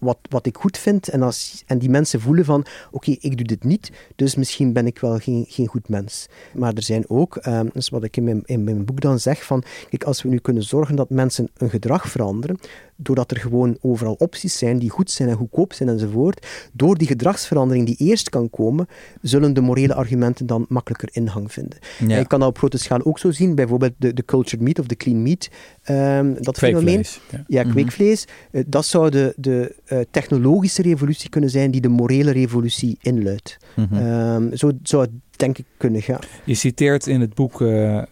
wat, 0.00 0.18
wat 0.28 0.46
ik 0.46 0.56
goed 0.56 0.78
vind. 0.78 1.08
En, 1.08 1.22
als, 1.22 1.62
en 1.66 1.78
die 1.78 1.90
mensen 1.90 2.20
voelen 2.20 2.44
van 2.44 2.64
oké, 2.90 3.10
ik 3.10 3.36
doe 3.36 3.46
dit 3.46 3.64
niet, 3.64 3.90
dus 4.16 4.34
misschien 4.34 4.72
ben 4.72 4.86
ik 4.86 4.98
wel 4.98 5.18
geen, 5.18 5.44
geen 5.48 5.66
goed 5.66 5.88
mens. 5.88 6.26
Maar 6.54 6.74
er 6.74 6.82
zijn 6.82 7.08
ook, 7.08 7.36
ehm, 7.36 7.64
dat 7.64 7.76
is 7.76 7.88
wat 7.88 8.04
ik 8.04 8.16
in 8.16 8.24
mijn, 8.24 8.42
in 8.44 8.64
mijn 8.64 8.84
boek 8.84 9.00
dan 9.00 9.18
zeg, 9.18 9.44
van 9.44 9.62
kijk, 9.88 10.04
als 10.04 10.22
we 10.22 10.28
nu 10.28 10.38
kunnen 10.38 10.62
zorgen 10.62 10.96
dat 10.96 11.10
mensen 11.10 11.48
een 11.56 11.70
gedrag 11.70 12.08
veranderen, 12.08 12.58
doordat 13.02 13.30
er 13.30 13.36
gewoon 13.36 13.76
overal 13.80 14.14
opties 14.18 14.58
zijn 14.58 14.78
die 14.78 14.90
goed 14.90 15.10
zijn 15.10 15.28
en 15.28 15.36
goedkoop 15.36 15.72
zijn 15.72 15.88
enzovoort, 15.88 16.46
door 16.72 16.98
die 16.98 17.06
gedragsverandering 17.06 17.86
die 17.86 17.96
eerst 17.96 18.28
kan 18.28 18.50
komen, 18.50 18.86
zullen 19.22 19.54
de 19.54 19.60
morele 19.60 19.94
argumenten 19.94 20.46
dan 20.46 20.66
makkelijker 20.68 21.08
ingang 21.12 21.52
vinden. 21.52 21.78
Ja. 22.06 22.18
Je 22.18 22.26
kan 22.26 22.40
dat 22.40 22.48
op 22.48 22.58
grote 22.58 22.78
schaal 22.78 23.04
ook 23.04 23.18
zo 23.18 23.30
zien, 23.30 23.54
bijvoorbeeld 23.54 23.92
de, 23.96 24.14
de 24.14 24.24
cultured 24.24 24.60
meat 24.64 24.78
of 24.78 24.86
de 24.86 24.96
clean 24.96 25.22
meat, 25.22 25.48
ehm, 25.82 26.34
dat 26.40 26.58
fenomeen. 26.58 26.84
Kweekvlees. 27.02 27.20
Ja. 27.30 27.44
Ja, 27.46 27.62
Mhm. 27.62 27.70
kweekvlees. 27.72 28.24
Eh, 28.50 28.62
dat 28.66 28.86
zou 28.86 29.10
de, 29.10 29.32
de 29.36 29.74
eh, 29.84 29.98
technologische 30.10 30.82
revolutie 30.82 31.28
kunnen 31.30 31.50
zijn 31.50 31.70
die 31.70 31.80
de 31.80 31.88
morele 31.88 32.30
revolutie 32.30 32.98
inluidt. 33.00 33.56
Mhm. 33.76 33.94
Ehm, 33.94 34.54
zo 34.56 34.70
zou 34.82 35.02
het 35.02 35.10
denk 35.36 35.58
ik 35.58 35.64
kunnen 35.76 36.02
gaan. 36.02 36.20
Je 36.44 36.54
citeert 36.54 37.06
in 37.06 37.20
het 37.20 37.34
boek, 37.34 37.60
eh, 37.62 38.02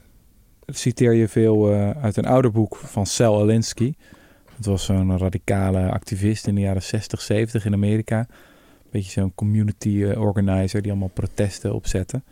citeer 0.67 1.13
je 1.13 1.29
veel 1.29 1.73
uit 2.03 2.17
een 2.17 2.27
ouder 2.27 2.53
boek 2.53 2.77
van 2.77 3.07
Sal 3.07 3.41
Alinsky. 3.41 3.93
Dat 4.59 4.67
was 4.67 4.85
zo'n 4.85 5.19
radicale 5.19 5.91
activist 5.91 6.47
in 6.47 6.55
de 6.55 6.61
jaren 6.61 6.83
60, 6.83 7.21
70 7.21 7.65
in 7.65 7.73
Amerika. 7.73 8.27
Beetje 8.91 9.11
zo'n 9.11 9.35
community 9.35 10.05
eh, 10.05 10.21
organizer 10.21 10.83
die 10.83 10.91
allemaal 10.91 11.11
protesten 11.15 11.75
opzette. 11.75 12.23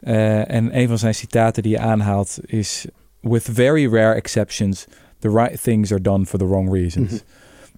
Eh, 0.00 0.50
en 0.50 0.78
een 0.78 0.88
van 0.88 0.98
zijn 0.98 1.14
citaten 1.14 1.62
die 1.62 1.72
je 1.72 1.78
aanhaalt 1.78 2.38
is... 2.46 2.86
With 3.20 3.42
very 3.42 3.86
rare 3.94 4.14
exceptions, 4.14 4.86
the 5.18 5.30
right 5.30 5.62
things 5.62 5.92
are 5.92 6.00
done 6.00 6.26
for 6.26 6.38
the 6.38 6.46
wrong 6.46 6.72
reasons. 6.72 7.10
Mhm. 7.10 7.20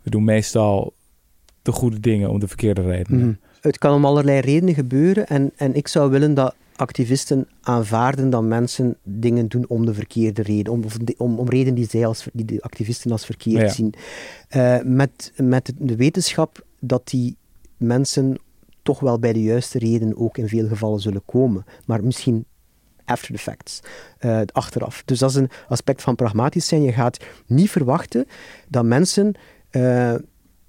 We 0.02 0.10
doen 0.10 0.24
meestal 0.24 0.94
de 1.62 1.72
goede 1.72 2.00
dingen 2.00 2.30
om 2.30 2.38
de 2.38 2.48
verkeerde 2.48 2.82
redenen. 2.82 3.20
Mhm. 3.20 3.34
Het 3.60 3.78
kan 3.78 3.94
om 3.94 4.04
allerlei 4.04 4.40
redenen 4.40 4.74
gebeuren 4.74 5.26
en, 5.26 5.52
en 5.56 5.74
ik 5.74 5.88
zou 5.88 6.10
willen 6.10 6.34
dat 6.34 6.54
activisten 6.80 7.48
aanvaarden 7.60 8.30
dat 8.30 8.42
mensen 8.42 8.96
dingen 9.02 9.48
doen 9.48 9.64
om 9.68 9.86
de 9.86 9.94
verkeerde 9.94 10.42
reden, 10.42 10.72
om, 10.72 10.84
om, 11.16 11.38
om 11.38 11.48
redenen 11.48 11.74
die 11.74 11.88
zij 11.88 12.06
als 12.06 12.26
die 12.32 12.44
de 12.44 12.62
activisten 12.62 13.10
als 13.12 13.24
verkeerd 13.24 13.60
Ja. 13.60 13.68
zien. 13.68 13.94
Eh, 14.48 14.78
met, 14.84 15.32
met 15.36 15.72
de 15.78 15.96
wetenschap 15.96 16.64
dat 16.80 17.08
die 17.08 17.36
mensen 17.76 18.38
toch 18.82 19.00
wel 19.00 19.18
bij 19.18 19.32
de 19.32 19.42
juiste 19.42 19.78
reden 19.78 20.16
ook 20.16 20.38
in 20.38 20.48
veel 20.48 20.68
gevallen 20.68 21.00
zullen 21.00 21.22
komen, 21.24 21.64
maar 21.86 22.04
misschien 22.04 22.44
after 23.04 23.34
the 23.34 23.38
facts, 23.40 23.80
eh, 24.18 24.40
achteraf. 24.52 25.02
Dus 25.04 25.18
dat 25.18 25.30
is 25.30 25.36
een 25.36 25.50
aspect 25.68 26.02
van 26.02 26.14
pragmatisch 26.14 26.66
zijn. 26.66 26.82
Je 26.82 26.92
gaat 26.92 27.24
niet 27.46 27.70
verwachten 27.70 28.26
dat 28.68 28.84
mensen 28.84 29.32
eh, 29.70 30.14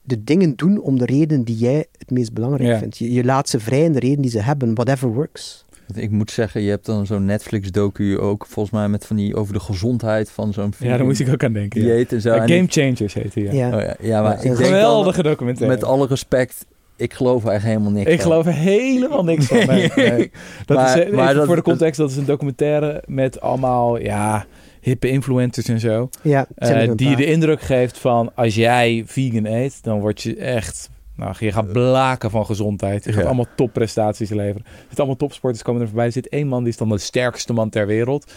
de 0.01 0.23
dingen 0.23 0.55
doen 0.55 0.81
om 0.81 0.97
de 0.97 1.05
reden 1.05 1.43
die 1.43 1.57
jij 1.57 1.85
het 1.97 2.11
meest 2.11 2.33
belangrijk 2.33 2.69
Ja. 2.69 2.77
vindt. 2.79 2.97
Je, 2.97 3.11
je 3.11 3.23
laat 3.23 3.49
ze 3.49 3.59
vrij 3.59 3.83
in 3.83 3.91
de 3.93 3.99
reden 3.99 4.21
die 4.21 4.31
ze 4.31 4.39
hebben, 4.41 4.73
whatever 4.73 5.13
works. 5.13 5.65
Want 5.91 6.03
Ik 6.03 6.11
moet 6.11 6.31
zeggen, 6.31 6.61
je 6.61 6.69
hebt 6.69 6.85
dan 6.85 7.05
zo'n 7.05 7.25
Netflix-docu 7.25 8.19
ook 8.19 8.45
volgens 8.49 8.75
mij 8.75 8.87
met 8.89 9.05
van 9.05 9.15
die 9.15 9.35
over 9.35 9.53
de 9.53 9.59
gezondheid 9.59 10.31
van 10.31 10.53
zo'n 10.53 10.73
Ja, 10.79 10.97
daar 10.97 11.05
moest 11.05 11.19
ik 11.19 11.29
ook 11.29 11.43
aan 11.43 11.53
denken. 11.53 11.83
ja. 11.85 12.05
en 12.09 12.21
zo. 12.21 12.29
En 12.33 12.39
Game 12.39 12.53
ik- 12.61 12.71
Changers 12.71 13.13
heet 13.13 13.33
hij. 13.33 13.43
Ja. 13.43 13.51
Ja. 13.51 13.75
Oh 13.75 13.81
ja, 13.81 13.95
ja, 13.99 14.21
maar 14.21 14.31
Ja, 14.31 14.37
ik 14.37 14.41
denk 14.43 14.55
dan, 14.57 14.65
Geweldige 14.65 15.23
documentaire. 15.23 15.75
met 15.75 15.83
alle 15.85 16.07
respect, 16.07 16.65
ik 16.95 17.13
geloof 17.13 17.43
er 17.45 17.51
echt 17.51 17.63
helemaal 17.63 17.91
niks 17.91 18.09
ik 18.11 18.21
van. 18.21 18.31
geloof 18.31 18.45
er 18.45 18.53
helemaal 18.53 19.23
niks 19.23 19.45
van. 19.45 19.65
Nee, 19.65 19.91
nee. 19.95 20.31
Dat 20.65 20.77
Maar- 20.77 20.97
is, 20.99 21.03
eh, 21.05 21.11
maar 21.13 21.23
even 21.23 21.35
dat- 21.35 21.45
voor 21.45 21.55
de 21.55 21.61
context, 21.61 21.97
dat 21.97 22.09
is 22.09 22.15
een 22.17 22.25
documentaire 22.25 23.03
met 23.07 23.41
allemaal 23.41 23.97
ja, 23.99 24.45
hippe 24.81 25.09
influencers 25.09 25.67
en 25.67 25.79
zo. 25.79 26.09
Ja, 26.21 26.47
eh, 26.55 26.91
die 26.95 27.09
je 27.09 27.15
de 27.15 27.25
indruk 27.25 27.61
geeft 27.61 27.97
van 27.97 28.31
als 28.35 28.55
jij 28.55 29.03
vegan 29.05 29.45
eet, 29.45 29.83
dan 29.83 29.99
word 29.99 30.21
je 30.21 30.35
echt. 30.35 30.89
Nou, 31.21 31.35
je 31.39 31.51
gaat 31.51 31.71
blaken 31.71 32.29
van 32.29 32.45
gezondheid. 32.45 33.03
Je 33.03 33.11
gaat 33.11 33.21
Ja. 33.21 33.25
allemaal 33.27 33.47
topprestaties 33.55 34.29
leveren. 34.29 34.65
Er 34.65 34.71
zitten 34.79 34.97
allemaal 34.97 35.15
topsporters 35.15 35.63
komen 35.63 35.81
er 35.81 35.87
voorbij. 35.87 36.05
Er 36.05 36.11
zit 36.11 36.29
één 36.29 36.47
man 36.47 36.59
die 36.63 36.71
is 36.71 36.77
dan 36.77 36.89
de 36.89 36.97
sterkste 36.97 37.53
man 37.53 37.69
ter 37.69 37.87
wereld. 37.87 38.31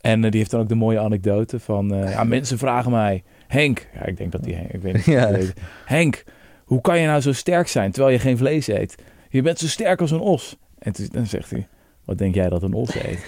En 0.00 0.24
eh, 0.24 0.30
die 0.30 0.38
heeft 0.38 0.50
dan 0.50 0.60
ook 0.60 0.68
de 0.68 0.74
mooie 0.74 0.98
anekdote 1.00 1.60
van... 1.60 1.94
eh, 1.94 2.10
ja, 2.10 2.24
mensen 2.24 2.58
vragen 2.58 2.90
mij... 2.90 3.22
Henk, 3.46 3.88
ja, 3.94 4.04
ik 4.06 4.16
denk 4.16 4.32
dat 4.32 4.42
die 4.44 4.54
Henk... 4.54 4.70
Ik 4.72 4.82
weet 4.82 4.94
niet. 4.94 5.04
Ja. 5.04 5.38
Henk, 5.84 6.24
hoe 6.64 6.80
kan 6.80 6.98
je 7.00 7.06
nou 7.06 7.20
zo 7.20 7.32
sterk 7.32 7.68
zijn 7.68 7.90
terwijl 7.92 8.12
je 8.14 8.20
geen 8.20 8.36
vlees 8.38 8.66
eet? 8.66 8.94
Je 9.28 9.42
bent 9.42 9.58
zo 9.58 9.66
sterk 9.66 10.00
als 10.00 10.10
een 10.10 10.20
os. 10.20 10.56
En 10.78 10.92
toen, 10.92 11.08
dan 11.12 11.26
zegt 11.26 11.50
hij... 11.50 11.66
Wat 12.04 12.18
denk 12.18 12.34
jij 12.34 12.48
dat 12.48 12.62
een 12.62 12.72
os 12.74 12.94
eet? 12.94 13.18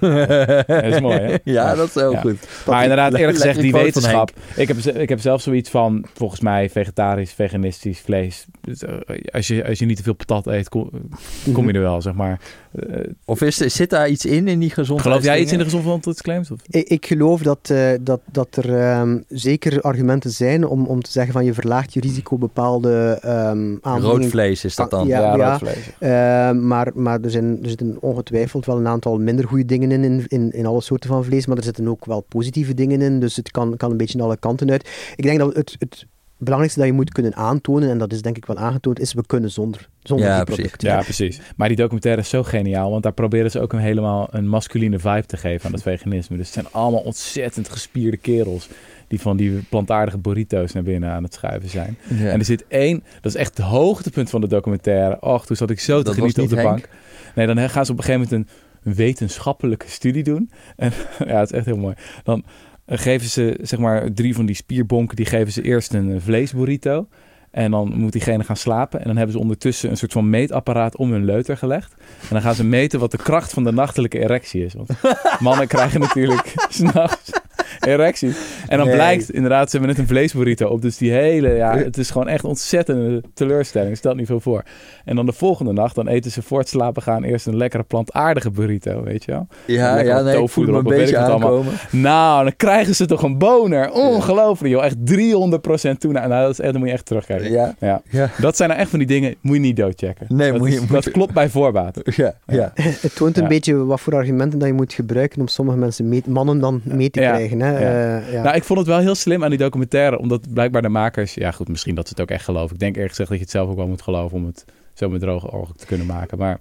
dat 0.66 0.84
is 0.84 1.00
mooi, 1.00 1.18
hè? 1.20 1.34
Ja, 1.44 1.74
dat 1.74 1.88
is 1.88 1.94
heel 1.94 2.12
Ja. 2.12 2.20
goed. 2.20 2.48
Maar 2.66 2.82
inderdaad, 2.82 3.14
eerlijk 3.14 3.36
gezegd, 3.38 3.60
die 3.60 3.72
wetenschap. 3.72 4.30
Ik 4.56 4.68
heb, 4.68 4.76
ik 4.76 5.08
heb 5.08 5.20
zelf 5.20 5.40
zoiets 5.42 5.70
van, 5.70 6.04
volgens 6.14 6.40
mij, 6.40 6.70
vegetarisch, 6.70 7.32
veganistisch 7.32 8.00
vlees. 8.00 8.46
Dus, 8.60 8.82
eh, 8.82 8.94
als, 9.32 9.46
je, 9.46 9.66
als 9.66 9.78
je 9.78 9.86
niet 9.86 9.96
te 9.96 10.02
veel 10.02 10.14
patat 10.14 10.46
eet, 10.46 10.68
kom, 10.68 10.90
kom 11.52 11.66
je 11.66 11.72
er 11.72 11.80
wel, 11.80 12.02
zeg 12.02 12.14
maar. 12.14 12.40
Eh, 12.72 13.00
Of 13.24 13.40
is, 13.42 13.56
zit 13.56 13.90
daar 13.90 14.08
iets 14.08 14.24
in, 14.24 14.48
in 14.48 14.58
die 14.58 14.70
gezondheid? 14.70 15.08
geloof 15.08 15.24
jij 15.24 15.40
iets 15.40 15.52
in 15.52 15.58
de 15.58 15.64
gezondheidsclaims? 15.64 16.50
Of? 16.50 16.60
Ik, 16.68 16.88
ik 16.88 17.06
geloof 17.06 17.42
dat, 17.42 17.70
eh, 17.70 17.88
dat, 18.00 18.20
dat 18.32 18.56
er 18.56 18.78
ehm, 18.78 19.18
zeker 19.28 19.80
argumenten 19.80 20.30
zijn 20.30 20.66
om, 20.66 20.86
om 20.86 21.02
te 21.02 21.10
zeggen 21.10 21.32
van 21.32 21.44
je 21.44 21.54
verlaagt 21.54 21.92
je 21.94 22.00
risico 22.00 22.38
bepaalde 22.38 23.18
ehm 23.22 23.70
Rood 23.70 23.78
aandoeningen. 23.82 24.30
vlees 24.30 24.64
is 24.64 24.74
dat 24.76 24.90
dan? 24.90 25.00
Ah, 25.00 25.06
Ja, 25.08 25.34
rood 25.36 25.58
vlees. 25.58 25.90
Eh, 25.98 26.10
maar 26.50 26.90
maar 26.94 27.20
er, 27.20 27.30
zijn, 27.30 27.58
er 27.62 27.68
zitten 27.68 27.85
ongetwijfeld 28.00 28.66
wel 28.66 28.76
een 28.76 28.86
aantal 28.88 29.18
minder 29.18 29.46
goede 29.48 29.64
dingen 29.64 29.90
in, 29.90 30.04
in, 30.04 30.24
in, 30.28 30.50
in 30.52 30.66
alle 30.66 30.80
soorten 30.80 31.10
van 31.10 31.24
vlees, 31.24 31.46
maar 31.46 31.56
er 31.56 31.62
zitten 31.64 31.88
ook 31.88 32.04
wel 32.04 32.20
positieve 32.20 32.74
dingen 32.74 33.00
in, 33.02 33.20
dus 33.20 33.36
het 33.36 33.50
kan, 33.50 33.76
kan 33.76 33.90
een 33.90 33.96
beetje 33.96 34.22
alle 34.22 34.36
kanten 34.36 34.70
uit. 34.70 34.88
Ik 35.16 35.24
denk 35.24 35.38
dat 35.38 35.54
het, 35.54 35.76
het 35.78 36.06
belangrijkste 36.38 36.80
dat 36.80 36.88
je 36.88 36.94
moet 36.96 37.12
kunnen 37.12 37.34
aantonen, 37.34 37.90
en 37.90 37.98
dat 37.98 38.12
is 38.12 38.22
denk 38.22 38.36
ik 38.36 38.46
wel 38.46 38.56
aangetoond, 38.56 39.00
is 39.00 39.12
we 39.12 39.26
kunnen 39.26 39.50
zonder, 39.50 39.88
zonder 40.02 40.26
Ja, 40.26 40.36
die 40.36 40.44
precies. 40.44 40.62
producten. 40.62 40.88
Ja, 40.88 41.00
precies. 41.02 41.40
Maar 41.56 41.68
die 41.68 41.76
documentaire 41.76 42.20
is 42.20 42.28
zo 42.28 42.42
geniaal, 42.42 42.90
want 42.90 43.02
daar 43.02 43.12
proberen 43.12 43.50
ze 43.50 43.60
ook 43.60 43.72
een 43.72 43.78
helemaal 43.78 44.28
een 44.30 44.48
masculine 44.48 44.98
vibe 44.98 45.26
te 45.26 45.36
geven 45.36 45.66
aan 45.66 45.72
het 45.72 45.82
veganisme. 45.82 46.36
Dus 46.36 46.44
het 46.46 46.54
zijn 46.54 46.66
allemaal 46.72 47.00
ontzettend 47.00 47.68
gespierde 47.68 48.16
kerels 48.16 48.68
die 49.08 49.20
van 49.20 49.36
die 49.36 49.50
plantaardige 49.68 50.18
burrito's 50.18 50.72
naar 50.72 50.82
binnen 50.82 51.10
aan 51.10 51.22
het 51.22 51.34
schuiven 51.34 51.68
zijn. 51.68 51.98
Ja. 52.08 52.30
En 52.30 52.38
er 52.38 52.44
zit 52.44 52.64
één, 52.68 53.02
dat 53.20 53.34
is 53.34 53.38
echt 53.40 53.56
het 53.56 53.66
hoogtepunt 53.66 54.30
van 54.30 54.40
de 54.40 54.46
documentaire. 54.48 55.20
Och, 55.20 55.46
toen 55.46 55.56
zat 55.56 55.70
ik 55.70 55.80
zo 55.80 55.98
te 55.98 56.04
Dat 56.04 56.14
genieten 56.14 56.42
op 56.42 56.48
de 56.48 56.54
Henk? 56.56 56.68
bank. 56.68 56.88
Nee, 57.36 57.46
dan 57.46 57.70
gaan 57.70 57.86
ze 57.86 57.92
op 57.92 57.98
een 57.98 58.04
gegeven 58.04 58.28
moment 58.30 58.48
een 58.82 58.94
wetenschappelijke 58.94 59.88
studie 59.88 60.22
doen. 60.22 60.50
En 60.76 60.92
ja, 61.26 61.38
het 61.38 61.50
is 61.50 61.56
echt 61.56 61.66
heel 61.66 61.76
mooi. 61.76 61.94
Dan 62.22 62.44
eh, 62.84 62.98
geven 62.98 63.28
ze, 63.28 63.58
zeg 63.62 63.78
maar, 63.78 64.12
drie 64.12 64.34
van 64.34 64.46
die 64.46 64.54
spierbonken, 64.54 65.16
die 65.16 65.26
geven 65.26 65.52
ze 65.52 65.62
eerst 65.62 65.94
een 65.94 66.12
eh, 66.12 66.20
vleesburrito. 66.20 67.08
En 67.50 67.70
dan 67.70 67.92
moet 67.94 68.12
diegene 68.12 68.44
gaan 68.44 68.56
slapen. 68.56 69.00
En 69.00 69.06
dan 69.06 69.16
hebben 69.16 69.34
ze 69.34 69.40
ondertussen 69.40 69.90
een 69.90 69.96
soort 69.96 70.12
van 70.12 70.30
meetapparaat 70.30 70.96
om 70.96 71.12
hun 71.12 71.24
leuter 71.24 71.56
gelegd. 71.56 71.94
En 71.98 72.28
dan 72.28 72.42
gaan 72.42 72.54
ze 72.54 72.64
meten 72.64 73.00
wat 73.00 73.10
de 73.10 73.16
kracht 73.16 73.52
van 73.52 73.64
de 73.64 73.72
nachtelijke 73.72 74.18
erectie 74.18 74.64
is. 74.64 74.74
Want 74.74 74.90
mannen 75.38 75.66
krijgen 75.66 76.00
natuurlijk 76.00 76.54
s'nachts 76.68 77.30
erecties. 77.80 78.36
En 78.68 78.76
dan 78.78 78.86
Nee. 78.86 78.94
blijkt 78.96 79.30
inderdaad, 79.30 79.70
ze 79.70 79.76
hebben 79.76 79.94
net 79.96 80.04
een 80.04 80.08
vleesburrito 80.14 80.66
op. 80.68 80.82
Dus 80.82 80.96
die 80.96 81.12
hele, 81.12 81.48
ja, 81.48 81.76
het 81.78 81.96
is 81.98 82.10
gewoon 82.10 82.28
echt 82.28 82.44
ontzettende 82.44 83.22
teleurstelling. 83.34 83.96
Stel 83.96 84.14
niet 84.14 84.26
veel 84.26 84.40
voor. 84.40 84.62
En 85.04 85.16
dan 85.16 85.26
de 85.26 85.32
volgende 85.32 85.72
nacht, 85.72 85.94
dan 85.94 86.08
eten 86.08 86.30
ze 86.30 86.42
voor 86.42 86.58
het 86.58 86.68
slapen 86.68 87.02
gaan 87.02 87.22
eerst 87.22 87.46
een 87.46 87.56
lekkere 87.56 87.82
plantaardige 87.82 88.50
burrito, 88.50 89.02
weet 89.02 89.24
je 89.24 89.32
wel. 89.32 89.46
ja, 89.66 89.98
ja, 90.00 90.20
nee, 90.20 90.32
ik 90.32 90.38
tofu 90.38 90.52
voel 90.64 90.72
me 90.72 90.78
een 90.78 90.84
beetje 90.84 91.06
ik 91.16 91.22
aankomen. 91.22 91.72
Nou, 91.90 92.42
dan 92.44 92.56
krijgen 92.56 92.94
ze 92.94 93.06
toch 93.06 93.22
een 93.22 93.38
boner. 93.38 93.90
Ongelooflijk, 93.92 94.72
joh. 94.74 94.84
Echt 94.84 94.96
300% 94.96 95.98
toename. 95.98 96.28
Nou, 96.28 96.42
dat, 96.42 96.50
is 96.50 96.60
echt, 96.60 96.74
moet 96.78 96.86
je 96.86 96.92
echt 96.92 97.06
terugkijken. 97.06 97.50
Ja, 97.50 97.74
Ja. 97.80 98.02
ja, 98.10 98.30
Dat 98.40 98.56
zijn 98.56 98.68
nou 98.68 98.80
echt 98.80 98.90
van 98.90 98.98
die 98.98 99.08
dingen, 99.08 99.34
moet 99.40 99.54
je 99.54 99.60
niet 99.60 99.76
doodchecken. 99.76 100.26
Nee, 100.28 100.50
dat 100.50 100.58
moet 100.60 100.68
je- 100.68 100.74
is- 100.74 100.80
moet 100.80 100.90
dat 100.90 101.04
je- 101.04 101.10
klopt 101.10 101.32
bij 101.32 101.48
voorbaat. 101.48 102.00
ja, 102.16 102.34
ja. 102.46 102.72
Het 102.74 103.14
toont 103.16 103.36
een 103.36 103.42
Ja. 103.42 103.48
beetje 103.48 103.84
wat 103.84 104.00
voor 104.00 104.14
argumenten 104.14 104.58
dat 104.58 104.68
je 104.68 104.74
moet 104.74 104.92
gebruiken 104.92 105.40
om 105.40 105.48
sommige 105.48 105.78
mensen 105.78 106.08
mee, 106.08 106.22
mannen 106.26 106.60
dan 106.60 106.80
mee 106.84 107.10
te 107.10 107.20
Ja. 107.20 107.32
Krijgen. 107.58 107.86
Hè? 107.86 108.16
Ja. 108.16 108.20
Eh, 108.20 108.32
ja. 108.32 108.42
Nou, 108.42 108.56
ik 108.56 108.64
vond 108.64 108.78
het 108.78 108.88
wel 108.88 108.98
heel 108.98 109.14
slim 109.14 109.44
aan 109.44 109.50
die 109.50 109.58
documentaire, 109.58 110.18
omdat 110.18 110.52
blijkbaar 110.52 110.82
de 110.82 110.88
makers, 110.88 111.34
ja 111.34 111.50
goed, 111.50 111.68
misschien 111.68 111.94
dat 111.94 112.08
ze 112.08 112.12
het 112.12 112.22
ook 112.22 112.30
echt 112.30 112.44
geloven. 112.44 112.74
Ik 112.74 112.80
denk 112.80 112.94
eerlijk 112.94 113.10
gezegd 113.10 113.28
dat 113.28 113.38
je 113.38 113.44
het 113.44 113.52
zelf 113.52 113.70
ook 113.70 113.76
wel 113.76 113.88
moet 113.88 114.02
geloven 114.02 114.36
om 114.36 114.46
het 114.46 114.64
zo 114.94 115.08
met 115.08 115.20
droge 115.20 115.52
ogen 115.52 115.76
te 115.76 115.86
kunnen 115.86 116.06
maken. 116.06 116.38
Maar 116.38 116.58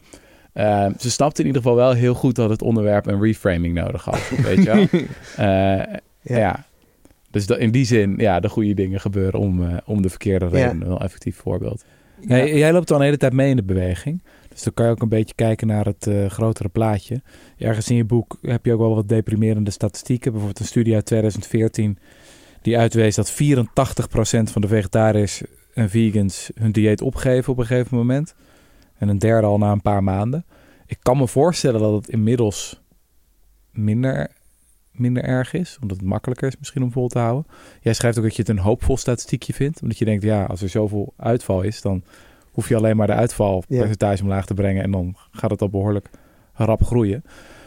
eh, 0.54 0.88
ze 1.00 1.12
snapte 1.12 1.42
in 1.42 1.48
ieder 1.48 1.62
geval 1.62 1.78
wel 1.78 1.94
heel 1.94 2.14
goed 2.14 2.36
dat 2.36 2.50
het 2.50 2.62
onderwerp 2.62 3.08
een 3.08 3.22
reframing 3.22 3.74
nodig 3.74 4.04
had. 4.04 4.30
Weet 4.44 4.64
je 4.64 4.64
wel? 4.64 5.02
Eh, 5.36 5.98
ja. 6.22 6.66
Dus 7.32 7.46
dat, 7.46 7.58
in 7.58 7.72
die 7.72 7.86
zin, 7.86 8.14
ja, 8.18 8.40
de 8.40 8.50
goede 8.50 8.74
dingen 8.74 9.00
gebeuren 9.00 9.40
om, 9.40 9.64
eh, 9.64 9.78
om 9.86 10.02
de 10.02 10.10
verkeerde 10.10 10.48
reden. 10.48 10.88
Wel 10.88 11.02
effectief 11.02 11.36
voorbeeld. 11.36 11.86
Hey, 12.28 12.58
jij 12.58 12.72
loopt 12.72 12.92
al 12.92 12.98
een 12.98 13.04
hele 13.04 13.18
tijd 13.18 13.34
mee 13.34 13.50
in 13.50 13.56
de 13.56 13.64
beweging. 13.64 14.22
Dus 14.56 14.64
dan 14.64 14.74
kan 14.74 14.86
je 14.86 14.92
ook 14.92 15.02
een 15.02 15.10
beetje 15.10 15.36
kijken 15.36 15.68
naar 15.68 15.86
het 15.86 16.08
eh, 16.08 16.30
grotere 16.30 16.70
plaatje. 16.70 17.22
Ergens 17.58 17.90
in 17.90 17.96
je 17.96 18.06
boek 18.06 18.38
heb 18.42 18.66
je 18.66 18.74
ook 18.74 18.80
wel 18.80 18.96
wat 18.96 19.10
deprimerende 19.10 19.72
statistieken. 19.72 20.32
Bijvoorbeeld 20.32 20.60
een 20.60 20.66
studie 20.66 20.94
uit 20.94 21.06
2014 21.06 21.98
die 22.62 22.78
uitwees 22.78 23.16
dat 23.16 23.32
84% 23.32 23.36
van 24.52 24.62
de 24.62 24.68
vegetariërs 24.68 25.42
en 25.74 25.90
vegans 25.90 26.52
hun 26.54 26.72
dieet 26.72 27.02
opgeven 27.02 27.52
op 27.54 27.60
een 27.60 27.66
gegeven 27.66 27.98
moment. 27.98 28.36
En 28.98 29.08
een 29.08 29.20
derde 29.20 29.48
al 29.48 29.58
na 29.58 29.72
een 29.72 29.82
paar 29.82 30.04
maanden. 30.04 30.46
Ik 30.86 30.98
kan 31.02 31.18
me 31.18 31.28
voorstellen 31.28 31.80
dat 31.80 31.94
het 31.94 32.10
inmiddels 32.10 32.82
minder, 33.72 34.32
minder 34.92 35.24
erg 35.24 35.54
is. 35.54 35.78
Omdat 35.82 35.98
het 35.98 36.06
makkelijker 36.06 36.48
is 36.48 36.58
misschien 36.58 36.84
om 36.84 36.92
vol 36.92 37.08
te 37.08 37.20
houden. 37.20 37.46
Jij 37.82 37.94
schrijft 37.94 38.18
ook 38.18 38.24
dat 38.24 38.36
je 38.36 38.42
het 38.42 38.52
een 38.52 38.60
hoopvol 38.60 38.98
statistiekje 38.98 39.54
vindt. 39.54 39.82
Omdat 39.82 39.98
je 39.98 40.06
denkt, 40.06 40.24
ja, 40.24 40.44
als 40.44 40.62
er 40.62 40.70
zoveel 40.70 41.14
uitval 41.18 41.62
is, 41.62 41.82
dan 41.82 42.04
hoef 42.56 42.70
je 42.70 42.76
alleen 42.76 42.98
maar 42.98 43.08
de 43.08 43.14
uitvalpercentage 43.14 44.24
omlaag 44.24 44.46
te 44.46 44.54
brengen. 44.54 44.84
En 44.84 44.92
dan 44.92 45.16
gaat 45.32 45.52
het 45.52 45.62
al 45.62 45.70
behoorlijk 45.70 46.10
rap 46.54 46.84
groeien. 46.84 47.24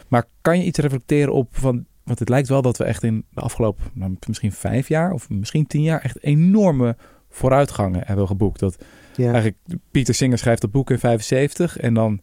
Maar 0.07 0.25
kan 0.41 0.57
je 0.57 0.65
iets 0.65 0.79
reflecteren 0.79 1.33
op 1.33 1.47
van. 1.51 1.85
Want 2.03 2.19
het 2.19 2.29
lijkt 2.29 2.47
wel 2.47 2.61
dat 2.61 2.77
we 2.77 2.83
echt 2.83 3.03
in 3.03 3.25
de 3.33 3.41
afgelopen 3.41 3.83
nou, 3.93 4.17
misschien 4.27 4.51
vijf 4.51 4.87
jaar 4.87 5.11
of 5.11 5.29
misschien 5.29 5.67
tien 5.67 5.81
jaar 5.81 6.01
echt 6.01 6.23
enorme 6.23 6.95
vooruitgangen 7.29 8.01
hebben 8.05 8.27
geboekt. 8.27 8.59
Dat 8.59 8.77
ja. 9.15 9.31
eigenlijk 9.31 9.57
Pieter 9.91 10.13
Singer 10.13 10.37
schrijft 10.37 10.61
dat 10.61 10.71
boek 10.71 10.89
in 10.89 10.99
75 10.99 11.77
en 11.77 11.93
dan 11.93 12.21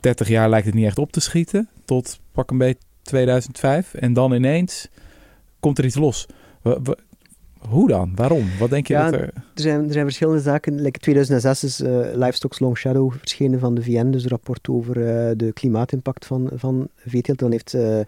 30 0.00 0.28
jaar 0.28 0.48
lijkt 0.48 0.66
het 0.66 0.74
niet 0.74 0.86
echt 0.86 0.98
op 0.98 1.12
te 1.12 1.20
schieten 1.20 1.68
tot 1.84 2.20
pak 2.32 2.50
een 2.50 2.58
beetje 2.58 2.82
2005 3.02 3.94
en 3.94 4.12
dan 4.12 4.32
ineens 4.32 4.88
komt 5.60 5.78
er 5.78 5.84
iets 5.84 5.96
los. 5.96 6.26
Hoe 7.68 7.88
dan? 7.88 8.12
Waarom? 8.14 8.44
Wat 8.58 8.70
denk 8.70 8.86
je 8.86 8.92
Ja, 8.92 9.10
dat 9.10 9.20
er... 9.20 9.30
Er 9.54 9.62
zijn, 9.62 9.84
er 9.86 9.92
zijn 9.92 10.04
verschillende 10.04 10.40
zaken. 10.40 10.80
Like 10.80 10.98
2006 10.98 11.64
is 11.64 11.80
eh 11.80 12.00
Livestock's 12.14 12.58
Long 12.58 12.78
Shadow 12.78 13.12
verschenen 13.18 13.58
van 13.60 13.74
de 13.74 13.82
VN, 13.82 14.10
dus 14.10 14.22
een 14.22 14.30
rapport 14.30 14.68
over 14.68 14.96
eh, 14.96 15.30
de 15.36 15.52
klimaatimpact 15.52 16.26
van, 16.26 16.50
van 16.54 16.88
veeteelt. 16.96 17.38
Dan 17.38 17.50
heeft, 17.50 17.74
eh, 17.74 18.00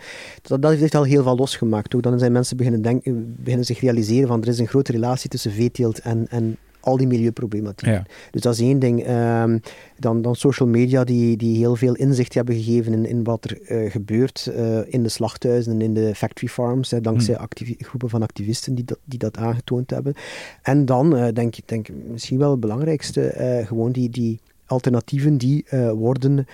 dat, 0.43 0.63
dat 0.63 0.75
heeft 0.75 0.95
al 0.95 1.03
heel 1.03 1.23
veel 1.23 1.37
losgemaakt. 1.37 1.95
Ook 1.95 2.03
dan 2.03 2.19
zijn 2.19 2.33
mensen 2.33 2.57
beginnen, 2.57 2.83
denken, 2.83 3.35
beginnen 3.39 3.67
zich 3.67 3.81
realiseren 3.81 4.29
van 4.29 4.43
er 4.43 4.49
is 4.49 4.59
een 4.59 4.67
grote 4.67 4.93
relatie 4.93 5.31
tussen 5.31 5.53
veeteelt 5.53 5.99
en, 5.99 6.27
en 6.29 6.57
al 6.85 6.97
die 6.97 7.07
milieuproblematiek. 7.07 7.89
Ja. 7.89 8.07
Dus 8.31 8.41
dat 8.43 8.55
is 8.55 8.61
één 8.61 8.79
ding. 8.79 9.05
Ehm, 9.05 9.59
dan, 9.99 10.23
dan 10.23 10.35
social 10.35 10.69
media 10.69 11.05
die, 11.05 11.37
die 11.37 11.57
heel 11.57 11.77
veel 11.77 11.95
inzicht 11.95 12.35
hebben 12.35 12.55
gegeven 12.55 12.93
in, 12.93 13.07
in 13.07 13.25
wat 13.25 13.45
er 13.45 13.63
eh, 13.63 13.91
gebeurt 13.91 14.47
eh, 14.57 14.79
in 14.93 15.03
de 15.03 15.09
slachthuizen 15.09 15.73
en 15.73 15.81
in 15.81 15.95
de 15.95 16.15
factory 16.15 16.49
farms, 16.49 16.91
hè, 16.91 17.01
dankzij 17.01 17.35
Hmm. 17.35 17.75
groepen 17.79 18.09
van 18.09 18.23
activisten 18.23 18.75
die 18.75 18.85
dat, 18.85 18.99
die 19.05 19.19
dat 19.19 19.37
aangetoond 19.37 19.91
hebben. 19.91 20.15
En 20.63 20.85
dan 20.85 21.17
eh, 21.17 21.33
denk 21.33 21.57
ik 21.57 21.69
denk, 21.69 21.89
misschien 22.11 22.39
wel 22.39 22.51
het 22.51 22.61
belangrijkste, 22.61 23.63
gewoon 23.67 23.93
die, 23.93 24.11
die 24.11 24.41
alternatieven 24.67 25.39
die 25.39 25.65
worden 25.95 26.47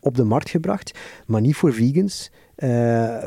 op 0.00 0.14
de 0.16 0.24
markt 0.24 0.50
gebracht, 0.50 0.98
maar 1.26 1.40
niet 1.40 1.54
voor 1.56 1.72
vegans. 1.72 2.30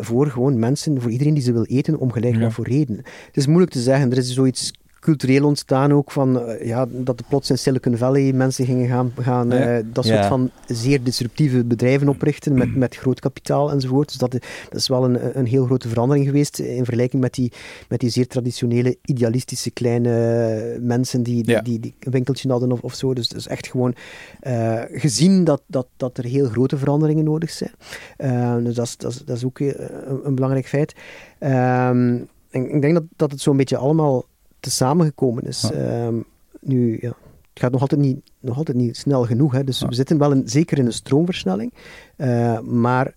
voor 0.06 0.28
gewoon 0.28 0.60
mensen, 0.60 1.02
voor 1.02 1.12
iedereen 1.12 1.34
die 1.34 1.44
ze 1.44 1.52
wil 1.54 1.64
eten, 1.66 1.98
om 2.00 2.12
gelijk 2.12 2.36
Ja. 2.36 2.40
wat 2.42 2.54
voor 2.54 2.68
reden. 2.68 2.96
Het 3.26 3.38
is 3.38 3.48
moeilijk 3.48 3.72
te 3.72 3.82
zeggen. 3.82 4.12
Er 4.12 4.18
is 4.18 4.34
zoiets 4.34 4.72
cultureel 5.00 5.46
ontstaan 5.46 5.94
ook 5.94 6.12
van 6.12 6.42
eh, 6.42 6.68
ja, 6.68 6.86
dat 6.90 7.20
er 7.20 7.26
plots 7.30 7.50
in 7.50 7.58
Silicon 7.58 7.98
Valley 7.98 8.34
mensen 8.34 8.66
gingen 8.66 8.88
gaan, 8.88 9.12
gaan 9.20 9.50
Ja. 9.50 9.78
eh, 9.78 9.84
dat 9.94 10.06
soort 10.06 10.18
Ja. 10.18 10.28
van 10.28 10.50
zeer 10.68 11.04
disruptieve 11.04 11.64
bedrijven 11.66 12.08
oprichten 12.10 12.54
met, 12.58 12.76
met 12.76 12.96
groot 12.96 13.20
kapitaal 13.20 13.72
enzovoort. 13.72 14.08
Dus 14.08 14.18
dat, 14.18 14.32
dat 14.32 14.42
is 14.72 14.88
wel 14.88 15.04
een, 15.04 15.38
een 15.38 15.46
heel 15.46 15.66
grote 15.66 15.88
verandering 15.90 16.26
geweest 16.26 16.60
in 16.60 16.84
vergelijking 16.84 17.22
met 17.22 17.34
die, 17.34 17.52
met 17.90 18.00
die 18.00 18.10
zeer 18.10 18.28
traditionele, 18.28 18.98
idealistische 19.06 19.72
kleine 19.72 20.78
mensen 20.82 21.24
die, 21.24 21.44
die, 21.44 21.54
Ja. 21.56 21.62
die, 21.62 21.80
die 21.80 21.94
een 22.00 22.12
winkeltje 22.12 22.50
hadden 22.50 22.72
of, 22.72 22.82
of 22.82 22.94
zo. 22.94 23.14
Dus, 23.14 23.28
dus 23.28 23.48
echt 23.48 23.68
gewoon 23.68 23.96
eh, 24.40 24.82
gezien 24.92 25.44
dat, 25.44 25.62
dat, 25.68 25.88
dat 25.98 26.18
er 26.18 26.24
heel 26.24 26.46
grote 26.50 26.78
veranderingen 26.78 27.24
nodig 27.24 27.50
zijn. 27.50 27.72
Eh, 28.18 28.56
dus 28.64 28.76
dat 28.76 28.86
is, 28.86 28.98
dat, 28.98 29.12
is, 29.12 29.18
dat 29.26 29.38
is 29.38 29.46
ook 29.46 29.60
eh, 29.60 29.68
een, 30.08 30.20
een 30.24 30.36
belangrijk 30.36 30.68
feit. 30.68 30.94
En 31.40 32.28
ik 32.52 32.82
denk 32.82 32.94
dat, 32.94 33.04
dat 33.16 33.32
het 33.32 33.42
zo'n 33.42 33.58
beetje 33.58 33.78
allemaal 33.78 34.26
samengekomen 34.70 35.44
is. 35.44 35.62
Ja. 35.62 35.72
Ehm, 35.72 36.16
nu, 36.62 36.98
ja, 37.02 37.08
het 37.54 37.60
gaat 37.68 37.72
nog 37.72 37.82
altijd 37.82 38.02
niet, 38.02 38.20
nog 38.40 38.58
altijd 38.58 38.78
niet 38.78 38.98
snel 38.98 39.26
genoeg. 39.26 39.52
Hè. 39.52 39.64
Dus 39.64 39.80
Ja. 39.80 39.88
we 39.88 39.96
zitten 39.96 40.18
wel 40.18 40.32
in, 40.32 40.42
zeker 40.46 40.78
in 40.78 40.86
een 40.86 40.94
stroomversnelling. 40.94 41.74
Eh, 42.16 42.60
maar 42.60 43.14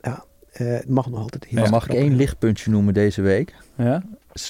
ja, 0.00 0.24
eh, 0.52 0.66
het 0.66 0.88
mag 0.88 1.10
nog 1.10 1.20
altijd 1.20 1.44
heel 1.44 1.60
Maar 1.60 1.70
mag 1.70 1.88
ik 1.88 1.94
één 1.94 2.16
lichtpuntje 2.16 2.70
noemen 2.70 2.94
deze 2.94 3.22
week? 3.22 3.54
Ja? 3.76 4.02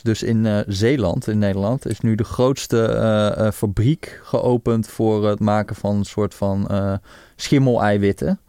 Dus 0.03 0.23
in 0.23 0.47
eh, 0.47 0.59
Zeeland, 0.67 1.29
in 1.29 1.39
Nederland, 1.39 1.87
is 1.87 2.01
nu 2.01 2.15
de 2.15 2.25
grootste 2.25 3.51
fabriek 3.55 4.21
geopend 4.23 4.87
voor 4.87 5.29
het 5.29 5.41
maken 5.41 5.77
van 5.77 5.97
een 5.97 6.05
soort 6.05 6.35
van 6.35 6.69
eh 6.69 6.95
schimmel-eiwitten. 7.37 8.41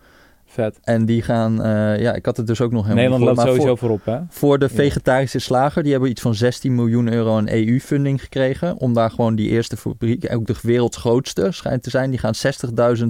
Vet. 0.54 0.80
En 0.84 1.06
die 1.06 1.22
gaan, 1.22 1.64
eh, 1.64 2.00
ja, 2.00 2.14
ik 2.14 2.26
had 2.26 2.38
het 2.38 2.48
dus 2.48 2.62
ook 2.62 2.72
nog 2.72 2.84
helemaal 2.84 3.04
Nederland 3.04 3.38
niet 3.38 3.46
loopt 3.46 3.50
sowieso 3.50 3.68
maar 3.68 3.78
voorop, 3.78 4.06
hè? 4.06 4.18
Voor, 4.18 4.28
voor 4.30 4.60
de 4.60 4.70
vegetarische 4.70 5.40
slager, 5.40 5.84
die 5.84 5.92
hebben 5.92 6.10
iets 6.10 6.22
van 6.22 6.36
16 6.36 6.76
miljoen 6.76 7.14
euro 7.14 7.38
aan 7.38 7.48
EU-funding 7.48 8.22
gekregen. 8.22 8.78
Om 8.78 8.94
daar 8.94 9.12
gewoon 9.12 9.36
die 9.36 9.50
eerste 9.50 9.78
fabriek, 9.78 10.34
ook 10.34 10.48
de 10.48 10.56
werelds 10.62 10.98
grootste 10.98 11.48
schijnt 11.52 11.84
te 11.84 11.90
zijn. 11.90 12.10
Die 12.10 12.20
gaan 12.20 12.34
60.000 12.36 13.06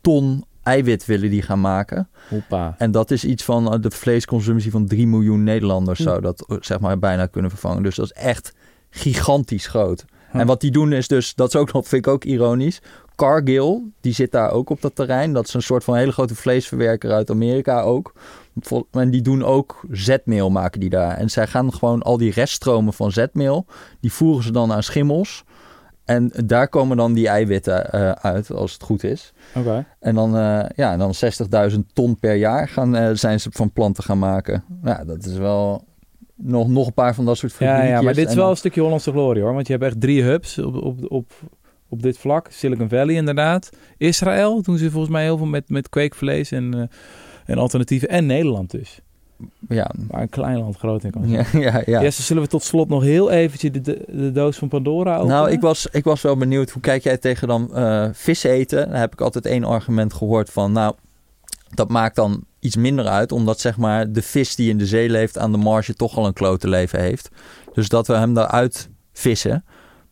ton 0.00 0.44
eiwit 0.62 1.06
willen 1.06 1.30
die 1.30 1.42
gaan 1.42 1.60
maken. 1.60 2.08
Hoppa. 2.28 2.74
En 2.78 2.90
dat 2.90 3.10
is 3.10 3.24
iets 3.24 3.44
van 3.44 3.72
eh, 3.72 3.80
de 3.80 3.90
vleesconsumptie 3.90 4.70
van 4.70 4.86
3 4.86 5.06
miljoen 5.06 5.44
Nederlanders 5.44 5.98
Hm. 5.98 6.04
zou 6.04 6.20
dat 6.20 6.44
eh, 6.48 6.56
zeg 6.60 6.80
maar 6.80 6.98
bijna 6.98 7.26
kunnen 7.26 7.50
vervangen. 7.50 7.82
Dus 7.82 7.94
dat 7.96 8.04
is 8.04 8.12
echt 8.12 8.54
gigantisch 8.90 9.66
groot. 9.66 10.04
Hm. 10.30 10.38
En 10.38 10.46
wat 10.46 10.60
die 10.60 10.70
doen 10.70 10.92
is 10.92 11.08
dus, 11.08 11.34
dat 11.34 11.48
is 11.48 11.56
ook 11.56 11.72
nog, 11.72 11.88
vind 11.88 12.06
ik 12.06 12.12
ook 12.12 12.24
ironisch. 12.24 12.80
Cargill, 13.26 13.80
die 14.00 14.12
zit 14.12 14.32
daar 14.32 14.50
ook 14.50 14.70
op 14.70 14.80
dat 14.80 14.94
terrein. 14.94 15.32
Dat 15.32 15.46
is 15.46 15.54
een 15.54 15.62
soort 15.62 15.84
van 15.84 15.96
hele 15.96 16.12
grote 16.12 16.34
vleesverwerker 16.34 17.10
uit 17.12 17.30
Amerika 17.30 17.80
ook. 17.80 18.12
En 18.90 19.10
die 19.10 19.22
doen 19.22 19.44
ook 19.44 19.84
zetmeel 19.90 20.50
maken 20.50 20.80
die 20.80 20.90
daar. 20.90 21.16
En 21.16 21.30
zij 21.30 21.46
gaan 21.46 21.72
gewoon 21.72 22.02
al 22.02 22.16
die 22.16 22.32
reststromen 22.32 22.92
van 22.92 23.12
zetmeel, 23.12 23.66
die 24.00 24.12
voeren 24.12 24.42
ze 24.44 24.52
dan 24.52 24.72
aan 24.72 24.82
schimmels. 24.82 25.44
En 26.04 26.32
daar 26.46 26.68
komen 26.68 26.96
dan 26.96 27.12
die 27.12 27.28
eiwitten 27.28 27.92
eh, 27.92 28.10
uit, 28.10 28.50
als 28.50 28.72
het 28.72 28.82
goed 28.82 29.04
is. 29.04 29.32
Oké. 29.54 29.86
En 30.00 30.14
dan, 30.14 30.36
eh, 30.36 30.64
ja, 30.76 30.96
dan 30.96 31.14
60.000 31.14 31.78
ton 31.92 32.18
per 32.18 32.34
jaar 32.34 32.68
gaan, 32.68 32.96
eh, 32.96 33.10
zijn 33.14 33.40
ze 33.40 33.48
van 33.52 33.72
planten 33.72 34.04
gaan 34.04 34.18
maken. 34.18 34.64
Ja, 34.84 35.04
dat 35.04 35.24
is 35.24 35.36
wel 35.36 35.84
nog, 36.36 36.68
nog 36.68 36.86
een 36.86 36.94
paar 36.94 37.14
van 37.14 37.24
dat 37.24 37.36
soort 37.36 37.52
Ja, 37.52 37.58
fabriekjes. 37.58 37.88
ja, 37.90 38.02
maar 38.02 38.14
dit 38.14 38.28
is 38.28 38.34
wel 38.34 38.42
dan- 38.42 38.50
een 38.52 38.56
stukje 38.56 38.80
Hollandse 38.80 39.10
glorie 39.10 39.42
hoor. 39.42 39.54
Want 39.54 39.66
je 39.66 39.72
hebt 39.72 39.84
echt 39.84 40.00
drie 40.00 40.22
hubs 40.22 40.58
op, 40.58 40.74
op, 40.74 40.98
op, 41.08 41.32
op 41.92 42.02
dit 42.02 42.18
vlak. 42.18 42.48
Silicon 42.50 42.88
Valley 42.88 43.14
inderdaad. 43.14 43.70
Israël 43.96 44.62
doen 44.62 44.78
ze 44.78 44.90
volgens 44.90 45.12
mij 45.12 45.22
heel 45.22 45.36
veel 45.36 45.46
met, 45.46 45.68
met 45.68 45.88
kweekvlees 45.88 46.50
en, 46.50 46.74
eh, 46.74 46.80
en 47.44 47.58
alternatieven. 47.58 48.08
En 48.08 48.26
Nederland 48.26 48.70
dus. 48.70 49.00
Ja, 49.68 49.90
Waar 50.08 50.22
een 50.22 50.28
klein 50.28 50.58
land 50.58 50.76
groot 50.76 51.04
in 51.04 51.10
kan 51.10 51.28
ja, 51.28 51.44
ja. 51.66 51.82
ja. 51.86 52.10
Zullen 52.10 52.42
we 52.42 52.48
tot 52.48 52.62
slot 52.62 52.88
nog 52.88 53.02
heel 53.02 53.30
eventjes 53.30 53.72
de, 53.72 53.80
de, 53.80 54.04
de 54.08 54.32
doos 54.32 54.56
van 54.56 54.68
Pandora 54.68 55.16
openen? 55.16 55.36
Nou, 55.36 55.50
ik 55.50 55.60
was, 55.60 55.86
ik 55.86 56.04
was 56.04 56.22
wel 56.22 56.36
benieuwd, 56.36 56.70
hoe 56.70 56.82
kijk 56.82 57.02
jij 57.02 57.18
tegen 57.18 57.48
dan 57.48 57.74
eh 57.74 58.08
vis 58.12 58.42
eten? 58.42 58.88
Daar 58.90 59.00
heb 59.00 59.12
ik 59.12 59.20
altijd 59.20 59.46
één 59.46 59.64
argument 59.64 60.14
gehoord 60.14 60.50
van, 60.50 60.72
nou, 60.72 60.94
dat 61.74 61.88
maakt 61.88 62.16
dan 62.16 62.44
iets 62.60 62.76
minder 62.76 63.06
uit, 63.06 63.32
omdat 63.32 63.60
zeg 63.60 63.76
maar 63.76 64.12
de 64.12 64.22
vis 64.22 64.56
die 64.56 64.70
in 64.70 64.78
de 64.78 64.86
zee 64.86 65.08
leeft 65.08 65.38
aan 65.38 65.52
de 65.52 65.58
marge 65.58 65.94
toch 65.94 66.16
al 66.16 66.26
een 66.26 66.32
klote 66.32 66.68
leven 66.68 67.00
heeft. 67.00 67.28
Dus 67.74 67.88
dat 67.88 68.06
we 68.06 68.14
hem 68.14 68.34
daaruit 68.34 68.88
vissen, 69.12 69.64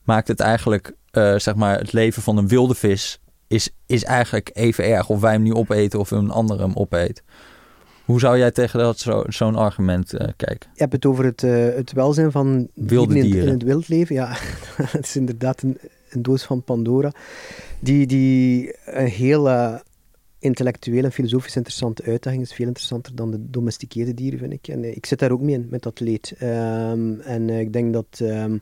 maakt 0.05 0.28
het 0.28 0.41
eigenlijk, 0.41 0.95
eh, 1.11 1.39
zeg 1.39 1.55
maar, 1.55 1.79
het 1.79 1.93
leven 1.93 2.23
van 2.23 2.37
een 2.37 2.49
wilde 2.49 2.75
vis 2.75 3.21
is, 3.47 3.71
is 3.87 4.05
eigenlijk 4.05 4.51
even 4.53 4.85
erg. 4.85 5.09
Of 5.09 5.21
wij 5.21 5.33
hem 5.33 5.43
nu 5.43 5.55
opeten 5.55 5.99
of 5.99 6.11
een 6.11 6.31
ander 6.31 6.61
hem 6.61 6.73
opeet. 6.75 7.23
Hoe 8.05 8.21
zou 8.21 8.39
jij 8.39 8.51
tegen 8.51 8.79
dat 8.79 8.99
zo, 8.99 9.25
zo'n 9.29 9.57
argument 9.57 10.13
eh, 10.13 10.29
kijken? 10.37 10.71
Je 10.75 10.81
hebt 10.81 10.93
het 10.93 11.07
over 11.07 11.25
het, 11.25 11.43
eh, 11.43 11.65
het 11.65 11.93
welzijn 11.93 12.33
van 12.33 12.69
Wilde 12.75 13.19
in, 13.19 13.23
dieren. 13.23 13.47
in 13.47 13.53
het 13.53 13.63
wildleven. 13.63 14.15
Ja, 14.15 14.29
het 14.97 15.05
is 15.05 15.17
inderdaad 15.17 15.63
een, 15.63 15.79
een 16.11 16.23
doos 16.23 16.43
van 16.43 16.63
Pandora. 16.63 17.13
Die, 17.81 18.07
die 18.07 18.75
een 18.85 19.07
heel 19.07 19.49
eh, 19.49 19.75
intellectueel 20.39 21.05
en 21.05 21.13
filosofisch 21.13 21.57
interessante 21.57 22.03
uitdaging 22.03 22.43
is. 22.43 22.53
Veel 22.53 22.67
interessanter 22.67 23.15
dan 23.15 23.31
de 23.31 23.51
domesticeerde 23.51 24.15
dieren, 24.15 24.39
vind 24.39 24.53
ik. 24.53 24.69
En 24.69 24.97
ik 24.97 25.07
zit 25.07 25.19
daar 25.19 25.31
ook 25.31 25.41
mee 25.41 25.55
in, 25.55 25.67
met 25.71 25.83
dat 25.83 26.01
leed. 26.01 26.35
Ehm, 26.39 27.21
en 27.21 27.51
ik 27.51 27.73
denk 27.73 27.93
dat 27.93 28.21
ehm, 28.21 28.57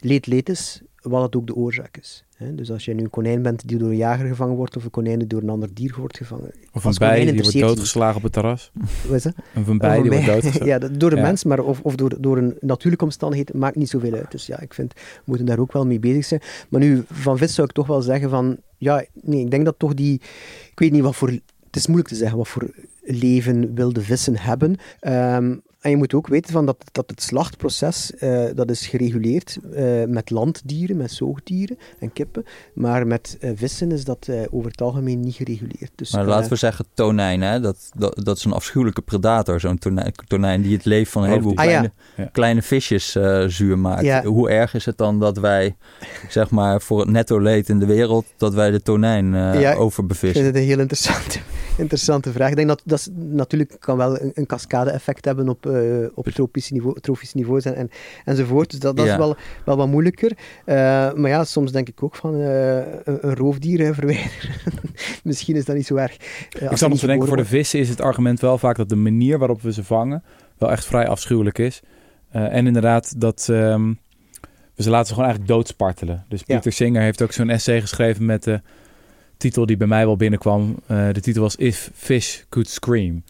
leed 0.00 0.26
leed 0.26 0.48
is, 0.48 0.82
wat 1.04 1.22
het 1.22 1.36
ook 1.36 1.46
de 1.46 1.54
oorzaak 1.54 1.96
is. 1.96 2.24
Hè? 2.36 2.54
Dus 2.54 2.70
als 2.70 2.84
je 2.84 2.94
nu 2.94 3.02
een 3.02 3.10
konijn 3.10 3.42
bent 3.42 3.68
die 3.68 3.78
door 3.78 3.88
een 3.88 3.96
jager 3.96 4.26
gevangen 4.26 4.56
wordt, 4.56 4.76
of 4.76 4.84
een 4.84 4.90
konijn 4.90 5.18
die 5.18 5.28
door 5.28 5.42
een 5.42 5.48
ander 5.48 5.74
dier 5.74 5.94
wordt 5.98 6.16
gevangen. 6.16 6.50
Of 6.72 6.84
een 6.84 6.94
bij 6.98 7.24
die 7.24 7.42
wordt 7.42 7.60
doodgeslagen 7.60 8.16
op 8.16 8.22
het 8.22 8.32
terras. 8.32 8.70
Wat 9.06 9.16
is 9.16 9.22
dat? 9.22 9.34
Of 9.56 9.66
een 9.66 9.78
bij 9.78 10.02
die 10.02 10.10
wordt 10.10 10.26
doodgeslagen. 10.32 10.66
Ja, 10.66 10.78
door 10.78 11.10
een 11.10 11.16
Ja. 11.16 11.22
mens, 11.22 11.44
maar 11.44 11.58
of, 11.60 11.80
of 11.82 11.94
door, 11.94 12.16
door 12.20 12.38
een 12.38 12.56
natuurlijke 12.60 13.04
omstandigheid, 13.04 13.54
maakt 13.54 13.76
niet 13.76 13.88
zoveel 13.88 14.12
uit. 14.12 14.30
Dus 14.30 14.46
ja, 14.46 14.60
ik 14.60 14.74
vind, 14.74 14.92
we 14.94 15.00
moeten 15.24 15.46
daar 15.46 15.58
ook 15.58 15.72
wel 15.72 15.86
mee 15.86 15.98
bezig 16.00 16.24
zijn. 16.24 16.40
Maar 16.68 16.80
nu, 16.80 17.04
van 17.10 17.38
vis 17.38 17.54
zou 17.54 17.66
ik 17.66 17.74
toch 17.74 17.86
wel 17.86 18.02
zeggen 18.02 18.30
van, 18.30 18.56
ja, 18.78 19.04
nee, 19.22 19.40
ik 19.40 19.50
denk 19.50 19.64
dat 19.64 19.78
toch 19.78 19.94
die, 19.94 20.14
ik 20.70 20.78
weet 20.78 20.92
niet 20.92 21.02
wat 21.02 21.16
voor, 21.16 21.28
het 21.28 21.76
is 21.76 21.86
moeilijk 21.86 22.08
te 22.10 22.16
zeggen 22.16 22.36
wat 22.38 22.48
voor 22.48 22.70
leven 23.02 23.74
wilde 23.74 24.00
vissen 24.00 24.36
hebben. 24.38 24.76
Ehm, 25.00 25.54
en 25.84 25.90
je 25.90 25.96
moet 25.96 26.14
ook 26.14 26.26
weten 26.26 26.52
van 26.52 26.66
dat, 26.66 26.76
dat 26.92 27.04
het 27.10 27.22
slachtproces, 27.22 28.14
eh, 28.14 28.44
dat 28.54 28.70
is 28.70 28.86
gereguleerd 28.86 29.58
eh, 29.74 29.84
met 30.06 30.30
landdieren, 30.30 30.96
met 30.96 31.10
zoogdieren 31.12 31.78
en 31.98 32.12
kippen. 32.12 32.44
Maar 32.74 33.06
met 33.06 33.36
eh, 33.40 33.50
vissen 33.54 33.92
is 33.92 34.04
dat 34.04 34.26
eh, 34.28 34.36
over 34.50 34.70
het 34.70 34.80
algemeen 34.80 35.20
niet 35.20 35.34
gereguleerd. 35.34 35.90
Dus, 35.94 36.12
Maar 36.12 36.22
eh, 36.22 36.28
laten 36.28 36.50
we 36.50 36.56
zeggen 36.56 36.84
tonijn, 36.94 37.40
hè? 37.42 37.60
Dat, 37.60 37.76
dat, 37.96 38.20
dat 38.24 38.36
is 38.36 38.44
een 38.44 38.52
afschuwelijke 38.52 39.02
predator, 39.02 39.60
zo'n 39.60 39.78
tonijn, 39.78 40.12
tonijn 40.26 40.62
die 40.62 40.76
het 40.76 40.84
leven 40.84 41.12
van 41.12 41.22
een 41.22 41.28
heleboel. 41.28 41.56
Ah, 41.56 41.64
ja. 41.64 41.70
kleine, 41.70 41.92
Ja. 42.16 42.28
kleine 42.32 42.62
visjes 42.62 43.14
eh, 43.14 43.44
zuur 43.46 43.78
maakt. 43.78 44.02
Ja. 44.04 44.22
Hoe 44.24 44.50
erg 44.50 44.74
is 44.74 44.84
het 44.84 44.98
dan 44.98 45.20
dat 45.20 45.38
wij, 45.38 45.76
zeg 46.28 46.50
maar, 46.50 46.80
voor 46.80 47.00
het 47.00 47.10
netto 47.10 47.38
leed 47.40 47.68
in 47.68 47.78
de 47.78 47.86
wereld, 47.86 48.24
dat 48.36 48.54
wij 48.54 48.70
de 48.70 48.82
tonijn 48.82 49.34
eh 49.34 49.60
Ja, 49.60 49.72
Ik 49.72 49.78
overbevissen? 49.78 50.42
vind 50.42 50.54
het 50.54 50.62
een 50.62 50.68
heel 50.70 50.78
interessante, 50.80 51.38
interessante 51.76 52.32
vraag. 52.32 52.50
Ik 52.50 52.56
denk 52.56 52.68
dat 52.68 52.82
dat 52.84 53.10
natuurlijk 53.14 53.76
kan 53.78 53.96
wel 53.96 54.20
een, 54.20 54.30
een 54.34 54.46
cascade-effect 54.46 55.24
hebben 55.24 55.48
op, 55.48 55.66
eh, 55.66 56.06
op 56.14 56.26
tropisch, 56.28 56.70
niveau, 56.70 57.00
trofisch 57.00 57.34
niveaus 57.34 57.64
en, 57.64 57.74
en, 57.74 57.90
enzovoort. 58.24 58.70
Dus 58.70 58.80
dat, 58.80 58.96
dat 58.96 59.06
Ja. 59.06 59.12
is 59.12 59.18
wel, 59.18 59.36
wel 59.64 59.76
wat 59.76 59.88
moeilijker. 59.88 60.32
Eh, 60.64 60.74
maar 61.12 61.28
ja, 61.30 61.44
soms 61.44 61.72
denk 61.72 61.88
ik 61.88 62.02
ook 62.02 62.16
van 62.16 62.40
eh, 62.40 62.76
een, 62.76 63.18
een 63.20 63.34
roofdier 63.34 63.94
verwijderen. 63.94 64.30
Misschien 65.24 65.56
is 65.56 65.64
dat 65.64 65.76
niet 65.76 65.86
zo 65.86 65.96
erg. 65.96 66.12
Ik 66.14 66.60
niet 66.88 66.98
te 67.00 67.06
denken, 67.06 67.28
voor 67.28 67.36
de 67.36 67.44
vissen 67.44 67.78
is 67.78 67.88
het 67.88 68.00
argument 68.00 68.40
wel 68.40 68.58
vaak 68.58 68.76
dat 68.76 68.88
de 68.88 68.96
manier 68.96 69.38
waarop 69.38 69.62
we 69.62 69.72
ze 69.72 69.84
vangen 69.84 70.22
wel 70.58 70.70
echt 70.70 70.84
vrij 70.84 71.08
afschuwelijk 71.08 71.58
is. 71.58 71.80
En 72.30 72.66
inderdaad 72.66 73.20
dat 73.20 73.48
ehm, 73.50 73.92
we 74.74 74.82
ze 74.82 74.90
laten 74.90 75.06
ze 75.06 75.12
gewoon 75.14 75.28
eigenlijk 75.28 75.54
doodspartelen. 75.54 76.24
Dus 76.28 76.42
Ja. 76.46 76.54
Pieter 76.54 76.72
Singer 76.72 77.02
heeft 77.02 77.22
ook 77.22 77.32
zo'n 77.32 77.50
essay 77.50 77.80
geschreven 77.80 78.24
met 78.24 78.42
de 78.42 78.60
titel 79.36 79.66
die 79.66 79.76
bij 79.76 79.86
mij 79.86 80.06
wel 80.06 80.16
binnenkwam. 80.16 80.76
Eh, 80.86 81.08
de 81.12 81.20
titel 81.20 81.42
was 81.42 81.56
If 81.56 81.90
Fish 81.94 82.40
Could 82.48 82.68
Scream. 82.68 83.22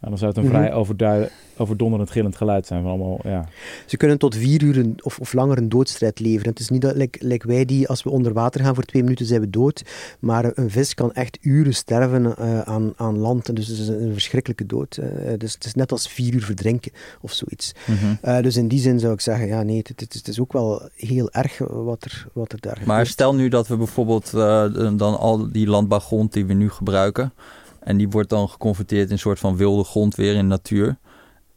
En 0.00 0.08
dan 0.08 0.18
zou 0.18 0.30
het 0.30 0.38
een 0.40 0.46
Mhm. 0.46 0.54
vrij 0.56 0.72
overdui- 0.72 1.28
overdonderend 1.56 2.10
gillend 2.10 2.36
geluid 2.36 2.66
zijn 2.66 2.82
van 2.82 2.90
allemaal, 2.90 3.20
ja. 3.24 3.48
Ze 3.86 3.96
kunnen 3.96 4.18
tot 4.18 4.34
vier 4.36 4.62
uur 4.62 4.78
een- 4.78 4.98
of, 5.02 5.18
of 5.18 5.32
langer 5.32 5.58
een 5.58 5.68
doodstrijd 5.68 6.20
leveren. 6.20 6.48
Het 6.50 6.60
is 6.60 6.68
niet 6.68 6.80
dat 6.82 6.96
like, 6.96 7.26
like 7.26 7.46
wij 7.46 7.64
die, 7.64 7.88
als 7.88 8.02
we 8.02 8.10
onder 8.10 8.32
water 8.32 8.60
gaan 8.64 8.74
voor 8.74 8.84
twee 8.84 9.02
minuten, 9.02 9.26
zijn 9.26 9.40
we 9.40 9.50
dood. 9.50 9.82
Maar 10.20 10.50
een 10.54 10.70
vis 10.70 10.94
kan 10.94 11.12
echt 11.12 11.38
uren 11.40 11.74
sterven 11.74 12.36
eh, 12.36 12.60
aan, 12.60 12.92
aan 12.96 13.18
land. 13.18 13.48
En 13.48 13.54
dus 13.54 13.66
het 13.66 13.78
is 13.78 13.88
een, 13.88 14.02
een 14.02 14.12
verschrikkelijke 14.12 14.66
dood. 14.66 14.96
eh. 14.96 15.32
dus 15.38 15.52
het 15.54 15.64
is 15.64 15.74
net 15.74 15.92
als 15.92 16.08
vier 16.08 16.34
uur 16.34 16.44
verdrinken 16.44 16.92
of 17.20 17.32
zoiets. 17.32 17.72
Mhm. 17.86 17.96
Eh, 18.22 18.42
dus 18.42 18.56
in 18.56 18.68
die 18.68 18.80
zin 18.80 18.98
zou 19.00 19.12
ik 19.12 19.20
zeggen, 19.20 19.46
ja 19.46 19.62
nee, 19.62 19.76
het, 19.78 19.88
het, 19.88 20.14
is- 20.14 20.18
het 20.18 20.28
is 20.28 20.40
ook 20.40 20.52
wel 20.52 20.88
heel 20.94 21.30
erg 21.30 21.58
wat 21.68 22.04
er, 22.04 22.26
wat 22.32 22.52
er 22.52 22.60
daar 22.60 22.76
Maar 22.76 22.84
gebeurt. 22.86 23.08
stel 23.08 23.34
nu 23.34 23.48
dat 23.48 23.68
we 23.68 23.76
bijvoorbeeld 23.76 24.34
eh, 24.34 24.72
dan 24.96 25.18
al 25.18 25.52
die 25.52 25.66
landbouwgrond 25.66 26.32
die 26.32 26.46
we 26.46 26.52
nu 26.54 26.70
gebruiken... 26.70 27.32
en 27.80 27.96
die 27.96 28.08
wordt 28.08 28.28
dan 28.30 28.48
geconverteerd 28.48 29.06
in 29.06 29.12
een 29.12 29.18
soort 29.18 29.38
van 29.38 29.56
wilde 29.56 29.84
grond 29.84 30.14
weer 30.14 30.34
in 30.34 30.46
natuur... 30.46 30.98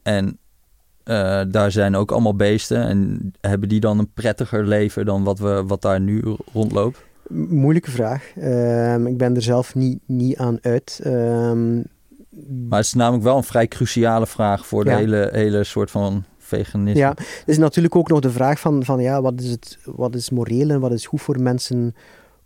en 0.04 0.38
eh, 1.04 1.42
daar 1.50 1.72
zijn 1.72 1.96
ook 1.96 2.12
allemaal 2.12 2.36
beesten... 2.36 2.84
en 2.84 3.32
hebben 3.42 3.70
die 3.70 3.80
dan 3.80 4.00
een 4.00 4.12
prettiger 4.14 4.66
leven 4.66 5.06
dan 5.06 5.24
wat, 5.24 5.40
we, 5.40 5.64
wat 5.68 5.82
daar 5.82 6.00
nu 6.02 6.24
rondloopt? 6.54 7.04
Moeilijke 7.30 7.92
vraag. 7.92 8.32
Ehm, 8.38 9.06
ik 9.06 9.18
ben 9.18 9.36
er 9.36 9.42
zelf 9.42 9.76
niet, 9.76 10.00
niet 10.06 10.38
aan 10.38 10.58
uit. 10.62 11.00
Ehm, 11.04 11.76
Maar 12.70 12.78
het 12.78 12.86
is 12.86 12.94
namelijk 12.94 13.24
wel 13.24 13.38
een 13.38 13.44
vrij 13.44 13.68
cruciale 13.68 14.28
vraag... 14.28 14.66
voor 14.68 14.84
de 14.84 14.90
Ja. 14.90 14.98
hele, 14.98 15.30
hele 15.32 15.64
soort 15.64 15.92
van 15.92 16.24
veganisme. 16.38 17.00
Ja, 17.00 17.10
er 17.18 17.26
is 17.46 17.58
natuurlijk 17.58 17.96
ook 17.96 18.10
nog 18.10 18.20
de 18.20 18.32
vraag 18.32 18.60
van, 18.60 18.86
van 18.86 19.02
ja, 19.02 19.22
wat, 19.22 19.42
is 19.42 19.50
het, 19.50 19.78
wat 19.86 20.16
is 20.16 20.30
moreel 20.30 20.70
en 20.70 20.80
wat 20.80 20.92
is 20.92 21.06
goed 21.06 21.22
voor 21.22 21.42
mensen 21.42 21.96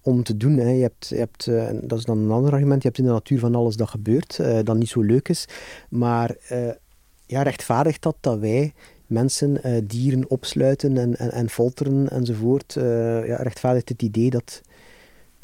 om 0.05 0.23
te 0.23 0.37
doen. 0.37 0.57
Hè? 0.57 0.69
Je 0.69 0.81
hebt, 0.81 1.07
je 1.07 1.15
hebt 1.15 1.47
eh, 1.47 1.67
dat 1.81 1.99
is 1.99 2.05
dan 2.05 2.17
een 2.17 2.31
ander 2.31 2.53
argument, 2.53 2.81
je 2.81 2.87
hebt 2.87 2.99
in 2.99 3.05
de 3.05 3.11
natuur 3.11 3.39
van 3.39 3.55
alles 3.55 3.75
dat 3.75 3.89
gebeurt, 3.89 4.39
eh, 4.39 4.59
dat 4.63 4.77
niet 4.77 4.89
zo 4.89 5.01
leuk 5.01 5.29
is. 5.29 5.47
Maar 5.89 6.35
eh, 6.47 6.69
ja, 7.25 7.41
rechtvaardigt 7.41 8.01
dat 8.01 8.15
dat 8.19 8.39
wij 8.39 8.73
mensen 9.07 9.61
dieren 9.87 10.29
opsluiten 10.29 10.97
en, 10.97 11.17
en, 11.17 11.31
en 11.31 11.49
folteren 11.49 12.09
enzovoort? 12.09 12.73
Ja, 13.25 13.35
rechtvaardigt 13.35 13.89
het 13.89 14.01
idee 14.01 14.29
dat, 14.29 14.61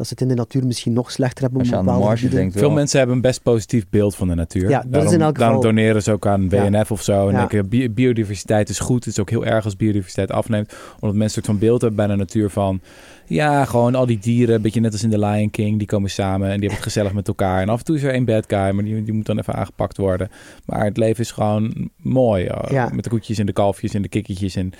dat 0.02 0.10
ze 0.10 0.16
het 0.20 0.30
in 0.30 0.36
de 0.36 0.41
natuur 0.41 0.66
misschien 0.66 0.93
nog 0.93 1.12
slechter 1.12 1.41
hebben 1.43 1.60
Als 1.60 1.68
op 1.70 1.74
je 1.74 1.80
aan 1.80 1.86
de 1.99 2.04
marge 2.06 2.28
denkt. 2.30 2.58
Veel 2.58 2.70
mensen 2.72 2.97
hebben 2.97 3.16
een 3.16 3.22
best 3.22 3.41
positief 3.43 3.86
beeld 3.89 4.16
van 4.16 4.28
de 4.28 4.36
natuur. 4.36 4.70
Ja, 4.70 4.78
dat 4.78 4.86
is 4.86 4.91
daarom, 4.91 5.14
in 5.14 5.22
elk 5.22 5.38
daarom 5.38 5.56
geval- 5.58 5.74
doneren 5.74 6.04
ze 6.04 6.12
ook 6.12 6.26
aan 6.28 6.47
Ja. 6.49 6.70
WNF 6.70 6.91
of 6.91 7.02
zo. 7.02 7.28
En 7.28 7.34
Ja. 7.34 7.38
denken, 7.39 7.70
bi- 7.70 7.89
biodiversiteit 7.91 8.70
is 8.70 8.80
goed. 8.80 9.06
Het 9.06 9.14
is 9.14 9.20
ook 9.20 9.30
heel 9.30 9.45
erg 9.45 9.66
als 9.66 9.76
biodiversiteit 9.76 10.32
afneemt. 10.32 10.74
Omdat 10.99 11.02
mensen 11.02 11.24
een 11.24 11.30
soort 11.30 11.45
van 11.45 11.58
beeld 11.60 11.82
hebben 11.82 11.99
bij 12.06 12.08
de 12.08 12.16
natuur 12.16 12.49
van... 12.49 12.80
Ja, 13.26 13.66
gewoon 13.66 13.95
al 13.95 14.06
die 14.06 14.20
dieren, 14.20 14.56
een 14.56 14.62
beetje 14.62 14.80
net 14.80 14.91
als 14.91 15.04
in 15.04 15.10
The 15.10 15.20
Lion 15.20 15.49
King. 15.52 15.78
Die 15.78 15.88
komen 15.88 16.10
samen 16.10 16.47
en 16.47 16.60
die 16.60 16.60
hebben 16.60 16.76
het 16.78 16.84
gezellig 16.84 17.14
met 17.14 17.28
elkaar. 17.28 17.62
En 17.62 17.70
af 17.70 17.80
en 17.80 17.86
toe 17.86 17.95
is 17.95 18.04
er 18.04 18.14
één 18.14 18.26
bad 18.26 18.43
guy, 18.47 18.70
maar 18.72 18.84
die, 18.84 19.04
die 19.04 19.14
moet 19.14 19.26
dan 19.26 19.38
even 19.39 19.54
aangepakt 19.54 19.97
worden. 19.97 20.30
Maar 20.66 20.86
het 20.86 20.97
leven 20.97 21.24
is 21.24 21.32
gewoon 21.32 21.89
mooi. 21.95 22.49
Ja. 22.70 22.89
Met 22.93 23.04
de 23.04 23.10
koetjes 23.10 23.38
en 23.38 23.45
de 23.45 23.54
kalfjes 23.54 23.93
en 23.93 24.02
de 24.02 24.08
kikkertjes. 24.08 24.56
En, 24.56 24.72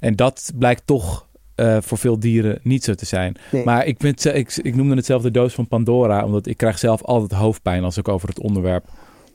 en 0.00 0.16
dat 0.16 0.52
blijkt 0.58 0.82
toch... 0.86 1.26
uh, 1.56 1.76
voor 1.80 1.98
veel 1.98 2.18
dieren 2.18 2.58
niet 2.62 2.84
zo 2.84 2.94
te 2.94 3.06
zijn. 3.06 3.36
Nee. 3.52 3.64
Maar 3.64 3.86
ik, 3.86 3.96
vind, 3.98 4.24
ik, 4.24 4.56
ik 4.56 4.74
noemde 4.74 4.94
het 4.94 5.06
zelf 5.06 5.22
de 5.22 5.30
doos 5.30 5.54
van 5.54 5.68
Pandora, 5.68 6.24
omdat 6.24 6.46
ik 6.46 6.56
krijg 6.56 6.78
zelf 6.78 7.02
altijd 7.02 7.40
hoofdpijn 7.40 7.84
als 7.84 7.96
ik 7.96 8.08
over 8.08 8.28
het 8.28 8.40
onderwerp 8.40 8.84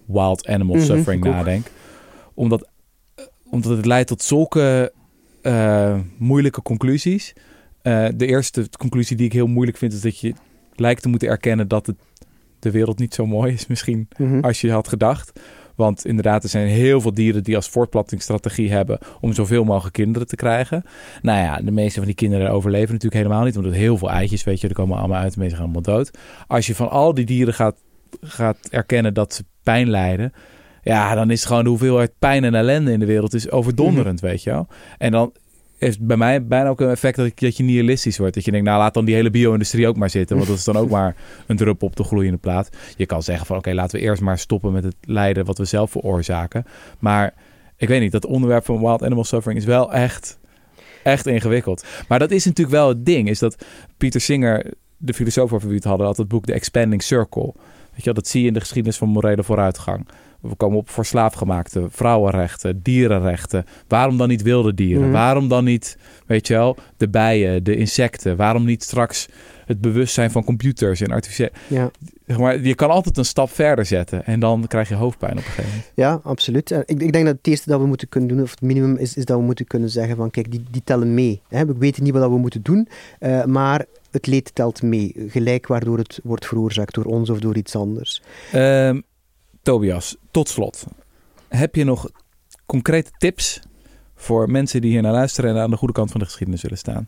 wild 0.06 0.48
animal 0.48 0.76
Mhm, 0.76 0.86
suffering 0.86 1.24
nadenk. 1.24 1.68
Omdat, 2.34 2.68
eh, 3.16 3.26
omdat 3.50 3.78
het 3.78 3.86
leidt 3.86 4.08
tot 4.08 4.24
zulke 4.24 4.94
eh, 5.42 6.00
moeilijke 6.18 6.62
conclusies. 6.62 7.34
Eh, 7.82 8.08
de 8.16 8.26
eerste 8.26 8.70
conclusie 8.78 9.16
die 9.18 9.26
ik 9.26 9.34
heel 9.34 9.48
moeilijk 9.48 9.78
vind 9.78 9.94
is 9.94 10.02
dat 10.02 10.20
je 10.20 10.34
lijkt 10.76 11.02
te 11.02 11.10
moeten 11.10 11.28
erkennen 11.28 11.68
dat 11.68 11.86
het, 11.86 11.96
de 12.60 12.72
wereld 12.72 13.00
niet 13.00 13.14
zo 13.14 13.26
mooi 13.26 13.54
is 13.54 13.68
misschien 13.68 14.08
Mhm. 14.18 14.40
als 14.40 14.62
je 14.62 14.72
had 14.72 14.88
gedacht. 14.88 15.40
Want 15.80 16.06
inderdaad, 16.06 16.44
er 16.44 16.50
zijn 16.50 16.68
heel 16.68 17.02
veel 17.02 17.14
dieren 17.14 17.44
die 17.44 17.56
als 17.56 17.70
voortplantingsstrategie 17.70 18.72
hebben 18.72 19.00
om 19.22 19.34
zoveel 19.34 19.64
mogelijk 19.64 19.94
kinderen 19.94 20.28
te 20.28 20.36
krijgen. 20.36 20.84
Nou 21.22 21.40
ja, 21.40 21.62
de 21.62 21.72
meeste 21.72 21.98
van 21.98 22.06
die 22.06 22.16
kinderen 22.16 22.52
overleven 22.52 22.94
natuurlijk 22.94 23.22
helemaal 23.24 23.44
niet, 23.44 23.58
omdat 23.58 23.74
heel 23.74 23.98
veel 23.98 24.10
eitjes, 24.10 24.44
weet 24.44 24.62
je, 24.62 24.68
er 24.68 24.74
komen 24.74 24.98
allemaal 24.98 25.22
uit, 25.22 25.34
de 25.34 25.40
meeste 25.40 25.56
gaan 25.56 25.64
allemaal 25.64 25.82
dood. 25.82 26.12
Als 26.48 26.68
je 26.68 26.76
van 26.76 26.90
al 26.90 27.14
die 27.14 27.26
dieren 27.26 27.54
gaat, 27.54 27.76
gaat 28.22 28.58
erkennen 28.70 29.14
dat 29.14 29.34
ze 29.34 29.44
pijn 29.64 29.90
lijden, 29.90 30.34
ja, 30.84 31.16
dan 31.16 31.32
is 31.32 31.46
gewoon 31.46 31.64
de 31.64 31.70
hoeveelheid 31.70 32.12
pijn 32.20 32.44
en 32.44 32.56
ellende 32.56 32.92
in 32.92 33.00
de 33.00 33.06
wereld 33.06 33.34
is 33.34 33.52
overdonderend, 33.52 34.20
weet 34.20 34.44
je 34.44 34.50
wel. 34.50 34.68
En 34.98 35.12
dan 35.12 35.32
heeft 35.80 36.00
bij 36.00 36.18
mij 36.18 36.46
bijna 36.46 36.70
ook 36.70 36.82
een 36.82 36.90
effect 36.90 37.18
dat, 37.18 37.32
dat 37.36 37.58
je 37.58 37.64
nihilistisch 37.64 38.18
wordt. 38.18 38.34
Dat 38.34 38.46
je 38.46 38.52
denkt, 38.52 38.66
nou 38.66 38.80
laat 38.80 38.94
dan 38.94 39.06
die 39.06 39.16
hele 39.16 39.30
bio-industrie 39.30 39.88
ook 39.88 39.98
maar 39.98 40.10
zitten. 40.10 40.36
Want 40.36 40.48
dat 40.48 40.58
is 40.58 40.64
dan 40.64 40.78
ook 40.78 40.90
maar 40.90 41.16
een 41.48 41.58
druppel 41.58 41.88
op 41.88 41.96
de 41.96 42.04
gloeiende 42.04 42.38
plaat. 42.38 42.70
Je 42.96 43.06
kan 43.06 43.24
zeggen 43.24 43.46
van 43.46 43.58
oké, 43.58 43.74
laten 43.74 44.00
we 44.00 44.06
eerst 44.06 44.22
maar 44.22 44.40
stoppen 44.40 44.72
met 44.72 44.84
het 44.84 44.96
lijden 45.02 45.46
wat 45.46 45.58
we 45.58 45.66
zelf 45.66 45.92
veroorzaken. 45.92 46.66
Maar 47.00 47.34
ik 47.78 47.88
weet 47.88 48.02
niet, 48.02 48.12
dat 48.12 48.26
onderwerp 48.26 48.66
van 48.66 48.80
wild 48.80 49.04
animal 49.04 49.24
suffering 49.24 49.60
is 49.60 49.66
wel 49.66 49.94
echt, 49.94 50.40
echt 51.04 51.28
ingewikkeld. 51.28 51.86
Maar 52.08 52.20
dat 52.20 52.32
is 52.32 52.46
natuurlijk 52.46 52.76
wel 52.76 52.88
het 52.88 53.06
ding. 53.06 53.30
Is 53.30 53.40
dat 53.40 53.66
Pieter 53.98 54.22
Singer, 54.22 54.74
de 54.98 55.14
filosoof 55.14 55.54
over 55.54 55.68
wie 55.68 55.78
het 55.78 55.86
hadden, 55.86 56.06
had 56.06 56.18
het 56.18 56.28
boek 56.28 56.46
The 56.46 56.54
Expanding 56.54 57.04
Circle. 57.04 57.54
Weet 57.92 58.04
je 58.04 58.14
dat 58.14 58.28
zie 58.28 58.42
je 58.42 58.48
in 58.48 58.54
de 58.54 58.60
geschiedenis 58.60 58.98
van 58.98 59.10
morele 59.10 59.44
vooruitgang. 59.44 60.08
We 60.42 60.56
komen 60.56 60.78
op 60.78 60.90
voor 60.90 61.06
slaafgemaakte, 61.06 61.88
vrouwenrechten, 61.90 62.82
dierenrechten. 62.82 63.66
Waarom 63.88 64.18
dan 64.18 64.28
niet 64.28 64.42
wilde 64.42 64.74
dieren? 64.74 65.04
Mhm. 65.04 65.12
Waarom 65.12 65.48
dan 65.48 65.64
niet, 65.64 65.98
weet 66.26 66.48
je 66.48 66.54
wel, 66.54 66.78
de 66.98 67.10
bijen, 67.10 67.64
de 67.64 67.76
insecten? 67.76 68.36
Waarom 68.36 68.66
niet 68.66 68.84
straks 68.84 69.28
het 69.66 69.82
bewustzijn 69.82 70.32
van 70.32 70.44
computers 70.44 71.02
en 71.02 71.12
artificiële... 71.12 71.52
Ja. 71.68 71.92
Maar, 72.38 72.60
je 72.60 72.76
kan 72.76 72.90
altijd 72.90 73.18
een 73.18 73.26
stap 73.26 73.52
verder 73.52 73.86
zetten 73.86 74.26
en 74.26 74.40
dan 74.40 74.68
krijg 74.68 74.90
je 74.90 74.96
hoofdpijn 74.96 75.32
op 75.32 75.38
een 75.38 75.44
gegeven 75.44 75.70
moment. 75.70 75.92
Ja, 75.96 76.20
absoluut. 76.24 76.72
En 76.72 76.84
Ik, 76.86 77.02
ik 77.02 77.12
denk 77.12 77.26
dat 77.26 77.36
het 77.38 77.48
eerste 77.48 77.70
dat 77.70 77.80
we 77.80 77.86
moeten 77.86 78.10
kunnen 78.10 78.30
doen, 78.30 78.42
of 78.42 78.52
het 78.52 78.62
minimum 78.62 78.96
is, 78.96 79.18
is 79.18 79.26
dat 79.26 79.38
we 79.38 79.44
moeten 79.44 79.68
kunnen 79.68 79.90
zeggen 79.90 80.16
van 80.16 80.30
kijk, 80.30 80.52
die, 80.52 80.64
die 80.72 80.82
tellen 80.84 81.14
mee. 81.14 81.42
Hè. 81.48 81.66
We 81.66 81.76
weten 81.78 82.04
niet 82.04 82.14
wat 82.14 82.30
we 82.30 82.38
moeten 82.38 82.62
doen, 82.62 82.88
eh, 83.20 83.44
maar 83.44 83.86
het 84.12 84.28
leed 84.28 84.56
telt 84.56 84.82
mee. 84.82 85.14
Gelijk 85.28 85.68
waardoor 85.68 85.98
het 85.98 86.20
wordt 86.24 86.46
veroorzaakt 86.46 86.94
door 86.94 87.06
ons 87.06 87.30
of 87.30 87.40
door 87.40 87.58
iets 87.58 87.76
anders. 87.76 88.22
Ehm, 88.52 89.00
Tobias, 89.70 90.16
tot 90.32 90.50
slot. 90.50 90.86
Heb 91.48 91.76
je 91.76 91.84
nog 91.84 92.10
concrete 92.66 93.12
tips 93.18 93.60
voor 94.16 94.50
mensen 94.52 94.82
die 94.82 94.92
hier 94.92 95.02
naar 95.02 95.12
luisteren 95.12 95.56
en 95.56 95.62
aan 95.62 95.70
de 95.70 95.78
goede 95.78 95.94
kant 95.94 96.12
van 96.12 96.20
de 96.20 96.26
geschiedenis 96.26 96.62
willen 96.62 96.78
staan? 96.78 97.08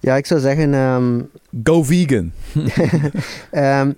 Ja, 0.00 0.16
ik 0.16 0.26
zou 0.26 0.40
zeggen, 0.40 0.74
ehm, 0.74 1.22
Go 1.64 1.82
vegan. 1.82 2.32
ehm, 3.50 3.92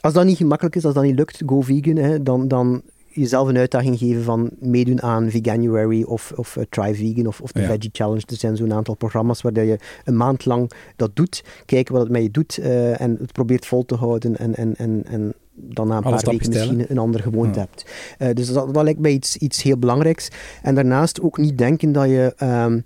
als 0.00 0.12
dat 0.12 0.24
niet 0.24 0.36
gemakkelijk 0.36 0.76
is, 0.76 0.84
als 0.84 0.94
dat 0.94 1.02
niet 1.02 1.14
lukt, 1.14 1.42
go 1.46 1.60
vegan, 1.60 1.96
hè, 1.96 2.22
dan, 2.22 2.48
dan 2.48 2.82
jezelf 3.12 3.48
een 3.48 3.56
uitdaging 3.56 3.98
geven 3.98 4.22
van 4.22 4.50
meedoen 4.60 5.02
aan 5.02 5.30
Veganuary 5.30 6.02
of, 6.02 6.32
of 6.36 6.56
eh, 6.56 6.64
Try 6.68 6.94
Vegan 6.94 7.26
of, 7.26 7.40
of 7.40 7.52
de 7.52 7.60
Ja. 7.60 7.66
Veggie 7.66 7.90
Challenge. 7.92 8.22
Er 8.26 8.36
zijn 8.36 8.56
zo'n 8.56 8.72
aantal 8.72 8.94
programma's 8.94 9.42
waar 9.42 9.52
dat 9.52 9.64
je 9.66 9.78
een 10.04 10.16
maand 10.16 10.44
lang 10.44 10.70
dat 10.96 11.16
doet, 11.16 11.44
kijken 11.64 11.92
wat 11.92 12.02
het 12.02 12.12
met 12.12 12.22
je 12.22 12.30
doet 12.30 12.58
eh, 12.58 13.00
en 13.00 13.16
het 13.20 13.32
probeert 13.32 13.66
vol 13.66 13.84
te 13.84 13.94
houden 13.94 14.36
en, 14.36 14.54
en, 14.54 14.76
en, 14.76 15.02
en 15.06 15.32
dan 15.54 15.88
na 15.88 15.96
een 15.96 16.02
paar 16.02 16.24
weken 16.24 16.48
misschien 16.48 16.84
een 16.88 16.98
andere 16.98 17.22
gewoonte 17.22 17.58
Ja. 17.58 17.66
hebt. 17.66 17.86
Eh, 18.18 18.28
dus 18.34 18.52
dat, 18.52 18.74
dat 18.74 18.82
lijkt 18.84 19.00
mij 19.00 19.12
iets, 19.12 19.36
iets 19.36 19.62
heel 19.62 19.78
belangrijks. 19.78 20.28
En 20.62 20.74
daarnaast 20.74 21.20
ook 21.20 21.38
niet 21.38 21.58
denken 21.58 21.92
dat 21.92 22.08
je, 22.08 22.32
ehm, 22.36 22.80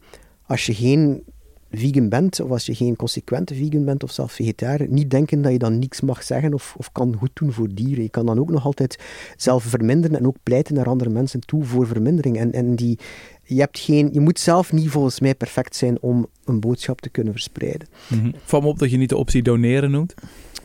als 0.47 0.67
je 0.67 0.75
geen 0.75 1.23
vegan 1.71 2.09
bent, 2.09 2.41
of 2.41 2.51
als 2.51 2.67
je 2.67 2.75
geen 2.75 2.97
consequente 2.97 3.55
vegan 3.55 3.85
bent, 3.85 4.03
of 4.03 4.11
zelfs 4.11 4.35
vegetariër, 4.35 4.89
niet 4.89 5.11
denken 5.11 5.43
dat 5.43 5.53
je 5.53 5.59
dan 5.59 5.79
niks 5.79 6.01
mag 6.01 6.23
zeggen 6.23 6.55
of, 6.55 6.75
of 6.79 6.93
kan 6.93 7.17
goed 7.19 7.31
doen 7.35 7.53
voor 7.53 7.75
dieren. 7.75 8.03
Je 8.03 8.11
kan 8.11 8.27
dan 8.27 8.39
ook 8.39 8.51
nog 8.51 8.65
altijd 8.65 8.99
zelf 9.37 9.65
verminderen 9.65 10.19
en 10.19 10.27
ook 10.27 10.37
pleiten 10.43 10.75
naar 10.75 10.87
andere 10.87 11.11
mensen 11.11 11.41
toe 11.41 11.65
voor 11.65 11.87
vermindering. 11.87 12.39
En, 12.39 12.53
en 12.53 12.75
die, 12.75 12.99
je, 13.47 13.61
hebt 13.61 13.79
geen, 13.79 14.09
je 14.13 14.21
moet 14.21 14.39
zelf 14.41 14.73
niet 14.73 14.89
volgens 14.89 15.21
mij 15.21 15.35
perfect 15.35 15.77
zijn 15.77 15.97
om 16.01 16.27
een 16.45 16.61
boodschap 16.61 17.01
te 17.01 17.09
kunnen 17.09 17.33
verspreiden. 17.33 17.89
Mhm. 18.09 18.31
Val 18.45 18.61
me 18.61 18.67
op 18.67 18.79
dat 18.79 18.91
je 18.91 18.97
niet 18.97 19.09
de 19.09 19.17
optie 19.17 19.43
doneren 19.43 19.91
noemt. 19.91 20.15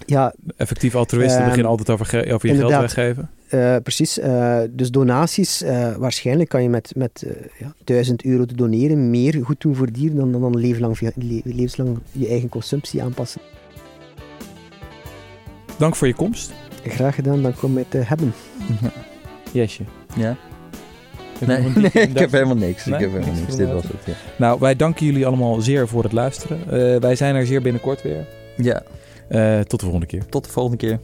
Ja, 0.05 0.33
Effectief 0.57 0.95
altruïsten 0.95 1.37
Ehm, 1.37 1.45
beginnen 1.47 1.69
altijd 1.71 1.89
over, 1.89 2.05
ge- 2.05 2.33
over 2.33 2.49
je 2.49 2.55
geld 2.55 2.71
weggeven. 2.71 3.29
Eh, 3.49 3.75
precies. 3.83 4.19
Eh, 4.19 4.59
dus 4.69 4.91
donaties, 4.91 5.61
eh, 5.61 5.95
waarschijnlijk 5.95 6.49
kan 6.49 6.63
je 6.63 6.69
met, 6.69 6.91
met 6.95 7.25
ja, 7.59 7.73
1000 7.83 8.23
euro 8.23 8.45
te 8.45 8.55
doneren 8.55 9.09
meer 9.09 9.39
goed 9.43 9.61
doen 9.61 9.75
voor 9.75 9.91
dieren 9.91 10.17
dan, 10.17 10.31
dan, 10.31 10.41
dan 10.41 10.57
levenslang, 10.57 10.97
via- 10.97 11.11
le- 11.15 11.41
levenslang 11.43 11.97
je 12.11 12.27
eigen 12.27 12.49
consumptie 12.49 13.03
aanpassen. 13.03 13.41
Dank 15.77 15.95
voor 15.95 16.07
je 16.07 16.13
komst. 16.13 16.51
Graag 16.85 17.15
gedaan, 17.15 17.41
dan 17.41 17.53
kom 17.55 17.77
je 17.77 17.85
te 17.89 17.97
hebben. 17.97 18.33
Yesje. 19.51 19.83
Ja? 20.15 20.37
Nee, 21.47 21.91
ik 22.07 22.17
heb 22.19 22.31
helemaal 22.31 22.55
niks. 22.55 22.85
Nee, 22.85 22.95
ik 22.95 23.01
heb 23.01 23.11
helemaal 23.11 23.41
niks 23.41 23.55
Dit 23.55 23.71
was 23.71 23.83
het. 23.83 23.93
Ja. 24.05 24.13
Nou, 24.35 24.59
wij 24.59 24.75
danken 24.75 25.05
jullie 25.05 25.25
allemaal 25.25 25.61
zeer 25.61 25.87
voor 25.87 26.03
het 26.03 26.11
luisteren. 26.11 26.59
Eh, 26.69 26.99
wij 26.99 27.15
zijn 27.15 27.35
er 27.35 27.45
zeer 27.45 27.61
binnenkort 27.61 28.01
weer. 28.01 28.25
ja, 28.57 28.83
Eh, 29.27 29.59
tot 29.59 29.79
de 29.79 29.85
volgende 29.85 30.05
keer. 30.05 30.25
tot 30.29 30.43
de 30.45 30.49
volgende 30.51 30.77
keer. 30.77 30.99